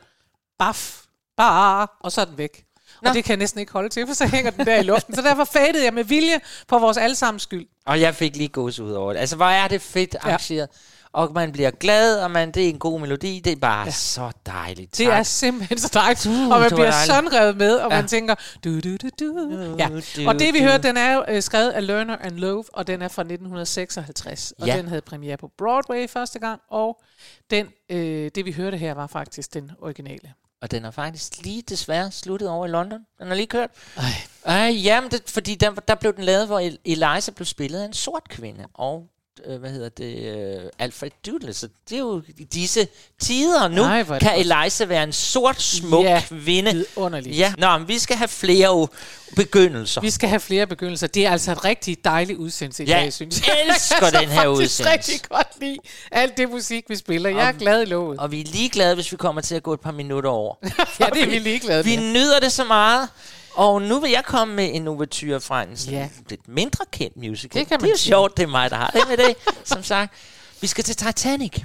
baf, 0.60 1.02
bar, 1.38 1.98
og 2.00 2.12
så 2.12 2.22
er 2.22 2.26
den 2.26 2.38
væk. 2.38 2.66
Nå. 3.02 3.10
Og 3.10 3.16
det 3.16 3.24
kan 3.24 3.32
jeg 3.32 3.38
næsten 3.38 3.60
ikke 3.60 3.72
holde 3.72 3.90
til, 3.90 4.08
for 4.08 4.14
så 4.14 4.26
hænger 4.26 4.52
den 4.52 4.66
der 4.66 4.76
i 4.80 4.84
luften. 4.84 5.16
Så 5.16 5.22
derfor 5.22 5.44
fadede 5.44 5.84
jeg 5.84 5.94
med 5.94 6.04
vilje 6.04 6.40
for 6.70 6.80
vores 6.80 6.98
allesammens 6.98 7.44
skyld. 7.44 7.68
Og 7.86 8.02
jeg 8.02 8.16
fik 8.16 8.36
lige 8.36 8.48
gås 8.48 8.80
ud 8.80 8.92
over 8.92 9.14
det. 9.14 9.20
Altså, 9.20 9.36
hvor 9.36 9.46
er 9.46 9.68
det 9.68 9.82
fedt 9.82 10.16
arrangeret. 10.22 10.70
Og 11.14 11.34
man 11.34 11.52
bliver 11.52 11.72
glad, 11.72 12.20
og 12.24 12.32
man, 12.32 12.52
det 12.52 12.66
er 12.66 12.70
en 12.70 12.80
god 12.80 13.00
melodi. 13.00 13.40
Det 13.40 13.52
er 13.52 13.56
bare 13.56 13.86
ja. 13.86 13.92
så 13.92 14.32
dejligt. 14.46 14.98
Det 14.98 15.06
Tak. 15.08 15.20
er 15.20 15.24
simpelthen 15.24 15.78
så 15.80 15.90
dejligt. 15.94 16.26
Uh, 16.26 16.32
og 16.34 16.40
det 16.42 16.50
man 16.50 16.70
bliver 16.70 16.92
dejligt. 16.92 17.06
sådan 17.14 17.34
revet 17.34 17.58
med, 17.58 17.76
og 17.76 17.92
Ja. 17.92 17.98
man 17.98 18.08
tænker... 18.08 18.36
Du, 18.64 18.80
du, 18.80 18.98
du, 18.98 19.10
du. 19.20 19.76
Ja. 19.80 19.90
Og 20.28 20.40
det 20.40 20.54
vi 20.54 20.60
hørte, 20.64 20.88
den 20.88 20.98
er 20.98 21.14
jo 21.14 21.26
øh, 21.28 21.42
skrevet 21.42 21.70
af 21.72 21.88
Lerner 21.88 22.18
and 22.18 22.36
Lowe, 22.36 22.64
og 22.74 22.88
den 22.88 23.02
er 23.02 23.08
fra 23.08 23.22
1956. 23.22 24.54
Og 24.60 24.68
Ja. 24.68 24.78
den 24.78 24.88
havde 24.88 25.02
premiere 25.02 25.38
på 25.38 25.52
Broadway 25.58 26.10
første 26.10 26.40
gang, 26.40 26.62
og 26.70 27.02
den, 27.50 27.68
øh, 27.90 28.32
det 28.36 28.46
vi 28.46 28.52
hørte 28.52 28.78
her 28.78 28.94
var 28.94 29.08
faktisk 29.08 29.54
den 29.54 29.72
originale. 29.82 30.34
Og 30.62 30.72
den 30.72 30.86
er 30.86 30.92
faktisk 30.92 31.44
lige 31.44 31.62
desværre 31.70 32.12
sluttet 32.12 32.50
over 32.50 32.66
i 32.66 32.70
London. 32.70 33.00
Den 33.20 33.32
er 33.32 33.36
lige 33.36 33.48
kørt. 33.48 33.70
Ej. 33.98 34.04
Ej, 34.46 34.70
jamen, 34.84 35.12
det, 35.12 35.22
fordi 35.30 35.56
der, 35.56 35.72
der 35.72 35.96
blev 35.96 36.16
den 36.16 36.24
lavet, 36.24 36.48
hvor 36.48 36.60
El- 36.60 36.78
Eliza 36.86 37.32
blev 37.32 37.46
spillet 37.46 37.82
af 37.82 37.86
en 37.86 37.94
sort 37.94 38.30
kvinde. 38.30 38.66
Og 38.74 39.08
øh, 39.46 39.60
hvad 39.60 39.70
hedder 39.70 39.90
det, 39.90 40.36
øh, 40.38 40.62
Alfred 40.80 41.10
Douglas. 41.26 41.56
Så 41.56 41.68
det 41.90 41.96
er 41.96 42.00
jo 42.00 42.22
i 42.38 42.44
disse 42.44 42.88
tider 43.22 43.68
nu, 43.68 43.82
Nej, 43.82 43.98
det 43.98 44.08
kan 44.08 44.20
godt. 44.20 44.54
Eliza 44.64 44.86
være 44.86 45.04
en 45.04 45.14
sort, 45.14 45.62
smuk 45.62 46.06
Ja, 46.06 46.22
kvinde. 46.28 46.74
vidunderligt. 46.74 47.38
Ja, 47.38 47.54
nå, 47.58 47.78
men 47.78 47.88
vi 47.88 48.00
skal 48.00 48.16
have 48.18 48.28
flere 48.28 48.88
begyndelser. 49.36 50.02
Vi 50.02 50.10
skal 50.10 50.30
have 50.30 50.40
flere 50.40 50.68
begyndelser. 50.68 51.08
Det 51.08 51.26
er 51.26 51.32
altså 51.32 51.52
et 51.52 51.66
rigtig 51.66 51.98
dejligt 52.06 52.40
udsendelse 52.40 52.84
i 52.84 52.88
Ja, 52.88 52.94
dag, 53.00 53.14
synes 53.14 53.48
jeg. 53.48 53.56
elsker 53.70 53.96
Jeg 54.06 54.12
kan 54.12 54.22
den 54.22 54.30
her 54.30 54.48
udsendelse. 54.48 54.92
rigtig 54.92 55.22
godt 55.30 55.48
lide 55.62 55.78
alt 56.12 56.38
det 56.38 56.50
musik, 56.50 56.86
vi 56.90 56.96
spiller. 56.96 57.30
Jeg 57.30 57.48
er 57.48 57.52
glad 57.52 57.82
i 57.82 57.86
låget. 57.86 58.20
Og 58.20 58.32
vi 58.32 58.42
er 58.42 58.46
ligeglade, 58.46 58.96
hvis 58.96 59.12
vi 59.12 59.18
kommer 59.18 59.42
til 59.42 59.56
at 59.56 59.64
gå 59.64 59.74
et 59.74 59.80
par 59.80 59.92
minutter 59.92 60.30
over. 60.30 60.56
Ja, 61.00 61.06
det 61.14 61.24
er 61.24 61.30
vi 61.30 61.40
ligeglade 61.40 61.84
Vi 61.86 61.96
med. 61.98 62.14
nyder 62.14 62.40
det 62.40 62.52
så 62.52 62.64
meget. 62.64 63.10
Og 63.58 63.82
nu 63.82 64.00
vil 64.00 64.12
jeg 64.12 64.24
komme 64.26 64.54
med 64.56 64.70
en 64.76 64.88
ouverture 64.88 65.42
fra 65.42 65.64
en 65.64 65.78
sådan 65.78 65.94
Ja. 66.00 66.10
lidt 66.30 66.48
mindre 66.48 66.86
kendt 66.92 67.18
musical. 67.18 67.60
Det 67.62 67.68
kan 67.68 67.78
man 67.82 67.90
det 67.90 67.94
er 67.94 67.98
sige. 67.98 68.10
sjovt, 68.10 68.38
det 68.38 68.44
er 68.44 68.48
mig, 68.48 68.70
der 68.70 68.76
har 68.78 68.90
det 68.90 69.02
med 69.10 69.18
det, 69.18 69.36
som 69.64 69.84
sagt. 69.84 70.14
Vi 70.62 70.68
skal 70.68 70.84
til 70.84 70.96
Titanic, 70.96 71.62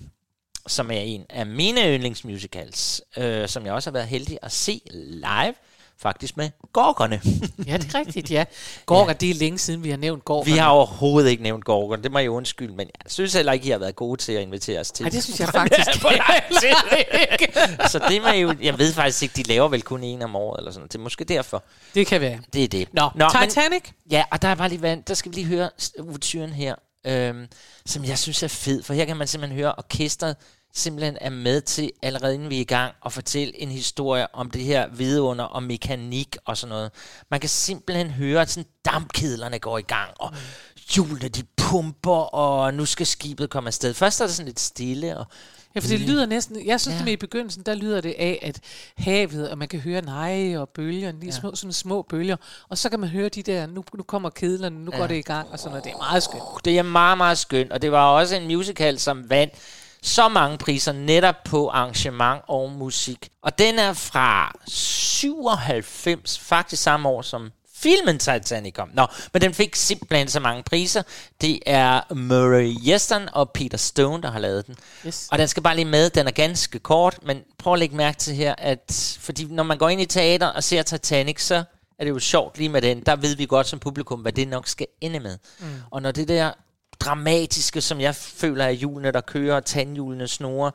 som 0.67 0.91
er 0.91 0.95
en 1.01 1.27
af 1.31 1.47
mine 1.47 1.81
yndlingsmusicals, 1.95 3.03
øh, 3.17 3.49
som 3.49 3.67
jeg 3.67 3.73
også 3.75 3.91
har 3.91 3.93
været 3.93 4.09
heldig 4.09 4.39
at 4.43 4.53
se 4.53 4.81
live, 4.91 5.55
faktisk 6.03 6.37
med 6.37 6.51
Gorgerne. 6.73 7.21
Ja, 7.67 7.77
det 7.77 7.95
er 7.95 7.99
rigtigt, 7.99 8.31
ja. 8.31 8.45
Gorgon, 8.87 9.09
ja. 9.09 9.13
det 9.13 9.31
er 9.31 9.35
længe 9.35 9.59
siden, 9.59 9.85
vi 9.85 9.91
har 9.91 9.97
nævnt 9.97 10.25
Gorgon. 10.25 10.47
Vi 10.47 10.51
har 10.53 10.69
overhovedet 10.69 11.31
ikke 11.31 11.43
nævnt 11.43 11.65
Gorgon, 11.65 12.03
det 12.03 12.13
må 12.13 12.19
jeg 12.19 12.31
undskylde, 12.31 12.75
men 12.75 12.87
jeg 13.05 13.11
synes 13.11 13.35
heller 13.35 13.53
ikke, 13.53 13.67
I 13.67 13.71
har 13.71 13.79
været 13.79 13.97
gode 13.97 14.21
til 14.21 14.33
at 14.33 14.43
invitere 14.43 14.81
os 14.81 14.91
til. 14.93 15.05
Nej, 15.05 15.11
det 15.11 15.25
synes 15.25 15.41
jeg 15.41 15.49
faktisk 15.61 15.89
ikke. 17.33 17.53
Så 17.93 18.01
det 18.09 18.23
må 18.23 18.29
jo, 18.29 18.55
jeg 18.63 18.79
ved 18.79 18.93
faktisk 18.93 19.23
ikke, 19.23 19.33
de 19.37 19.43
laver 19.43 19.69
vel 19.69 19.83
kun 19.83 20.03
en 20.03 20.23
om 20.23 20.37
året, 20.37 20.59
eller 20.59 20.73
sådan. 20.73 20.89
Det 20.89 20.95
er 20.95 20.99
måske 20.99 21.25
derfor. 21.25 21.63
Det 21.95 22.07
kan 22.07 22.21
være. 22.21 22.39
Det 22.53 22.65
er 22.65 22.69
det. 22.69 22.89
Nå, 22.95 23.11
men- 23.15 23.27
Titanic. 23.49 23.83
Ja, 24.11 24.25
og 24.31 24.43
der 24.43 24.49
er 24.49 24.55
bare 24.55 24.69
lige 24.69 24.83
vand. 24.83 25.05
Der 25.05 25.15
skal 25.15 25.31
vi 25.31 25.37
lige 25.37 25.47
høre 25.47 25.71
ouverturen 25.99 26.53
her, 26.53 26.75
øhm, 27.07 27.47
som 27.87 28.05
jeg 28.05 28.19
synes 28.19 28.43
er 28.43 28.49
fed, 28.49 28.83
for 28.83 28.95
her 28.95 29.05
kan 29.05 29.17
man 29.17 29.27
simpelthen 29.27 29.59
høre 29.59 29.75
orkestret 29.79 30.37
simpelthen 30.75 31.19
er 31.21 31.31
med 31.31 31.61
til, 31.61 31.91
allerede 32.03 32.35
inden 32.35 32.51
vi 32.51 32.57
er 32.57 32.61
i 32.61 32.65
gang, 32.65 32.95
at 33.07 33.13
fortælle 33.13 33.61
en 33.63 33.69
historie 33.69 34.35
om 34.35 34.51
det 34.51 34.63
her 34.63 34.89
vidunder 34.89 35.45
og 35.45 35.63
mekanik 35.63 36.37
og 36.45 36.57
sådan 36.57 36.71
noget. 36.71 36.91
Man 37.31 37.41
kan 37.41 37.49
simpelthen 37.49 38.11
høre, 38.11 38.43
at 38.43 38.51
sådan 38.51 38.69
dampkedlerne 38.85 39.59
går 39.59 39.79
i 39.79 39.83
gang, 39.83 40.11
og 40.19 40.33
hjulene 40.95 41.29
de 41.29 41.43
pumper, 41.57 42.35
og 42.35 42.75
nu 42.75 42.85
skal 42.85 43.07
skibet 43.07 43.51
komme 43.51 43.69
afsted. 43.69 43.95
Først 43.95 44.21
er 44.21 44.27
det 44.27 44.35
sådan 44.35 44.47
lidt 44.47 44.61
stille, 44.61 45.19
og 45.19 45.27
Ja, 45.75 45.81
for 45.81 45.89
det 45.89 46.01
lyder 46.01 46.27
næsten... 46.27 46.67
Jeg 46.67 46.81
synes, 46.81 46.99
Ja. 46.99 47.05
det 47.05 47.11
i 47.11 47.17
begyndelsen, 47.17 47.63
der 47.63 47.75
lyder 47.75 48.01
det 48.01 48.15
af, 48.19 48.39
at 48.43 48.61
havet, 48.97 49.51
og 49.51 49.59
man 49.59 49.69
kan 49.69 49.81
høre 49.81 50.03
nej 50.03 50.57
og 50.57 50.69
bølger, 50.69 51.13
lige 51.13 51.25
ja. 51.25 51.31
små, 51.31 51.55
sådan 51.55 51.73
små 51.73 52.03
bølger, 52.03 52.37
og 52.69 52.79
så 52.79 52.89
kan 52.89 53.01
man 53.01 53.09
høre 53.09 53.29
de 53.29 53.43
der, 53.43 53.67
nu, 53.67 53.85
nu 53.95 54.03
kommer 54.03 54.31
kedlerne, 54.31 54.85
nu 54.85 54.91
ja. 54.93 54.99
går 54.99 55.07
det 55.07 55.17
i 55.17 55.23
gang, 55.23 55.49
og 55.53 55.59
sådan 55.59 55.71
noget. 55.71 55.85
Det 55.85 55.93
er 55.93 55.97
meget 55.97 56.23
skønt. 56.23 56.43
Det 56.65 56.79
er 56.79 56.83
meget, 56.83 57.19
meget 57.19 57.39
skønt, 57.39 57.73
og 57.73 57.83
det 57.83 57.93
var 57.93 58.07
også 58.07 58.37
en 58.37 58.47
musical, 58.47 58.99
som 58.99 59.31
vandt 59.31 59.55
så 60.03 60.29
mange 60.29 60.59
priser 60.59 60.93
netop 60.93 61.45
på 61.45 61.69
arrangement 61.69 62.43
og 62.49 62.71
musik. 62.71 63.29
Og 63.43 63.59
den 63.59 63.79
er 63.79 63.93
fra 63.93 64.53
97, 64.67 66.39
faktisk 66.39 66.83
samme 66.83 67.09
år 67.09 67.23
som 67.23 67.51
filmen 67.83 68.19
Titanic 68.19 68.75
kom. 68.75 68.91
Nå, 68.95 69.07
men 69.33 69.43
den 69.43 69.55
fik 69.55 69.77
simpelthen 69.77 70.29
så 70.29 70.41
mange 70.41 70.63
priser. 70.63 71.03
Det 71.41 71.61
er 71.67 72.15
Murray 72.15 72.77
Yeston 72.87 73.29
og 73.33 73.51
Peter 73.51 73.79
Stone, 73.79 74.23
der 74.23 74.31
har 74.31 74.39
lavet 74.39 74.67
den. 74.67 74.77
Yes. 75.07 75.29
Og 75.31 75.39
den 75.39 75.49
skal 75.49 75.63
bare 75.63 75.77
lige 75.77 75.85
med, 75.85 76.11
den 76.11 76.27
er 76.27 76.31
ganske 76.31 76.79
kort, 76.79 77.19
men 77.23 77.43
prøv 77.59 77.73
at 77.73 77.79
lægge 77.79 77.97
mærke 77.97 78.19
til 78.19 78.35
her, 78.35 78.55
at 78.59 79.17
fordi 79.21 79.45
når 79.45 79.63
man 79.63 79.79
går 79.79 79.89
ind 79.89 80.01
i 80.01 80.07
teater 80.07 80.47
og 80.47 80.65
ser 80.65 80.83
Titanic, 80.83 81.43
så 81.43 81.65
er 81.99 82.05
det 82.05 82.11
jo 82.11 82.19
sjovt 82.19 82.59
lige 82.59 82.69
med 82.69 82.83
den. 82.83 83.01
Der 83.01 83.17
ved 83.17 83.37
vi 83.37 83.47
godt 83.47 83.67
som 83.67 83.79
publikum, 83.79 84.21
hvad 84.21 84.33
det 84.33 84.49
nok 84.49 84.69
skal 84.69 84.87
ende 85.01 85.21
med. 85.21 85.39
Mm. 85.61 85.67
Og 85.91 86.03
når 86.03 86.11
det 86.11 86.29
der 86.29 86.53
dramatiske, 87.05 87.81
som 87.81 88.01
jeg 88.01 88.15
føler 88.15 88.65
er 88.65 88.71
hjulene, 88.71 89.13
der 89.13 89.21
kører, 89.21 89.57
og 89.57 89.65
tandhjulene 89.65 90.29
snore, 90.29 90.73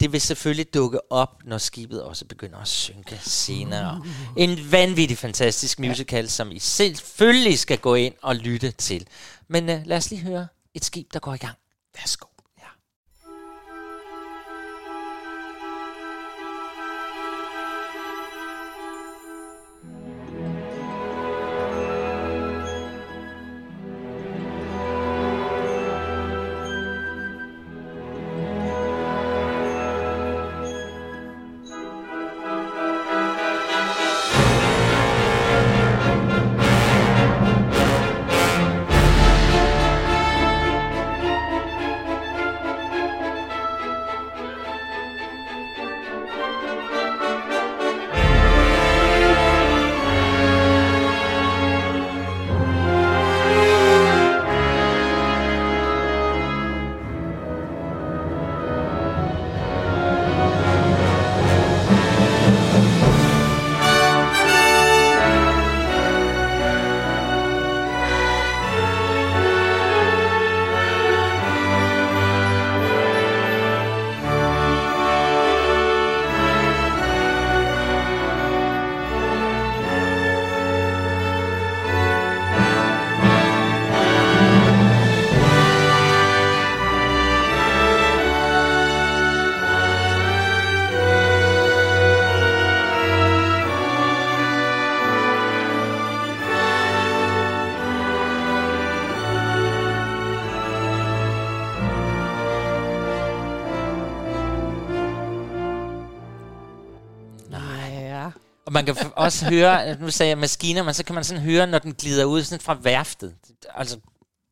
det 0.00 0.12
vil 0.12 0.20
selvfølgelig 0.20 0.74
dukke 0.74 1.12
op, 1.12 1.42
når 1.44 1.58
skibet 1.58 2.02
også 2.02 2.24
begynder 2.24 2.58
at 2.58 2.68
synke 2.68 3.20
senere. 3.22 4.04
En 4.36 4.72
vanvittig 4.72 5.18
fantastisk 5.18 5.78
musical, 5.78 6.30
som 6.30 6.50
I 6.52 6.58
selvfølgelig 6.58 7.58
skal 7.58 7.78
gå 7.78 7.94
ind 7.94 8.14
og 8.22 8.36
lytte 8.36 8.70
til. 8.70 9.06
Men 9.48 9.68
uh, 9.68 9.86
lad 9.86 9.96
os 9.96 10.10
lige 10.10 10.22
høre 10.22 10.46
et 10.74 10.84
skib, 10.84 11.12
der 11.12 11.18
går 11.18 11.34
i 11.34 11.38
gang. 11.38 11.56
Værsgo. 11.96 12.26
Man 108.84 108.94
kan 108.94 109.12
også 109.16 109.44
høre, 109.44 109.96
nu 110.00 110.10
sagde 110.10 110.30
jeg 110.30 110.38
maskiner, 110.38 110.82
men 110.82 110.94
så 110.94 111.04
kan 111.04 111.14
man 111.14 111.24
sådan 111.24 111.42
høre, 111.42 111.66
når 111.66 111.78
den 111.78 111.94
glider 111.94 112.24
ud 112.24 112.42
sådan 112.42 112.60
fra 112.60 112.78
værftet. 112.82 113.34
Altså, 113.74 113.98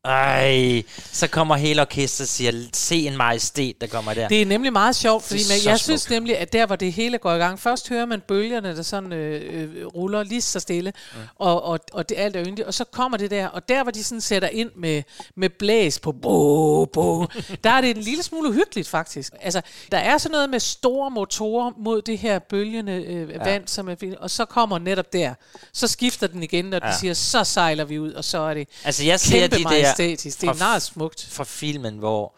ej, 0.07 0.83
så 1.11 1.27
kommer 1.27 1.55
hele 1.55 1.81
orkestret 1.81 2.25
og 2.25 2.29
siger, 2.29 2.51
se 2.73 2.95
en 3.07 3.17
majestæt, 3.17 3.75
der 3.81 3.87
kommer 3.87 4.13
der. 4.13 4.27
Det 4.27 4.41
er 4.41 4.45
nemlig 4.45 4.73
meget 4.73 4.95
sjovt, 4.95 5.23
fordi 5.23 5.41
man, 5.49 5.57
jeg 5.65 5.79
smukt. 5.79 5.81
synes 5.81 6.09
nemlig, 6.09 6.37
at 6.37 6.53
der, 6.53 6.65
hvor 6.65 6.75
det 6.75 6.93
hele 6.93 7.17
går 7.17 7.33
i 7.33 7.37
gang, 7.37 7.59
først 7.59 7.89
hører 7.89 8.05
man 8.05 8.21
bølgerne, 8.27 8.75
der 8.75 8.81
sådan 8.83 9.13
øh, 9.13 9.41
øh, 9.61 9.85
ruller 9.85 10.23
lige 10.23 10.41
så 10.41 10.59
stille, 10.59 10.93
mm. 11.13 11.19
og, 11.35 11.63
og, 11.63 11.79
og 11.93 12.09
det 12.09 12.17
alt 12.17 12.35
er 12.35 12.43
yndigt, 12.47 12.67
og 12.67 12.73
så 12.73 12.83
kommer 12.83 13.17
det 13.17 13.31
der, 13.31 13.47
og 13.47 13.69
der, 13.69 13.83
hvor 13.83 13.91
de 13.91 14.03
sådan 14.03 14.21
sætter 14.21 14.47
ind 14.49 14.69
med, 14.75 15.03
med 15.35 15.49
blæs 15.49 15.99
på 15.99 16.11
bo, 16.11 16.85
bo, 16.85 17.25
der 17.63 17.69
er 17.69 17.81
det 17.81 17.89
en 17.97 18.01
lille 18.03 18.23
smule 18.23 18.49
uhyggeligt 18.49 18.87
faktisk. 18.87 19.33
Altså, 19.41 19.61
der 19.91 19.97
er 19.97 20.17
sådan 20.17 20.31
noget 20.33 20.49
med 20.49 20.59
store 20.59 21.11
motorer 21.11 21.71
mod 21.77 22.01
det 22.01 22.17
her 22.17 22.39
bølgende 22.39 22.91
øh, 22.93 23.29
ja. 23.29 23.43
vand, 23.43 23.67
som 23.67 23.89
er, 23.89 23.95
og 24.19 24.29
så 24.29 24.45
kommer 24.45 24.79
netop 24.79 25.13
der, 25.13 25.33
så 25.73 25.87
skifter 25.87 26.27
den 26.27 26.43
igen, 26.43 26.73
og 26.73 26.81
de 26.81 26.87
Ja. 26.87 26.93
siger, 26.97 27.13
så 27.13 27.43
sejler 27.43 27.85
vi 27.85 27.99
ud, 27.99 28.13
og 28.13 28.23
så 28.23 28.37
er 28.37 28.53
det 28.53 28.67
altså, 28.83 29.03
jeg 29.03 29.19
ser 29.19 29.47
de 29.47 29.63
der 29.63 29.93
majestætisk. 29.99 30.41
Det 30.41 30.49
er 30.49 30.53
meget 30.53 30.81
smukt. 30.81 31.27
fra 31.31 31.43
filmen, 31.43 31.97
hvor, 31.97 32.35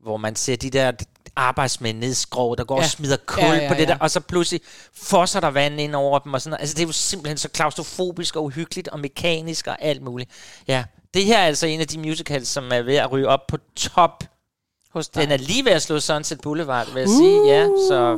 hvor 0.00 0.16
man 0.16 0.36
ser 0.36 0.56
de 0.56 0.70
der 0.70 0.92
arbejdsmænd 1.36 1.98
nede 1.98 2.10
i 2.10 2.14
skrog, 2.14 2.58
der 2.58 2.64
går 2.64 2.76
ja. 2.76 2.82
Og 2.82 2.88
smider 2.88 3.16
kul 3.26 3.42
Ja, 3.42 3.52
ja, 3.52 3.62
ja, 3.62 3.68
på 3.68 3.74
det 3.74 3.88
der, 3.88 3.98
og 3.98 4.10
så 4.10 4.20
pludselig 4.20 4.60
fosser 4.94 5.40
der 5.40 5.48
vand 5.48 5.80
ind 5.80 5.94
over 5.94 6.18
dem 6.18 6.34
og 6.34 6.40
sådan 6.40 6.50
noget. 6.50 6.60
Altså, 6.60 6.74
det 6.74 6.82
er 6.82 6.86
jo 6.86 6.92
simpelthen 6.92 7.38
så 7.38 7.48
klaustrofobisk 7.48 8.36
og 8.36 8.44
uhyggeligt 8.44 8.88
og 8.88 9.00
mekanisk 9.00 9.66
og 9.66 9.76
alt 9.82 10.02
muligt. 10.02 10.30
Ja, 10.68 10.84
det 11.14 11.24
her 11.24 11.38
er 11.38 11.46
altså 11.46 11.66
en 11.66 11.80
af 11.80 11.88
de 11.88 11.98
musicals, 11.98 12.48
som 12.48 12.72
er 12.72 12.82
ved 12.82 12.96
at 12.96 13.12
ryge 13.12 13.28
op 13.28 13.46
på 13.48 13.58
top. 13.76 14.24
Hos 14.92 15.08
dig. 15.08 15.22
Den 15.22 15.32
er 15.32 15.36
lige 15.36 15.64
ved 15.64 15.72
at 15.72 15.82
slå 15.82 16.00
Sunset 16.00 16.40
Boulevard, 16.40 16.92
vil 16.92 17.00
jeg 17.00 17.08
uh. 17.08 17.16
sige. 17.16 17.48
Ja, 17.48 17.66
så... 17.88 18.16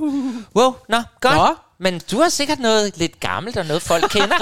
Wow, 0.57 0.73
nå, 0.89 0.97
godt. 1.21 1.37
Nå, 1.37 1.55
Men 1.85 2.01
du 2.11 2.19
har 2.21 2.29
sikkert 2.29 2.59
noget 2.59 2.99
lidt 2.99 3.21
gammelt 3.21 3.57
og 3.57 3.67
noget, 3.67 3.83
folk 3.83 4.05
kender. 4.11 4.37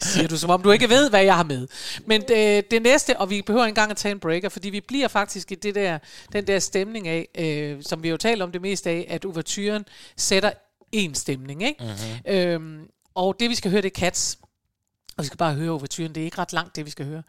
siger 0.12 0.28
du, 0.28 0.38
som 0.38 0.50
om 0.50 0.62
du 0.62 0.70
ikke 0.70 0.88
ved, 0.88 1.10
hvad 1.10 1.22
jeg 1.22 1.36
har 1.36 1.44
med. 1.44 1.68
Men 2.06 2.22
det, 2.28 2.70
det 2.70 2.82
næste, 2.82 3.16
og 3.16 3.30
vi 3.30 3.42
behøver 3.42 3.64
ikke 3.66 3.70
engang 3.70 3.90
at 3.90 3.96
tage 3.96 4.12
en 4.12 4.20
breaker, 4.20 4.48
fordi 4.48 4.70
vi 4.70 4.80
bliver 4.80 5.08
faktisk 5.08 5.52
i 5.52 5.54
det 5.54 5.74
der, 5.74 5.98
den 6.32 6.46
der 6.46 6.58
stemning 6.58 7.08
af, 7.08 7.28
øh, 7.38 7.82
som 7.82 8.02
vi 8.02 8.08
jo 8.08 8.16
taler 8.16 8.44
om 8.44 8.52
det 8.52 8.62
meste 8.62 8.90
af, 8.90 9.06
at 9.08 9.24
uverturen 9.24 9.84
sætter 10.16 10.50
en 10.92 11.14
stemning. 11.14 11.62
Ikke? 11.62 11.84
Mm-hmm. 11.84 12.32
Øhm, 12.34 12.86
og 13.14 13.36
det, 13.40 13.50
vi 13.50 13.54
skal 13.54 13.70
høre, 13.70 13.82
det 13.82 13.96
er 13.96 14.00
Cats. 14.00 14.38
Og 15.16 15.22
vi 15.22 15.26
skal 15.26 15.38
bare 15.38 15.54
høre 15.54 15.70
overturen. 15.70 16.14
Det 16.14 16.20
er 16.20 16.24
ikke 16.24 16.38
ret 16.38 16.52
langt, 16.52 16.76
det 16.76 16.86
vi 16.86 16.90
skal 16.90 17.06
høre. 17.06 17.22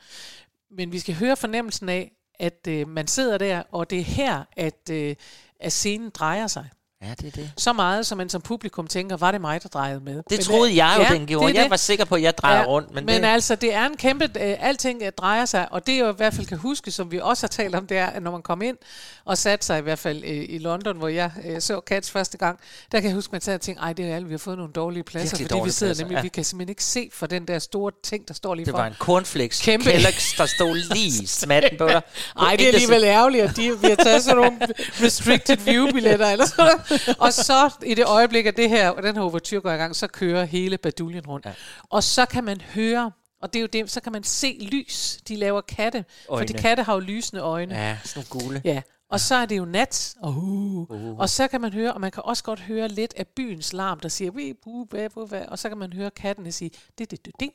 Men 0.77 0.91
vi 0.91 0.99
skal 0.99 1.15
høre 1.15 1.37
fornemmelsen 1.37 1.89
af, 1.89 2.11
at 2.39 2.67
øh, 2.67 2.87
man 2.87 3.07
sidder 3.07 3.37
der, 3.37 3.63
og 3.71 3.89
det 3.89 3.99
er 3.99 4.03
her, 4.03 4.43
at, 4.57 4.89
øh, 4.91 5.15
at 5.59 5.73
scenen 5.73 6.09
drejer 6.09 6.47
sig. 6.47 6.69
Ja, 7.03 7.09
det 7.21 7.27
er 7.27 7.31
det. 7.31 7.51
Så 7.57 7.73
meget, 7.73 8.05
som 8.05 8.17
man 8.17 8.29
som 8.29 8.41
publikum 8.41 8.87
tænker, 8.87 9.17
var 9.17 9.31
det 9.31 9.41
mig, 9.41 9.63
der 9.63 9.69
drejede 9.69 9.99
med. 9.99 10.15
Det 10.15 10.23
Men, 10.31 10.39
troede 10.39 10.75
jeg 10.75 10.95
jo, 10.97 11.03
ja, 11.03 11.09
den 11.19 11.25
gjorde. 11.27 11.47
det 11.47 11.53
Jeg 11.55 11.63
det. 11.63 11.69
var 11.71 11.77
sikker 11.77 12.05
på, 12.05 12.15
at 12.15 12.21
jeg 12.21 12.37
drejer 12.37 12.65
rundt. 12.65 12.93
Men, 12.93 13.05
Men, 13.05 13.23
det, 13.23 13.27
altså, 13.29 13.55
det 13.55 13.73
er 13.73 13.85
en 13.85 13.97
kæmpe... 13.97 14.25
Øh, 14.25 14.55
alting 14.59 15.01
øh, 15.05 15.11
drejer 15.17 15.45
sig, 15.45 15.67
og 15.71 15.87
det 15.87 15.97
jeg 15.97 16.09
i 16.09 16.13
hvert 16.17 16.33
fald 16.33 16.47
kan 16.47 16.57
huske, 16.57 16.91
som 16.91 17.11
vi 17.11 17.19
også 17.19 17.43
har 17.43 17.47
talt 17.47 17.75
om, 17.75 17.87
det 17.87 17.97
er, 17.97 18.05
at 18.05 18.23
når 18.23 18.31
man 18.31 18.41
kom 18.41 18.61
ind 18.61 18.77
og 19.25 19.37
satte 19.37 19.65
sig 19.65 19.79
i 19.79 19.81
hvert 19.81 19.99
fald 19.99 20.23
øh, 20.23 20.45
i 20.49 20.57
London, 20.57 20.97
hvor 20.97 21.07
jeg 21.07 21.31
øh, 21.45 21.61
så 21.61 21.81
Cats 21.87 22.11
første 22.11 22.37
gang, 22.37 22.59
der 22.91 22.99
kan 22.99 23.07
jeg 23.09 23.15
huske, 23.15 23.29
at 23.29 23.31
man 23.31 23.41
sad 23.41 23.53
og 23.55 23.61
tænkte, 23.61 23.81
ej, 23.83 23.93
det 23.93 24.05
er 24.11 24.15
alt, 24.15 24.27
vi 24.27 24.33
har 24.33 24.37
fået 24.37 24.57
nogle 24.57 24.73
dårlige 24.73 25.03
pladser, 25.03 25.37
Virkelig 25.37 25.45
fordi 25.47 25.55
vi 25.55 25.59
dårlige 25.59 25.73
sidder 25.73 25.91
pladser, 25.93 26.03
nemlig, 26.03 26.15
ja. 26.15 26.21
vi 26.21 26.27
kan 26.27 26.43
simpelthen 26.43 26.69
ikke 26.69 26.83
se 26.83 27.09
for 27.13 27.25
den 27.27 27.47
der 27.47 27.59
store 27.59 27.91
ting, 28.03 28.27
der 28.27 28.33
står 28.33 28.55
lige 28.55 28.65
det 28.65 28.71
for. 28.71 28.77
var 28.77 28.87
en 28.87 28.93
cornflakes 28.99 29.61
Kæmpe- 29.67 29.89
Kellogg's, 29.89 30.37
der 30.37 30.45
stod 30.45 30.75
lige 30.93 31.27
smatten 31.27 31.77
på 31.77 31.87
dig. 31.87 32.01
Ej, 32.39 32.55
det 32.55 32.63
er 32.69 32.71
alligevel 32.73 33.03
ærgerligt, 33.03 33.43
at 33.43 33.55
de, 33.55 33.71
vi 33.81 33.87
har 33.87 33.95
taget 33.95 34.23
sådan 34.23 34.37
nogle 34.37 34.59
restricted 35.03 35.57
view-billetter 35.57 36.27
eller 36.31 36.45
sådan 36.45 36.65
noget. 36.65 36.88
Og 37.25 37.33
så 37.33 37.73
i 37.85 37.93
det 37.93 38.05
øjeblik, 38.05 38.45
at 38.45 38.57
det 38.57 38.69
her, 38.69 38.93
den 38.93 39.15
her 39.15 39.23
overture 39.23 39.61
går 39.61 39.71
i 39.71 39.75
gang, 39.77 39.95
så 39.95 40.07
kører 40.07 40.45
hele 40.45 40.77
baduljen 40.77 41.27
rundt. 41.27 41.45
Ja. 41.45 41.53
Og 41.89 42.03
så 42.03 42.25
kan 42.25 42.43
man 42.43 42.61
høre, 42.61 43.11
og 43.41 43.53
det 43.53 43.59
er 43.59 43.61
jo 43.61 43.67
det, 43.73 43.91
så 43.91 44.01
kan 44.01 44.11
man 44.11 44.23
se 44.23 44.57
lys. 44.71 45.19
De 45.27 45.35
laver 45.35 45.61
katte, 45.61 46.05
Øjne. 46.29 46.47
fordi 46.47 46.61
katte 46.61 46.83
har 46.83 46.93
jo 46.93 46.99
lysende 46.99 47.41
øjne. 47.41 47.75
Ja, 47.75 47.97
sådan 48.03 48.25
nogle 48.33 48.45
gule. 48.45 48.61
Ja, 48.65 48.81
og 49.09 49.19
så 49.19 49.35
er 49.35 49.45
det 49.45 49.57
jo 49.57 49.65
nat, 49.65 50.15
og, 50.21 50.37
uh, 50.37 50.91
uh. 50.91 51.19
og 51.19 51.29
så 51.29 51.47
kan 51.47 51.61
man 51.61 51.73
høre, 51.73 51.93
og 51.93 52.01
man 52.01 52.11
kan 52.11 52.23
også 52.25 52.43
godt 52.43 52.59
høre 52.59 52.87
lidt 52.87 53.13
af 53.17 53.27
byens 53.27 53.73
larm, 53.73 53.99
der 53.99 54.09
siger, 54.09 54.31
"Wee, 54.31 54.53
bu, 54.53 54.85
ba, 54.85 55.07
bu, 55.07 55.25
ba," 55.25 55.45
og 55.47 55.59
så 55.59 55.69
kan 55.69 55.77
man 55.77 55.93
høre 55.93 56.11
kattene 56.11 56.51
sige, 56.51 56.71
det, 56.97 57.11
det, 57.11 57.25
det, 57.25 57.33
det, 57.39 57.49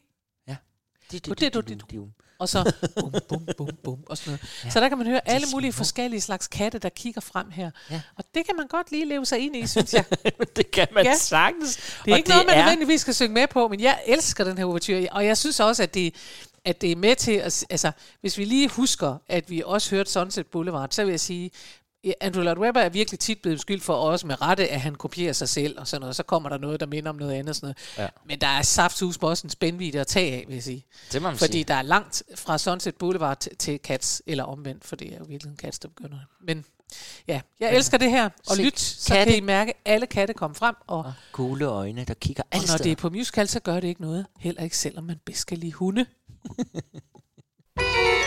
Ja. 0.49 0.57
Det, 1.13 1.27
det, 1.27 1.41
det, 1.41 1.55
det, 1.55 1.91
det. 1.91 2.13
Og 2.45 2.49
så 2.49 2.73
bum, 3.01 3.15
bum, 3.29 3.47
bum, 3.57 3.69
bum, 3.85 3.99
og 4.07 4.19
sådan 4.19 4.31
noget. 4.31 4.65
Ja, 4.65 4.71
så 4.71 4.81
der 4.81 4.89
kan 4.89 4.99
man 4.99 5.07
høre 5.07 5.29
alle 5.29 5.47
mulige 5.53 5.73
forskellige 5.73 6.21
slags 6.21 6.47
katte, 6.47 6.79
der 6.79 6.89
kigger 6.89 7.21
frem 7.21 7.51
her. 7.51 7.71
Ja. 7.91 8.01
Og 8.17 8.25
det 8.35 8.47
kan 8.47 8.57
man 8.57 8.67
godt 8.67 8.91
lige 8.91 9.09
leve 9.09 9.27
sig 9.27 9.39
ind 9.39 9.57
i, 9.57 9.67
synes 9.67 9.95
jeg. 9.95 10.05
det 10.57 10.71
kan 10.71 10.87
man 10.95 11.05
Ja. 11.05 11.15
sagtens. 11.17 11.77
Det 11.77 12.11
er 12.11 12.13
Og 12.13 12.19
ikke 12.19 12.29
noget, 12.31 12.47
man 12.47 12.55
er- 12.55 12.63
nødvendigvis 12.63 13.01
skal 13.01 13.15
synge 13.15 13.35
med 13.35 13.47
på, 13.47 13.69
men 13.69 13.81
jeg 13.81 14.01
elsker 14.07 14.45
den 14.45 14.59
her 14.59 14.65
overture, 14.65 15.09
og 15.13 15.27
jeg 15.27 15.39
synes 15.39 15.61
også, 15.61 15.83
at 15.83 15.95
det, 15.95 16.15
at 16.65 16.81
det 16.81 16.93
er 16.93 16.97
med 16.97 17.17
til, 17.17 17.33
at, 17.33 17.65
altså, 17.71 17.93
hvis 18.21 18.39
vi 18.39 18.45
lige 18.45 18.69
husker, 18.69 19.17
at 19.29 19.51
vi 19.51 19.63
også 19.67 19.91
hørte 19.91 20.11
Sunset 20.11 20.47
Boulevard, 20.47 20.89
så 20.91 21.05
vil 21.05 21.11
jeg 21.11 21.21
sige, 21.21 21.51
ja, 22.05 22.13
Andrew 22.21 22.43
Lloyd 22.43 22.59
Webber 22.59 22.81
er 22.81 22.89
virkelig 22.89 23.21
tit 23.21 23.43
blevet 23.43 23.57
beskyldt 23.57 23.83
for 23.83 23.95
også 23.95 24.27
med 24.27 24.43
rette, 24.43 24.69
at 24.69 24.81
han 24.81 24.95
kopierer 24.95 25.33
sig 25.33 25.49
selv 25.49 25.79
og 25.81 25.89
sådan 25.89 26.01
noget. 26.01 26.17
Så 26.17 26.23
kommer 26.23 26.49
der 26.49 26.59
noget, 26.59 26.81
der 26.81 26.87
minder 26.87 27.11
om 27.11 27.17
noget 27.17 27.33
andet. 27.33 27.49
og 27.49 27.55
Sådan 27.57 27.67
noget. 27.67 27.77
Ja. 27.99 28.09
Men 28.27 28.41
der 28.41 28.47
er 28.47 28.63
saftsus 28.63 29.19
på 29.19 29.29
også 29.29 29.47
en 29.47 29.51
spændvidde 29.51 30.01
at 30.01 30.07
tage 30.07 30.33
af, 30.33 30.45
vil 30.49 30.55
jeg 30.55 30.63
sige. 30.63 30.87
Det 31.13 31.23
må 31.23 31.29
man 31.29 31.39
Fordi 31.39 31.53
sige. 31.53 31.65
der 31.65 31.75
er 31.75 31.83
langt 31.83 32.23
fra 32.35 32.59
Sunset 32.59 32.95
Boulevard 32.95 33.41
til, 33.41 33.57
til 33.57 33.81
Cats, 33.85 34.23
eller 34.27 34.45
omvendt, 34.45 34.85
for 34.85 34.97
det 34.97 35.13
er 35.13 35.19
jo 35.19 35.25
virkelig 35.29 35.51
en 35.51 35.57
Cats, 35.57 35.79
der 35.79 35.89
begynder. 35.89 36.19
Men 36.47 36.65
ja, 37.29 37.41
jeg 37.61 37.75
elsker 37.77 37.99
det 37.99 38.11
her. 38.11 38.31
Og 38.51 38.57
lyt, 38.57 38.81
så 38.81 39.15
katte. 39.15 39.33
kan 39.33 39.43
I 39.43 39.47
mærke, 39.47 39.71
at 39.71 39.77
alle 39.85 40.07
katte 40.07 40.35
kommer 40.35 40.55
frem. 40.55 40.75
Og, 40.87 41.13
Gule 41.33 41.65
øjne, 41.67 42.05
der 42.05 42.15
kigger 42.15 42.43
og 42.43 42.49
alle 42.53 42.67
når 42.67 42.73
det 42.73 42.75
er 42.75 42.79
steder. 42.79 42.97
på 42.97 43.11
musical, 43.11 43.49
så 43.49 43.61
gør 43.61 43.81
det 43.81 43.89
ikke 43.89 44.03
noget. 44.03 44.27
Heller 44.39 44.63
ikke 44.63 44.79
selvom 44.79 45.05
man 45.05 45.17
bedst 45.25 45.47
kan 45.47 45.59
lide 45.59 45.73
hunde. 45.73 46.07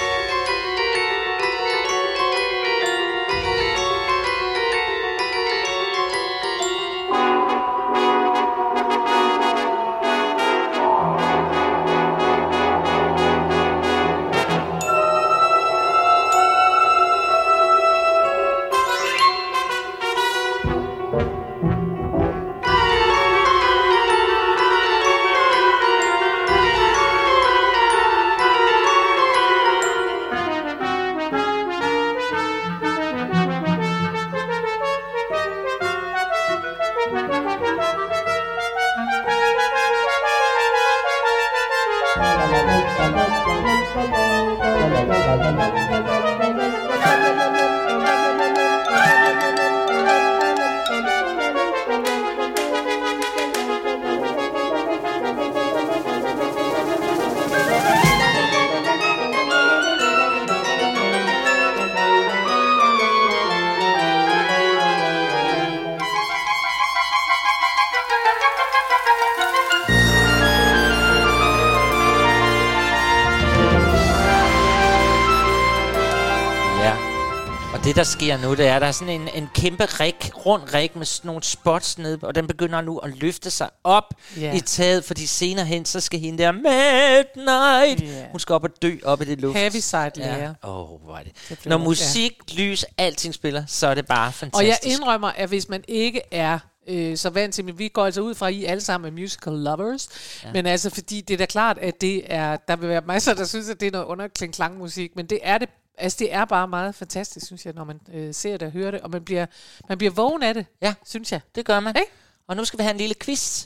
der 77.97 78.03
sker 78.03 78.37
nu, 78.37 78.53
det 78.55 78.67
er, 78.67 78.79
der 78.79 78.87
er 78.87 78.91
sådan 78.91 79.21
en, 79.21 79.29
en 79.35 79.47
kæmpe 79.55 79.85
rig, 79.85 80.45
rund 80.45 80.61
rig 80.73 80.91
med 80.95 81.05
sådan 81.05 81.27
nogle 81.29 81.43
spots 81.43 81.97
nede, 81.97 82.19
og 82.21 82.35
den 82.35 82.47
begynder 82.47 82.81
nu 82.81 82.97
at 82.97 83.17
løfte 83.17 83.49
sig 83.51 83.69
op 83.83 84.13
Ja. 84.39 84.55
i 84.55 84.59
taget, 84.59 85.03
fordi 85.05 85.25
senere 85.25 85.65
hen, 85.65 85.85
så 85.85 85.99
skal 85.99 86.19
hende 86.19 86.43
der 86.43 86.51
Midnight, 86.51 88.01
Ja. 88.01 88.25
hun 88.31 88.39
skal 88.39 88.53
op 88.53 88.63
og 88.63 88.69
dø 88.81 88.95
op 89.03 89.21
i 89.21 89.25
det 89.25 89.41
luft. 89.41 89.57
Heavy 89.57 89.75
side 89.79 90.01
Ja. 90.01 90.09
lærer. 90.17 90.53
Oh, 90.63 91.01
hvor 91.03 91.17
er 91.17 91.23
det. 91.23 91.31
Det 91.49 91.65
Når 91.65 91.77
musik, 91.77 92.33
lys, 92.57 92.85
alting 92.97 93.33
spiller, 93.33 93.63
så 93.67 93.87
er 93.87 93.93
det 93.95 94.05
bare 94.07 94.27
Og 94.27 94.33
fantastisk. 94.33 94.83
jeg 94.85 94.91
indrømmer, 94.93 95.27
at 95.35 95.49
hvis 95.49 95.69
man 95.69 95.83
ikke 95.87 96.21
er 96.31 96.59
øh, 96.87 97.17
så 97.17 97.29
vant 97.29 97.53
til, 97.53 97.65
men 97.65 97.79
vi 97.79 97.87
går 97.87 98.05
altså 98.05 98.21
ud 98.21 98.35
fra, 98.35 98.47
at 98.47 98.53
I 98.53 98.65
alle 98.65 98.81
sammen 98.81 99.07
er 99.07 99.21
musical 99.21 99.53
lovers, 99.53 100.09
ja. 100.43 100.51
men 100.53 100.65
altså 100.65 100.89
fordi 100.89 101.21
det 101.21 101.33
er 101.33 101.37
da 101.37 101.45
klart, 101.45 101.77
at 101.77 102.01
det 102.01 102.23
er, 102.33 102.57
der 102.67 102.75
vil 102.75 102.89
være 102.89 103.01
masser, 103.07 103.33
der 103.33 103.45
synes, 103.45 103.69
at 103.69 103.79
det 103.79 103.87
er 103.87 103.91
noget 103.91 104.05
underkling 104.05 104.53
klangmusik, 104.53 105.11
men 105.15 105.25
det 105.25 105.39
er 105.43 105.57
det, 105.57 105.69
altså 105.97 106.15
det 106.19 106.33
er 106.33 106.45
bare 106.45 106.67
meget 106.67 106.95
fantastisk, 106.95 107.45
synes 107.45 107.65
jeg, 107.65 107.73
når 107.73 107.83
man 107.83 107.99
øh, 108.13 108.33
ser 108.33 108.57
det 108.57 108.65
og 108.65 108.71
hører 108.71 108.91
det, 108.91 109.01
og 109.01 109.09
man 109.09 109.23
bliver, 109.25 109.45
man 109.89 109.97
bliver 109.97 110.11
vågen 110.11 110.43
af 110.43 110.53
det, 110.53 110.65
Ja. 110.81 110.93
synes 111.05 111.31
jeg. 111.31 111.41
Det 111.55 111.65
gør 111.65 111.79
man. 111.79 111.95
Ikke? 111.95 112.11
Og 112.47 112.55
nu 112.55 112.65
skal 112.65 112.79
vi 112.79 112.83
have 112.83 112.91
en 112.91 112.97
lille 112.97 113.15
quiz. 113.21 113.65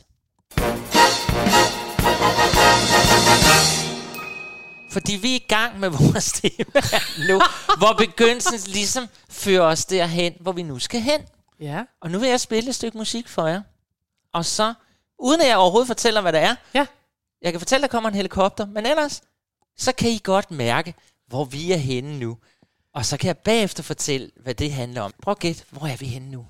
Fordi 4.91 5.15
vi 5.15 5.31
er 5.31 5.35
i 5.35 5.45
gang 5.47 5.79
med 5.79 5.89
vores 5.89 6.31
tema 6.41 6.81
nu, 7.27 7.41
hvor 7.77 7.93
begyndelsen 7.97 8.71
ligesom 8.71 9.07
fører 9.29 9.61
os 9.61 9.85
derhen, 9.85 10.33
hvor 10.39 10.51
vi 10.51 10.63
nu 10.63 10.79
skal 10.79 11.01
hen. 11.01 11.21
Ja. 11.59 11.83
Og 12.01 12.11
nu 12.11 12.19
vil 12.19 12.29
jeg 12.29 12.39
spille 12.39 12.69
et 12.69 12.75
stykke 12.75 12.97
musik 12.97 13.27
for 13.27 13.47
jer. 13.47 13.61
Og 14.33 14.45
så, 14.45 14.73
uden 15.19 15.41
at 15.41 15.47
jeg 15.47 15.57
overhovedet 15.57 15.87
fortæller, 15.87 16.21
hvad 16.21 16.33
det 16.33 16.39
er, 16.41 16.55
Ja. 16.73 16.85
jeg 17.41 17.51
kan 17.53 17.59
fortælle, 17.59 17.85
at 17.85 17.91
der 17.91 17.95
kommer 17.97 18.09
en 18.09 18.15
helikopter, 18.15 18.65
men 18.65 18.85
ellers, 18.85 19.21
så 19.77 19.91
kan 19.91 20.09
I 20.09 20.19
godt 20.23 20.51
mærke, 20.51 20.95
hvor 21.31 21.45
vi 21.45 21.71
er 21.71 21.77
henne 21.77 22.19
nu. 22.19 22.37
Og 22.93 23.05
så 23.05 23.17
kan 23.17 23.27
jeg 23.27 23.37
bagefter 23.37 23.83
fortælle, 23.83 24.31
hvad 24.43 24.55
det 24.55 24.73
handler 24.73 25.01
om. 25.01 25.11
Prøv 25.23 25.31
at 25.31 25.39
gætte, 25.39 25.63
hvor 25.69 25.87
er 25.87 25.97
vi 25.97 26.05
henne 26.05 26.31
nu? 26.31 26.45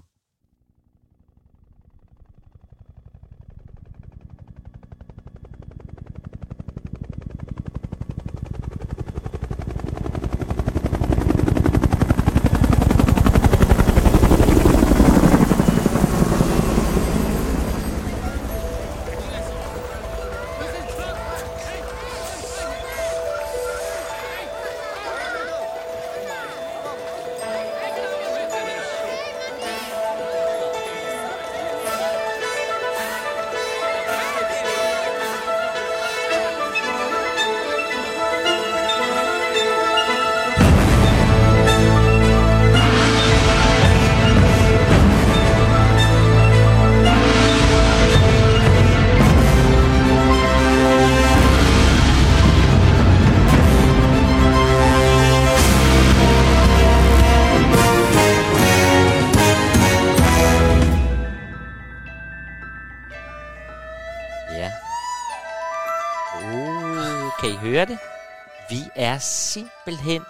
Simpelthen 69.22 70.22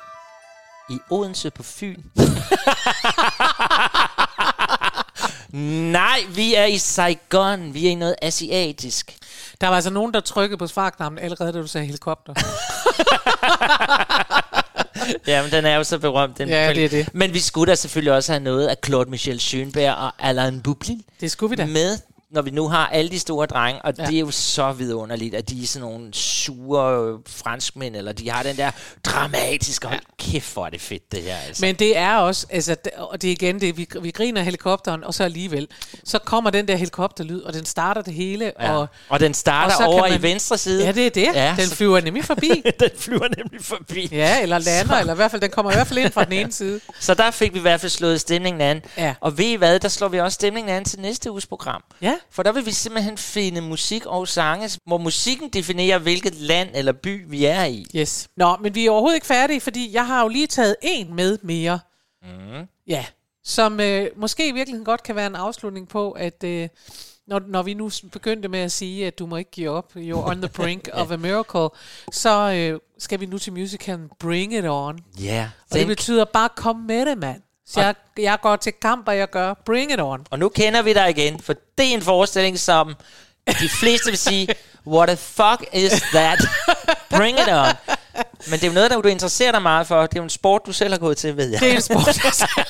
i 0.89 0.97
Odense 1.09 1.49
på 1.49 1.63
Fyn. 1.63 2.01
Nej, 5.91 6.19
vi 6.29 6.53
er 6.55 6.65
i 6.65 6.77
Saigon. 6.77 7.73
Vi 7.73 7.87
er 7.87 7.91
i 7.91 7.95
noget 7.95 8.15
asiatisk. 8.21 9.17
Der 9.61 9.67
var 9.67 9.75
altså 9.75 9.89
nogen, 9.89 10.13
der 10.13 10.19
trykkede 10.19 10.57
på 10.57 10.67
svarknappen 10.67 11.19
allerede, 11.19 11.53
da 11.53 11.59
du 11.61 11.67
sagde 11.67 11.85
helikopter. 11.85 12.33
Ja, 15.27 15.41
men 15.41 15.51
den 15.51 15.65
er 15.65 15.75
jo 15.75 15.83
så 15.83 15.99
berømt. 15.99 16.37
Den 16.37 16.49
Ja, 16.49 16.73
det 16.73 16.85
er 16.85 16.89
det. 16.89 17.09
Men 17.13 17.33
vi 17.33 17.39
skulle 17.39 17.69
da 17.69 17.75
selvfølgelig 17.75 18.13
også 18.13 18.31
have 18.31 18.43
noget 18.43 18.67
af 18.67 18.75
Claude 18.85 19.09
Michel 19.09 19.37
Schönberg 19.37 19.91
og 19.93 20.11
Alain 20.19 20.61
Bublin 20.61 21.01
Det 21.21 21.31
skulle 21.31 21.49
vi 21.49 21.55
da. 21.55 21.65
med, 21.65 21.97
når 22.31 22.41
vi 22.41 22.51
nu 22.51 22.67
har 22.67 22.87
alle 22.87 23.11
de 23.11 23.19
store 23.19 23.45
drenge. 23.47 23.81
Og 23.81 23.93
Ja. 23.97 24.03
ja. 24.03 24.09
det 24.09 24.15
er 24.15 24.19
jo 24.19 24.31
så 24.31 24.71
vidunderligt, 24.71 25.35
at 25.35 25.49
de 25.49 25.63
er 25.63 25.67
sådan 25.67 25.87
nogle 25.89 26.13
sure 26.13 27.19
franskmænd, 27.27 27.95
eller 27.95 28.11
de 28.11 28.29
har 28.29 28.43
den 28.43 28.57
der 28.57 28.71
dramatiske... 29.03 29.87
Hold 29.87 29.99
kæft, 30.19 30.53
hvor 30.53 30.65
er 30.65 30.69
det 30.69 30.81
fedt, 30.81 31.11
det 31.11 31.21
her. 31.23 31.35
Altså. 31.47 31.65
Men 31.65 31.75
det 31.75 31.97
er 31.97 32.15
også, 32.15 32.47
altså, 32.49 32.75
og 32.97 33.21
det 33.21 33.27
er 33.27 33.31
igen 33.31 33.61
det, 33.61 33.77
vi, 33.77 33.87
vi 34.01 34.11
griner 34.11 34.41
helikopteren, 34.41 35.03
og 35.03 35.13
så 35.13 35.23
alligevel, 35.23 35.67
så 36.03 36.19
kommer 36.19 36.49
den 36.49 36.67
der 36.67 36.75
helikopterlyd, 36.75 37.41
og 37.41 37.53
den 37.53 37.65
starter 37.65 38.01
det 38.01 38.13
hele, 38.13 38.51
ja. 38.59 38.77
og, 38.77 38.87
og 39.09 39.19
den 39.19 39.33
starter 39.33 39.75
og 39.75 39.77
så 39.81 39.85
over 39.85 40.01
man- 40.09 40.19
i 40.19 40.21
venstre 40.21 40.57
side. 40.57 40.85
ja, 40.85 40.91
det 40.91 41.05
er 41.05 41.09
det, 41.09 41.27
Ja, 41.35 41.55
den 41.57 41.67
så- 41.67 41.75
flyver 41.75 41.99
nemlig 42.01 42.25
forbi. 42.25 42.63
den 42.79 42.89
flyver 42.97 43.27
nemlig 43.37 43.61
forbi. 43.65 44.09
Ja, 44.11 44.41
eller 44.41 44.59
lander, 44.59 44.95
eller 44.97 45.13
i 45.13 45.15
hvert 45.15 45.31
fald, 45.31 45.41
den 45.41 45.51
kommer 45.51 45.71
i 45.71 45.75
hvert 45.75 45.87
fald 45.87 45.99
ind 45.99 46.11
fra 46.11 46.23
den 46.25 46.33
ene 46.33 46.51
side. 46.51 46.79
Så 46.99 47.13
der 47.13 47.31
fik 47.31 47.53
vi 47.53 47.59
i 47.59 47.61
hvert 47.61 47.81
fald 47.81 47.89
slået 47.89 48.21
stemningen 48.21 48.61
an. 48.61 48.81
Ja. 48.97 49.13
Og 49.21 49.37
ved 49.37 49.45
I 49.45 49.55
hvad, 49.55 49.79
der 49.79 49.87
slår 49.87 50.07
vi 50.07 50.19
også 50.19 50.35
stemningen 50.35 50.75
an 50.75 50.85
til 50.85 50.99
næste 50.99 51.31
uges 51.31 51.45
program. 51.45 51.83
Ja. 52.01 52.13
For 52.29 52.43
der 52.43 52.51
vil 52.51 52.65
vi 52.65 52.71
simpelthen 52.71 53.17
finde 53.17 53.61
musik 53.61 54.05
og 54.05 54.27
sange, 54.27 54.69
hvor 54.85 54.97
musikken 54.97 55.49
definerer, 55.49 55.97
hvilket 55.97 56.35
land 56.35 56.69
eller 56.73 56.91
by 56.91 57.25
vi 57.27 57.45
er 57.45 57.63
i. 57.63 57.85
Yes. 57.95 58.27
Nå, 58.37 58.57
men 58.61 58.75
vi 58.75 58.85
er 58.85 58.91
overhovedet 58.91 59.15
ikke 59.15 59.27
færdige, 59.27 59.61
fordi 59.61 59.93
jeg 59.93 60.07
har 60.07 60.21
jo 60.21 60.27
lige 60.27 60.47
taget 60.47 60.75
en 60.81 61.15
med 61.15 61.37
mere. 61.41 61.79
Mm. 62.23 62.67
Ja, 62.87 63.05
som 63.43 63.79
øh, 63.79 64.07
måske 64.15 64.47
i 64.47 64.51
virkeligheden 64.51 64.85
godt 64.85 65.03
kan 65.03 65.15
være 65.15 65.27
en 65.27 65.35
afslutning 65.35 65.87
på, 65.87 66.11
at 66.11 66.43
øh, 66.43 66.69
når, 67.27 67.41
når 67.47 67.63
vi 67.63 67.73
nu 67.73 67.91
begyndte 68.11 68.47
med 68.49 68.59
at 68.59 68.71
sige, 68.71 69.07
at 69.07 69.19
du 69.19 69.25
må 69.25 69.37
ikke 69.37 69.51
give 69.51 69.69
op, 69.69 69.95
you're 69.95 70.29
on 70.29 70.41
the 70.41 70.49
brink 70.49 70.89
of 71.01 71.11
a 71.11 71.17
miracle, 71.17 71.69
så 72.11 72.51
øh, 72.51 72.79
skal 72.97 73.19
vi 73.19 73.25
nu 73.25 73.37
til 73.37 73.53
musicalen 73.53 74.09
Bring 74.19 74.53
It 74.53 74.65
On. 74.65 74.99
Ja. 75.19 75.49
Og 75.71 75.77
det 75.77 75.87
betyder 75.87 76.25
bare, 76.25 76.49
kom 76.55 76.75
med 76.75 77.05
det, 77.05 77.17
mand. 77.17 77.41
Så 77.67 77.81
jeg, 77.81 77.95
jeg 78.17 78.37
går 78.41 78.55
til 78.55 78.73
kamp, 78.81 79.07
og 79.07 79.17
jeg 79.17 79.29
gør 79.29 79.53
Bring 79.65 79.91
It 79.91 80.01
On. 80.01 80.25
Og 80.31 80.39
nu 80.39 80.49
kender 80.49 80.81
vi 80.81 80.93
dig 80.93 81.09
igen, 81.09 81.39
for 81.39 81.53
det 81.77 81.89
er 81.89 81.93
en 81.93 82.01
forestilling, 82.01 82.59
som 82.59 82.95
de 83.59 83.69
fleste 83.69 84.09
vil 84.09 84.17
sige, 84.17 84.47
what 84.87 85.07
the 85.07 85.17
fuck 85.17 85.65
is 85.73 85.91
that? 85.91 86.39
Bring 87.09 87.39
it 87.39 87.47
on. 87.47 87.95
Men 88.47 88.59
det 88.59 88.63
er 88.63 88.67
jo 88.67 88.73
noget, 88.73 88.91
der 88.91 89.01
du 89.01 89.07
interesserer 89.07 89.51
dig 89.51 89.61
meget 89.61 89.87
for. 89.87 90.01
Det 90.01 90.13
er 90.13 90.19
jo 90.19 90.23
en 90.23 90.29
sport, 90.29 90.61
du 90.65 90.73
selv 90.73 90.93
har 90.93 90.99
gået 90.99 91.17
til, 91.17 91.37
ved 91.37 91.49
jeg. 91.49 91.59
Det 91.59 91.71
er 91.71 91.75
en 91.75 91.81
sport, 91.81 92.23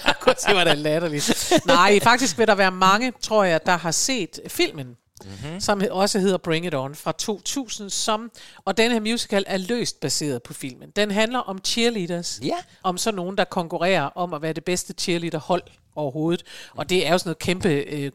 jeg 0.06 0.16
kunne 0.20 0.36
se, 0.38 0.54
hvordan 0.54 0.78
latterligt. 0.78 1.54
Nej, 1.66 2.00
faktisk 2.04 2.38
vil 2.38 2.48
der 2.48 2.56
være 2.56 2.72
mange, 2.72 3.14
tror 3.24 3.44
jeg, 3.44 3.66
der 3.66 3.78
har 3.78 3.92
set 3.92 4.40
filmen, 4.48 4.88
mm-hmm. 5.26 5.60
som 5.60 5.82
også 5.92 6.20
hedder 6.20 6.38
Bring 6.38 6.66
It 6.66 6.76
On 6.76 6.96
fra 6.96 7.12
2000, 7.12 7.90
som, 7.90 8.32
og 8.66 8.78
den 8.78 8.92
her 8.92 9.00
musical 9.00 9.44
er 9.48 9.58
løst 9.58 10.00
baseret 10.00 10.44
på 10.44 10.54
filmen. 10.54 10.90
Den 10.96 11.12
handler 11.12 11.40
om 11.40 11.60
cheerleaders, 11.66 12.40
Ja. 12.44 12.58
om 12.84 12.98
så 12.98 13.12
nogen, 13.12 13.38
der 13.38 13.44
konkurrerer 13.44 14.04
om 14.04 14.34
at 14.34 14.42
være 14.42 14.54
det 14.54 14.64
bedste 14.64 14.94
cheerleaderhold 14.98 15.64
overhovedet. 15.96 16.44
Og 16.76 16.90
det 16.90 17.08
er 17.08 17.12
jo 17.12 17.18
sådan 17.18 17.30
noget 17.30 17.40
kæmpe... 17.40 17.70
Øh, 17.70 18.12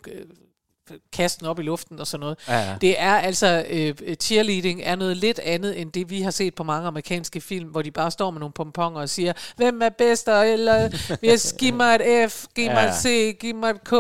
kasten 1.13 1.47
op 1.47 1.59
i 1.59 1.63
luften 1.63 2.01
og 2.01 2.07
sådan 2.07 2.21
noget. 2.21 2.39
Ja, 2.49 2.59
ja. 2.59 2.75
Det 2.81 2.95
er 3.01 3.15
altså, 3.17 3.65
øh, 3.71 3.95
cheerleading 4.21 4.81
er 4.85 4.97
noget 4.97 5.17
lidt 5.17 5.39
andet, 5.39 5.81
end 5.81 5.93
det 5.93 6.11
vi 6.11 6.21
har 6.23 6.31
set 6.31 6.55
på 6.55 6.63
mange 6.65 6.87
amerikanske 6.89 7.41
film, 7.41 7.69
hvor 7.69 7.83
de 7.83 7.91
bare 7.91 8.11
står 8.11 8.31
med 8.31 8.41
nogle 8.41 8.53
pomponger 8.53 9.01
og 9.01 9.09
siger, 9.09 9.33
hvem 9.57 9.83
er 9.83 9.89
bedst, 9.89 10.29
eller 10.29 10.89
yes, 11.25 11.55
giv 11.59 11.75
mig 11.75 11.95
et 12.01 12.33
F, 12.33 12.45
giv 12.55 12.67
mig 12.67 12.75
Ja. 12.85 12.89
et 12.89 12.95
C, 12.97 13.37
giv 13.41 13.55
mig 13.55 13.71
et 13.71 13.85
K, 13.85 13.93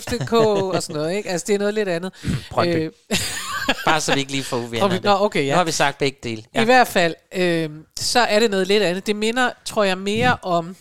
FCK 0.00 0.32
og 0.32 0.82
sådan 0.82 0.96
noget. 1.02 1.16
Ikke? 1.16 1.30
Altså 1.30 1.44
det 1.46 1.54
er 1.54 1.58
noget 1.58 1.74
lidt 1.74 1.88
andet. 1.88 2.12
Brøndby. 2.50 2.84
Øh, 2.84 2.90
Bare 3.84 4.00
så 4.00 4.14
vi 4.14 4.20
ikke 4.20 4.32
lige 4.32 4.44
får 4.44 4.56
uvenner. 4.56 5.00
nå, 5.02 5.10
okay, 5.24 5.46
ja. 5.46 5.50
Nu 5.50 5.56
har 5.56 5.64
vi 5.64 5.70
sagt 5.72 5.98
begge 5.98 6.18
dele. 6.22 6.42
Ja. 6.54 6.62
I 6.62 6.64
hvert 6.64 6.88
fald, 6.88 7.14
øh, 7.34 7.70
så 7.96 8.20
er 8.20 8.38
det 8.40 8.50
noget 8.50 8.66
lidt 8.66 8.82
andet. 8.82 9.06
Det 9.06 9.16
minder, 9.16 9.50
tror 9.64 9.84
jeg, 9.84 9.98
mere 9.98 10.36
om... 10.42 10.76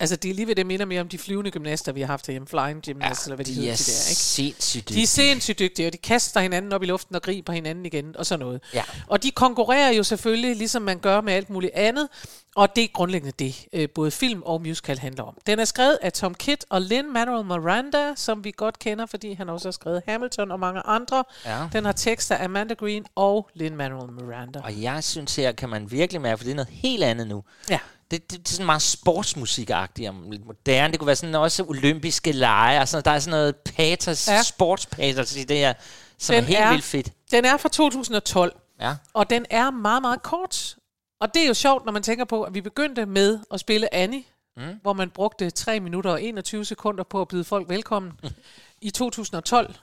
Altså, 0.00 0.16
det 0.16 0.30
er 0.30 0.34
lige 0.34 0.46
ved 0.46 0.54
det 0.54 0.66
minder 0.66 0.86
mere 0.86 1.00
om 1.00 1.08
de 1.08 1.18
flyvende 1.18 1.50
gymnaster, 1.50 1.92
vi 1.92 2.00
har 2.00 2.06
haft 2.06 2.26
herhjemme. 2.26 2.48
Flying 2.48 2.82
gymnasts, 2.82 3.26
eller 3.26 3.36
hvad 3.36 3.44
de, 3.44 3.50
de 3.50 3.54
hedder, 3.54 3.72
er 3.72 3.76
de 3.76 3.82
der, 3.82 4.08
ikke? 4.10 4.20
sindssygt 4.20 4.88
De 4.88 5.02
er 5.02 5.06
sindssygt 5.06 5.58
dygtige, 5.58 5.86
og 5.86 5.92
de 5.92 5.98
kaster 5.98 6.40
hinanden 6.40 6.72
op 6.72 6.82
i 6.82 6.86
luften 6.86 7.14
og 7.14 7.22
griber 7.22 7.52
hinanden 7.52 7.86
igen, 7.86 8.16
og 8.16 8.26
sådan 8.26 8.46
noget. 8.46 8.60
Ja. 8.74 8.82
Og 9.06 9.22
de 9.22 9.30
konkurrerer 9.30 9.92
jo 9.92 10.02
selvfølgelig, 10.02 10.56
ligesom 10.56 10.82
man 10.82 10.98
gør 10.98 11.20
med 11.20 11.32
alt 11.32 11.50
muligt 11.50 11.74
andet, 11.74 12.08
og 12.56 12.76
det 12.76 12.84
er 12.84 12.88
grundlæggende 12.92 13.32
det, 13.38 13.66
øh, 13.72 13.88
både 13.94 14.10
film 14.10 14.42
og 14.42 14.62
musical 14.62 14.98
handler 14.98 15.24
om. 15.24 15.38
Den 15.46 15.58
er 15.58 15.64
skrevet 15.64 15.98
af 16.02 16.12
Tom 16.12 16.34
Kidd 16.34 16.62
og 16.70 16.80
Lin-Manuel 16.80 17.44
Miranda, 17.44 18.14
som 18.16 18.44
vi 18.44 18.52
godt 18.56 18.78
kender, 18.78 19.06
fordi 19.06 19.32
han 19.32 19.48
også 19.48 19.68
har 19.68 19.72
skrevet 19.72 20.02
Hamilton 20.06 20.50
og 20.50 20.60
mange 20.60 20.80
andre. 20.86 21.24
Ja. 21.44 21.68
Den 21.72 21.84
har 21.84 21.92
tekster 21.92 22.36
af 22.36 22.44
Amanda 22.44 22.74
Green 22.74 23.04
og 23.14 23.48
Lin-Manuel 23.54 24.10
Miranda. 24.10 24.60
Og 24.64 24.82
jeg 24.82 25.04
synes 25.04 25.36
her, 25.36 25.52
kan 25.52 25.68
man 25.68 25.90
virkelig 25.90 26.20
mærke, 26.20 26.38
for 26.38 26.44
det 26.44 26.50
er 26.50 26.56
noget 26.56 26.68
helt 26.72 27.04
andet 27.04 27.26
nu. 27.26 27.44
Ja. 27.70 27.78
Det, 28.10 28.30
det, 28.30 28.38
det 28.40 28.48
er 28.48 28.52
sådan 28.52 28.66
meget 28.66 28.82
sportsmusikagtigt 28.82 30.08
og 30.08 30.14
lidt 30.30 30.46
moderne. 30.46 30.90
Det 30.92 30.98
kunne 31.00 31.06
være 31.06 31.16
sådan 31.16 31.34
også 31.34 31.64
olympiske 31.64 32.32
lege, 32.32 32.80
og 32.80 32.88
sådan, 32.88 33.04
der 33.04 33.10
er 33.10 33.18
sådan 33.18 33.30
noget 33.30 33.56
patos, 33.56 34.28
Ja. 34.28 34.32
ja. 34.34 34.42
sportspatos 34.42 35.36
i 35.36 35.44
det 35.44 35.56
her, 35.56 35.74
som 36.18 36.34
Den 36.34 36.44
er 36.44 36.46
helt 36.48 36.60
er- 36.60 36.70
vildt 36.70 36.84
fedt. 36.84 37.12
Den 37.30 37.44
er 37.44 37.56
fra 37.56 37.68
2012, 37.68 38.56
Ja. 38.80 38.96
og 39.14 39.30
den 39.30 39.46
er 39.50 39.70
meget, 39.70 40.02
meget 40.02 40.22
kort. 40.22 40.76
Og 41.20 41.34
det 41.34 41.42
er 41.42 41.46
jo 41.46 41.54
sjovt, 41.54 41.84
når 41.84 41.92
man 41.92 42.02
tænker 42.02 42.24
på, 42.24 42.42
at 42.42 42.54
vi 42.54 42.60
begyndte 42.60 43.06
med 43.06 43.38
at 43.52 43.60
spille 43.60 43.94
Annie, 43.94 44.22
mm. 44.56 44.62
hvor 44.82 44.92
man 44.92 45.10
brugte 45.10 45.50
3 45.50 45.80
minutter 45.80 46.10
og 46.10 46.22
21 46.22 46.64
sekunder 46.64 47.04
på 47.04 47.20
at 47.20 47.28
byde 47.28 47.44
folk 47.44 47.68
velkommen. 47.68 48.12
I 48.82 48.90
2012, 48.90 49.74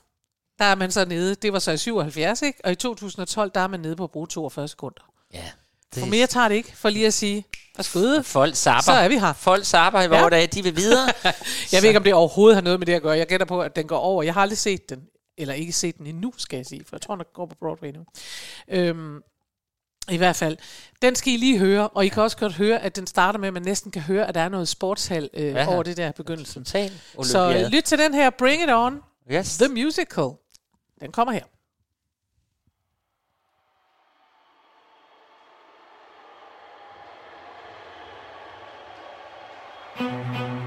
der 0.59 0.65
er 0.65 0.75
man 0.75 0.91
så 0.91 1.05
nede, 1.05 1.35
det 1.35 1.53
var 1.53 1.59
så 1.59 1.71
i 1.71 1.77
77, 1.77 2.41
ikke? 2.41 2.59
Og 2.63 2.71
i 2.71 2.75
2012, 2.75 3.51
der 3.55 3.61
er 3.61 3.67
man 3.67 3.79
nede 3.79 3.95
på 3.95 4.03
at 4.03 4.11
bruge 4.11 4.27
42 4.27 4.67
sekunder. 4.67 5.01
ja. 5.33 5.45
For 5.93 6.05
mere 6.05 6.27
tager 6.27 6.47
det 6.47 6.55
ikke, 6.55 6.75
for 6.77 6.89
lige 6.89 7.07
at 7.07 7.13
sige, 7.13 7.45
værsgo. 7.77 8.21
Folk 8.21 8.55
sapper. 8.55 8.81
Så 8.81 8.91
er 8.91 9.07
vi 9.07 9.17
her. 9.17 9.33
Folk 9.33 9.65
sapper 9.65 9.99
i 9.99 10.03
Ja. 10.03 10.07
vores 10.19 10.31
dage, 10.31 10.47
de 10.47 10.63
vil 10.63 10.75
videre. 10.75 11.11
Jeg 11.73 11.81
ved 11.81 11.83
ikke, 11.89 11.97
om 11.97 12.03
det 12.03 12.13
overhovedet 12.13 12.55
har 12.55 12.61
noget 12.61 12.79
med 12.79 12.85
det 12.87 12.93
at 12.93 13.01
gøre. 13.01 13.17
Jeg 13.17 13.27
gætter 13.27 13.45
på, 13.45 13.61
at 13.61 13.75
den 13.75 13.87
går 13.87 13.97
over. 13.97 14.23
Jeg 14.23 14.33
har 14.33 14.41
aldrig 14.41 14.57
set 14.57 14.89
den. 14.89 14.99
Eller 15.37 15.53
ikke 15.53 15.73
set 15.73 15.97
den 15.97 16.07
endnu, 16.07 16.33
skal 16.37 16.57
jeg 16.57 16.65
sige. 16.65 16.81
For 16.87 16.95
jeg 16.95 17.01
tror, 17.01 17.15
den 17.15 17.25
går 17.33 17.45
på 17.45 17.55
Broadway 17.59 17.89
nu. 17.91 18.05
Øhm, 18.69 19.21
I 20.09 20.17
hvert 20.17 20.35
fald. 20.35 20.57
Den 21.01 21.15
skal 21.15 21.33
I 21.33 21.37
lige 21.37 21.57
høre. 21.59 21.87
Og 21.87 22.05
I 22.05 22.07
kan 22.07 22.23
også 22.23 22.37
godt 22.37 22.53
høre, 22.53 22.79
at 22.79 22.95
den 22.95 23.07
starter 23.07 23.39
med, 23.39 23.47
at 23.47 23.53
man 23.53 23.61
næsten 23.63 23.91
kan 23.91 24.01
høre, 24.01 24.27
at 24.27 24.35
der 24.35 24.41
er 24.41 24.49
noget 24.49 24.67
sportshal 24.67 25.29
øh, 25.33 25.45
Ja. 25.53 25.67
over 25.73 25.83
det 25.83 25.97
der 25.97 26.11
begyndelsen. 26.11 26.63
Total 26.65 26.91
Så 27.23 27.39
olympiade. 27.43 27.65
øh, 27.65 27.71
lyt 27.71 27.83
til 27.83 27.97
den 27.99 28.13
her 28.13 28.29
Bring 28.29 28.63
It 28.63 28.69
On, 28.71 28.99
yes. 29.31 29.57
The 29.57 29.67
Musical. 29.67 30.29
Den 31.01 31.11
kommer 31.11 31.33
her. 31.33 31.43
Música 39.99 40.66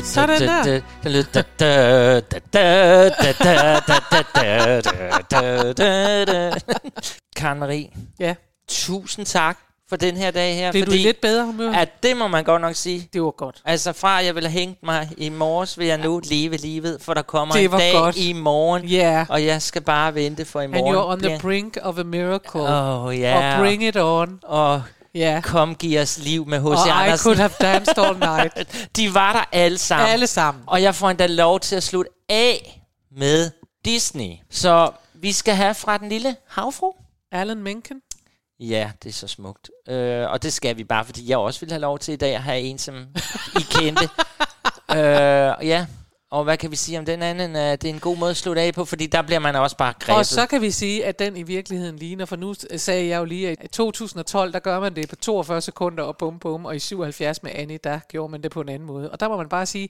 Sådan 0.00 0.40
der. 0.40 0.80
Den 1.02 1.12
lød... 1.12 1.24
Karen 7.36 7.58
Marie, 7.58 7.88
ja. 8.20 8.34
tusind 8.68 9.26
tak 9.26 9.58
for 9.88 9.96
den 9.96 10.16
her 10.16 10.30
dag 10.30 10.56
her. 10.56 10.72
Blev 10.72 10.84
fordi, 10.84 10.96
du 10.96 11.02
lidt 11.02 11.20
bedre 11.20 11.44
humør? 11.44 11.72
Ja, 11.72 11.84
det 12.02 12.16
må 12.16 12.28
man 12.28 12.44
godt 12.44 12.62
nok 12.62 12.74
sige. 12.74 13.08
Det 13.12 13.22
var 13.22 13.30
godt. 13.30 13.62
Altså 13.64 13.92
fra 13.92 14.10
jeg 14.10 14.34
ville 14.34 14.48
hænge 14.48 14.76
mig 14.82 15.08
i 15.16 15.28
morges, 15.28 15.78
vil 15.78 15.86
jeg 15.86 15.98
nu 15.98 16.20
ja. 16.24 16.34
leve 16.34 16.56
livet, 16.56 16.98
for 17.00 17.14
der 17.14 17.22
kommer 17.22 17.54
en 17.54 17.70
dag 17.70 17.92
godt. 17.92 18.16
i 18.16 18.32
morgen, 18.32 18.84
yeah. 18.90 19.26
og 19.28 19.44
jeg 19.44 19.62
skal 19.62 19.82
bare 19.82 20.14
vente 20.14 20.44
for 20.44 20.60
i 20.60 20.66
morgen. 20.66 20.86
And 20.86 20.96
you're 20.96 21.12
on 21.12 21.20
the 21.20 21.38
brink 21.42 21.78
of 21.82 21.98
a 21.98 22.02
miracle. 22.02 22.60
Oh, 22.60 23.14
yeah. 23.16 23.58
Og 23.58 23.64
bring 23.64 23.84
it 23.84 23.96
on. 23.96 24.40
Og 24.42 24.82
Ja. 25.14 25.40
kom, 25.44 25.74
giv 25.74 26.00
os 26.00 26.18
liv 26.18 26.46
med 26.46 26.60
H.C. 26.60 26.64
Og 26.66 26.86
I 26.86 26.90
Andersen. 26.90 27.22
could 27.24 27.36
have 27.36 27.52
danced 27.60 27.98
all 27.98 28.18
night. 28.18 28.76
De 28.96 29.14
var 29.14 29.32
der 29.32 29.44
alle 29.52 29.78
sammen. 29.78 30.08
Alle 30.08 30.26
sammen. 30.26 30.64
Og 30.66 30.82
jeg 30.82 30.94
får 30.94 31.10
endda 31.10 31.26
lov 31.26 31.60
til 31.60 31.76
at 31.76 31.82
slutte 31.82 32.10
af 32.28 32.82
med 33.16 33.50
Disney. 33.84 34.32
Så 34.50 34.90
vi 35.14 35.32
skal 35.32 35.54
have 35.54 35.74
fra 35.74 35.98
den 35.98 36.08
lille 36.08 36.36
havfru. 36.48 36.92
Alan 37.32 37.62
Menken. 37.62 38.00
Ja, 38.60 38.90
det 39.02 39.08
er 39.08 39.12
så 39.12 39.28
smukt. 39.28 39.70
Øh, 39.88 40.30
og 40.30 40.42
det 40.42 40.52
skal 40.52 40.76
vi 40.76 40.84
bare, 40.84 41.04
fordi 41.04 41.30
jeg 41.30 41.38
også 41.38 41.60
vil 41.60 41.70
have 41.70 41.80
lov 41.80 41.98
til 41.98 42.12
i 42.14 42.16
dag 42.16 42.34
at 42.34 42.42
have 42.42 42.60
en, 42.60 42.78
som 42.78 42.94
I 43.58 43.62
kendte. 43.70 44.08
øh, 44.98 45.68
ja, 45.68 45.86
og 46.32 46.44
hvad 46.44 46.56
kan 46.56 46.70
vi 46.70 46.76
sige 46.76 46.98
om 46.98 47.04
den 47.04 47.22
anden? 47.22 47.56
Øh, 47.56 47.62
det 47.62 47.84
er 47.84 47.88
en 47.88 48.00
god 48.00 48.16
måde 48.16 48.30
at 48.30 48.36
slutte 48.36 48.62
af 48.62 48.74
på, 48.74 48.84
fordi 48.84 49.06
der 49.06 49.22
bliver 49.22 49.38
man 49.38 49.56
også 49.56 49.76
bare 49.76 49.94
grebet. 50.00 50.18
Og 50.18 50.26
så 50.26 50.46
kan 50.46 50.60
vi 50.60 50.70
sige, 50.70 51.04
at 51.04 51.18
den 51.18 51.36
i 51.36 51.42
virkeligheden 51.42 51.96
ligner, 51.96 52.24
for 52.24 52.36
nu 52.36 52.54
sagde 52.76 53.08
jeg 53.08 53.18
jo 53.18 53.24
lige, 53.24 53.50
at 53.50 53.56
i 53.64 53.68
2012, 53.68 54.52
der 54.52 54.58
gør 54.58 54.80
man 54.80 54.96
det 54.96 55.08
på 55.08 55.16
42 55.16 55.60
sekunder 55.60 56.04
og 56.04 56.16
bum 56.16 56.38
bum, 56.38 56.66
og 56.66 56.76
i 56.76 56.78
77 56.78 57.42
med 57.42 57.50
Annie, 57.54 57.78
der 57.84 58.00
gjorde 58.08 58.30
man 58.30 58.42
det 58.42 58.50
på 58.50 58.60
en 58.60 58.68
anden 58.68 58.86
måde. 58.86 59.10
Og 59.10 59.20
der 59.20 59.28
må 59.28 59.36
man 59.36 59.48
bare 59.48 59.66
sige, 59.66 59.88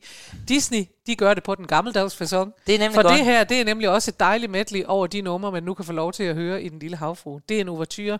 Disney, 0.49 0.85
de 1.07 1.15
gør 1.17 1.35
det 1.35 1.43
på 1.43 1.55
den 1.55 1.67
gammeldags 1.67 2.17
fasong. 2.17 2.53
Det 2.67 2.75
er 2.75 2.79
nemlig 2.79 2.95
For 2.95 3.03
godt. 3.03 3.15
det 3.17 3.25
her, 3.25 3.45
det 3.45 3.61
er 3.61 3.65
nemlig 3.65 3.89
også 3.89 4.11
et 4.11 4.21
dejligt 4.21 4.53
medley 4.53 4.85
over 4.85 5.07
de 5.07 5.21
numre, 5.21 5.53
man 5.53 5.63
nu 5.63 5.75
kan 5.75 5.85
få 5.85 5.93
lov 5.93 6.13
til 6.13 6.23
at 6.25 6.35
høre 6.35 6.63
i 6.63 6.69
Den 6.69 6.79
Lille 6.79 6.97
Havfru. 6.97 7.39
Det 7.49 7.57
er 7.57 7.61
en 7.61 7.69
overture, 7.69 8.19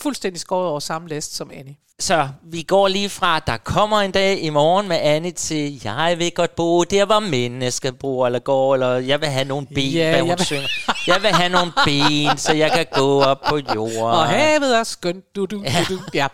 fuldstændig 0.00 0.40
skåret 0.40 0.68
over 0.68 0.80
samme 0.80 1.08
læst 1.08 1.36
som 1.36 1.50
Annie. 1.54 1.76
Så 1.98 2.28
vi 2.42 2.62
går 2.62 2.88
lige 2.88 3.08
fra, 3.08 3.38
der 3.38 3.56
kommer 3.56 4.00
en 4.00 4.10
dag 4.10 4.40
i 4.40 4.50
morgen 4.50 4.88
med 4.88 4.96
Annie 5.02 5.30
til, 5.32 5.80
jeg 5.84 6.14
vil 6.18 6.32
godt 6.34 6.56
bo 6.56 6.84
der, 6.84 7.04
hvor 7.04 7.20
mennesker 7.20 7.90
bor 7.90 8.26
eller 8.26 8.38
går, 8.38 8.74
eller 8.74 8.88
jeg 8.96 9.20
vil 9.20 9.28
have 9.28 9.44
nogle 9.44 9.66
ben, 9.66 9.90
Ja, 9.92 10.10
hvad 10.10 10.20
hun 10.20 10.28
jeg 10.28 10.38
vil- 10.38 10.46
synger. 10.46 10.68
Jeg 11.06 11.18
vil 11.22 11.30
have 11.30 11.48
nogle 11.48 11.72
ben, 11.84 12.38
så 12.38 12.52
jeg 12.52 12.70
kan 12.72 12.86
gå 12.92 13.22
op 13.22 13.40
på 13.48 13.58
jorden. 13.74 13.98
Og 14.02 14.26
havet 14.28 14.78
er 14.78 14.84
skønt. 14.84 15.36
Du, 15.36 15.46
du, 15.46 15.56
du, 15.56 15.94
du. 15.94 16.00
Ja. 16.14 16.26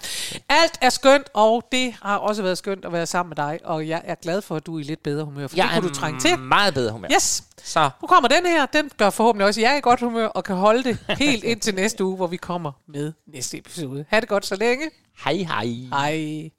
Alt 0.48 0.72
er 0.80 0.90
skønt, 0.90 1.26
og 1.34 1.62
det 1.72 1.94
har 2.02 2.16
også 2.16 2.42
været 2.42 2.58
skønt 2.58 2.84
at 2.84 2.92
være 2.92 3.06
sammen 3.06 3.28
med 3.36 3.46
dig. 3.46 3.58
Og 3.64 3.88
jeg 3.88 4.02
er 4.04 4.14
glad 4.14 4.42
for, 4.42 4.56
at 4.56 4.66
du 4.66 4.76
er 4.76 4.80
i 4.80 4.82
lidt 4.82 5.02
bedre 5.02 5.24
humør, 5.24 5.46
for 5.46 5.56
jeg 5.56 5.70
det 5.74 5.82
kunne 5.82 5.85
du 5.88 5.94
trænge 5.94 6.20
til. 6.20 6.38
meget 6.38 6.74
bedre 6.74 6.92
humør. 6.92 7.08
Yes. 7.14 7.44
Så 7.64 7.90
Nu 8.02 8.06
kommer 8.06 8.28
den 8.28 8.46
her. 8.46 8.66
Den 8.66 8.90
gør 8.96 9.10
forhåbentlig 9.10 9.46
også 9.46 9.60
jeg 9.60 9.78
i 9.78 9.80
godt 9.80 10.00
humør, 10.00 10.26
og 10.26 10.44
kan 10.44 10.56
holde 10.56 10.84
det 10.84 10.98
helt 11.18 11.44
ind 11.44 11.60
til 11.60 11.74
næste 11.74 12.04
uge, 12.04 12.16
hvor 12.16 12.26
vi 12.26 12.36
kommer 12.36 12.72
med 12.88 13.12
næste 13.26 13.58
episode. 13.58 14.04
Ha' 14.08 14.20
det 14.20 14.28
godt 14.28 14.46
så 14.46 14.56
længe. 14.56 14.84
hej 15.24 15.34
hej. 15.34 15.66
Hej. 15.92 16.50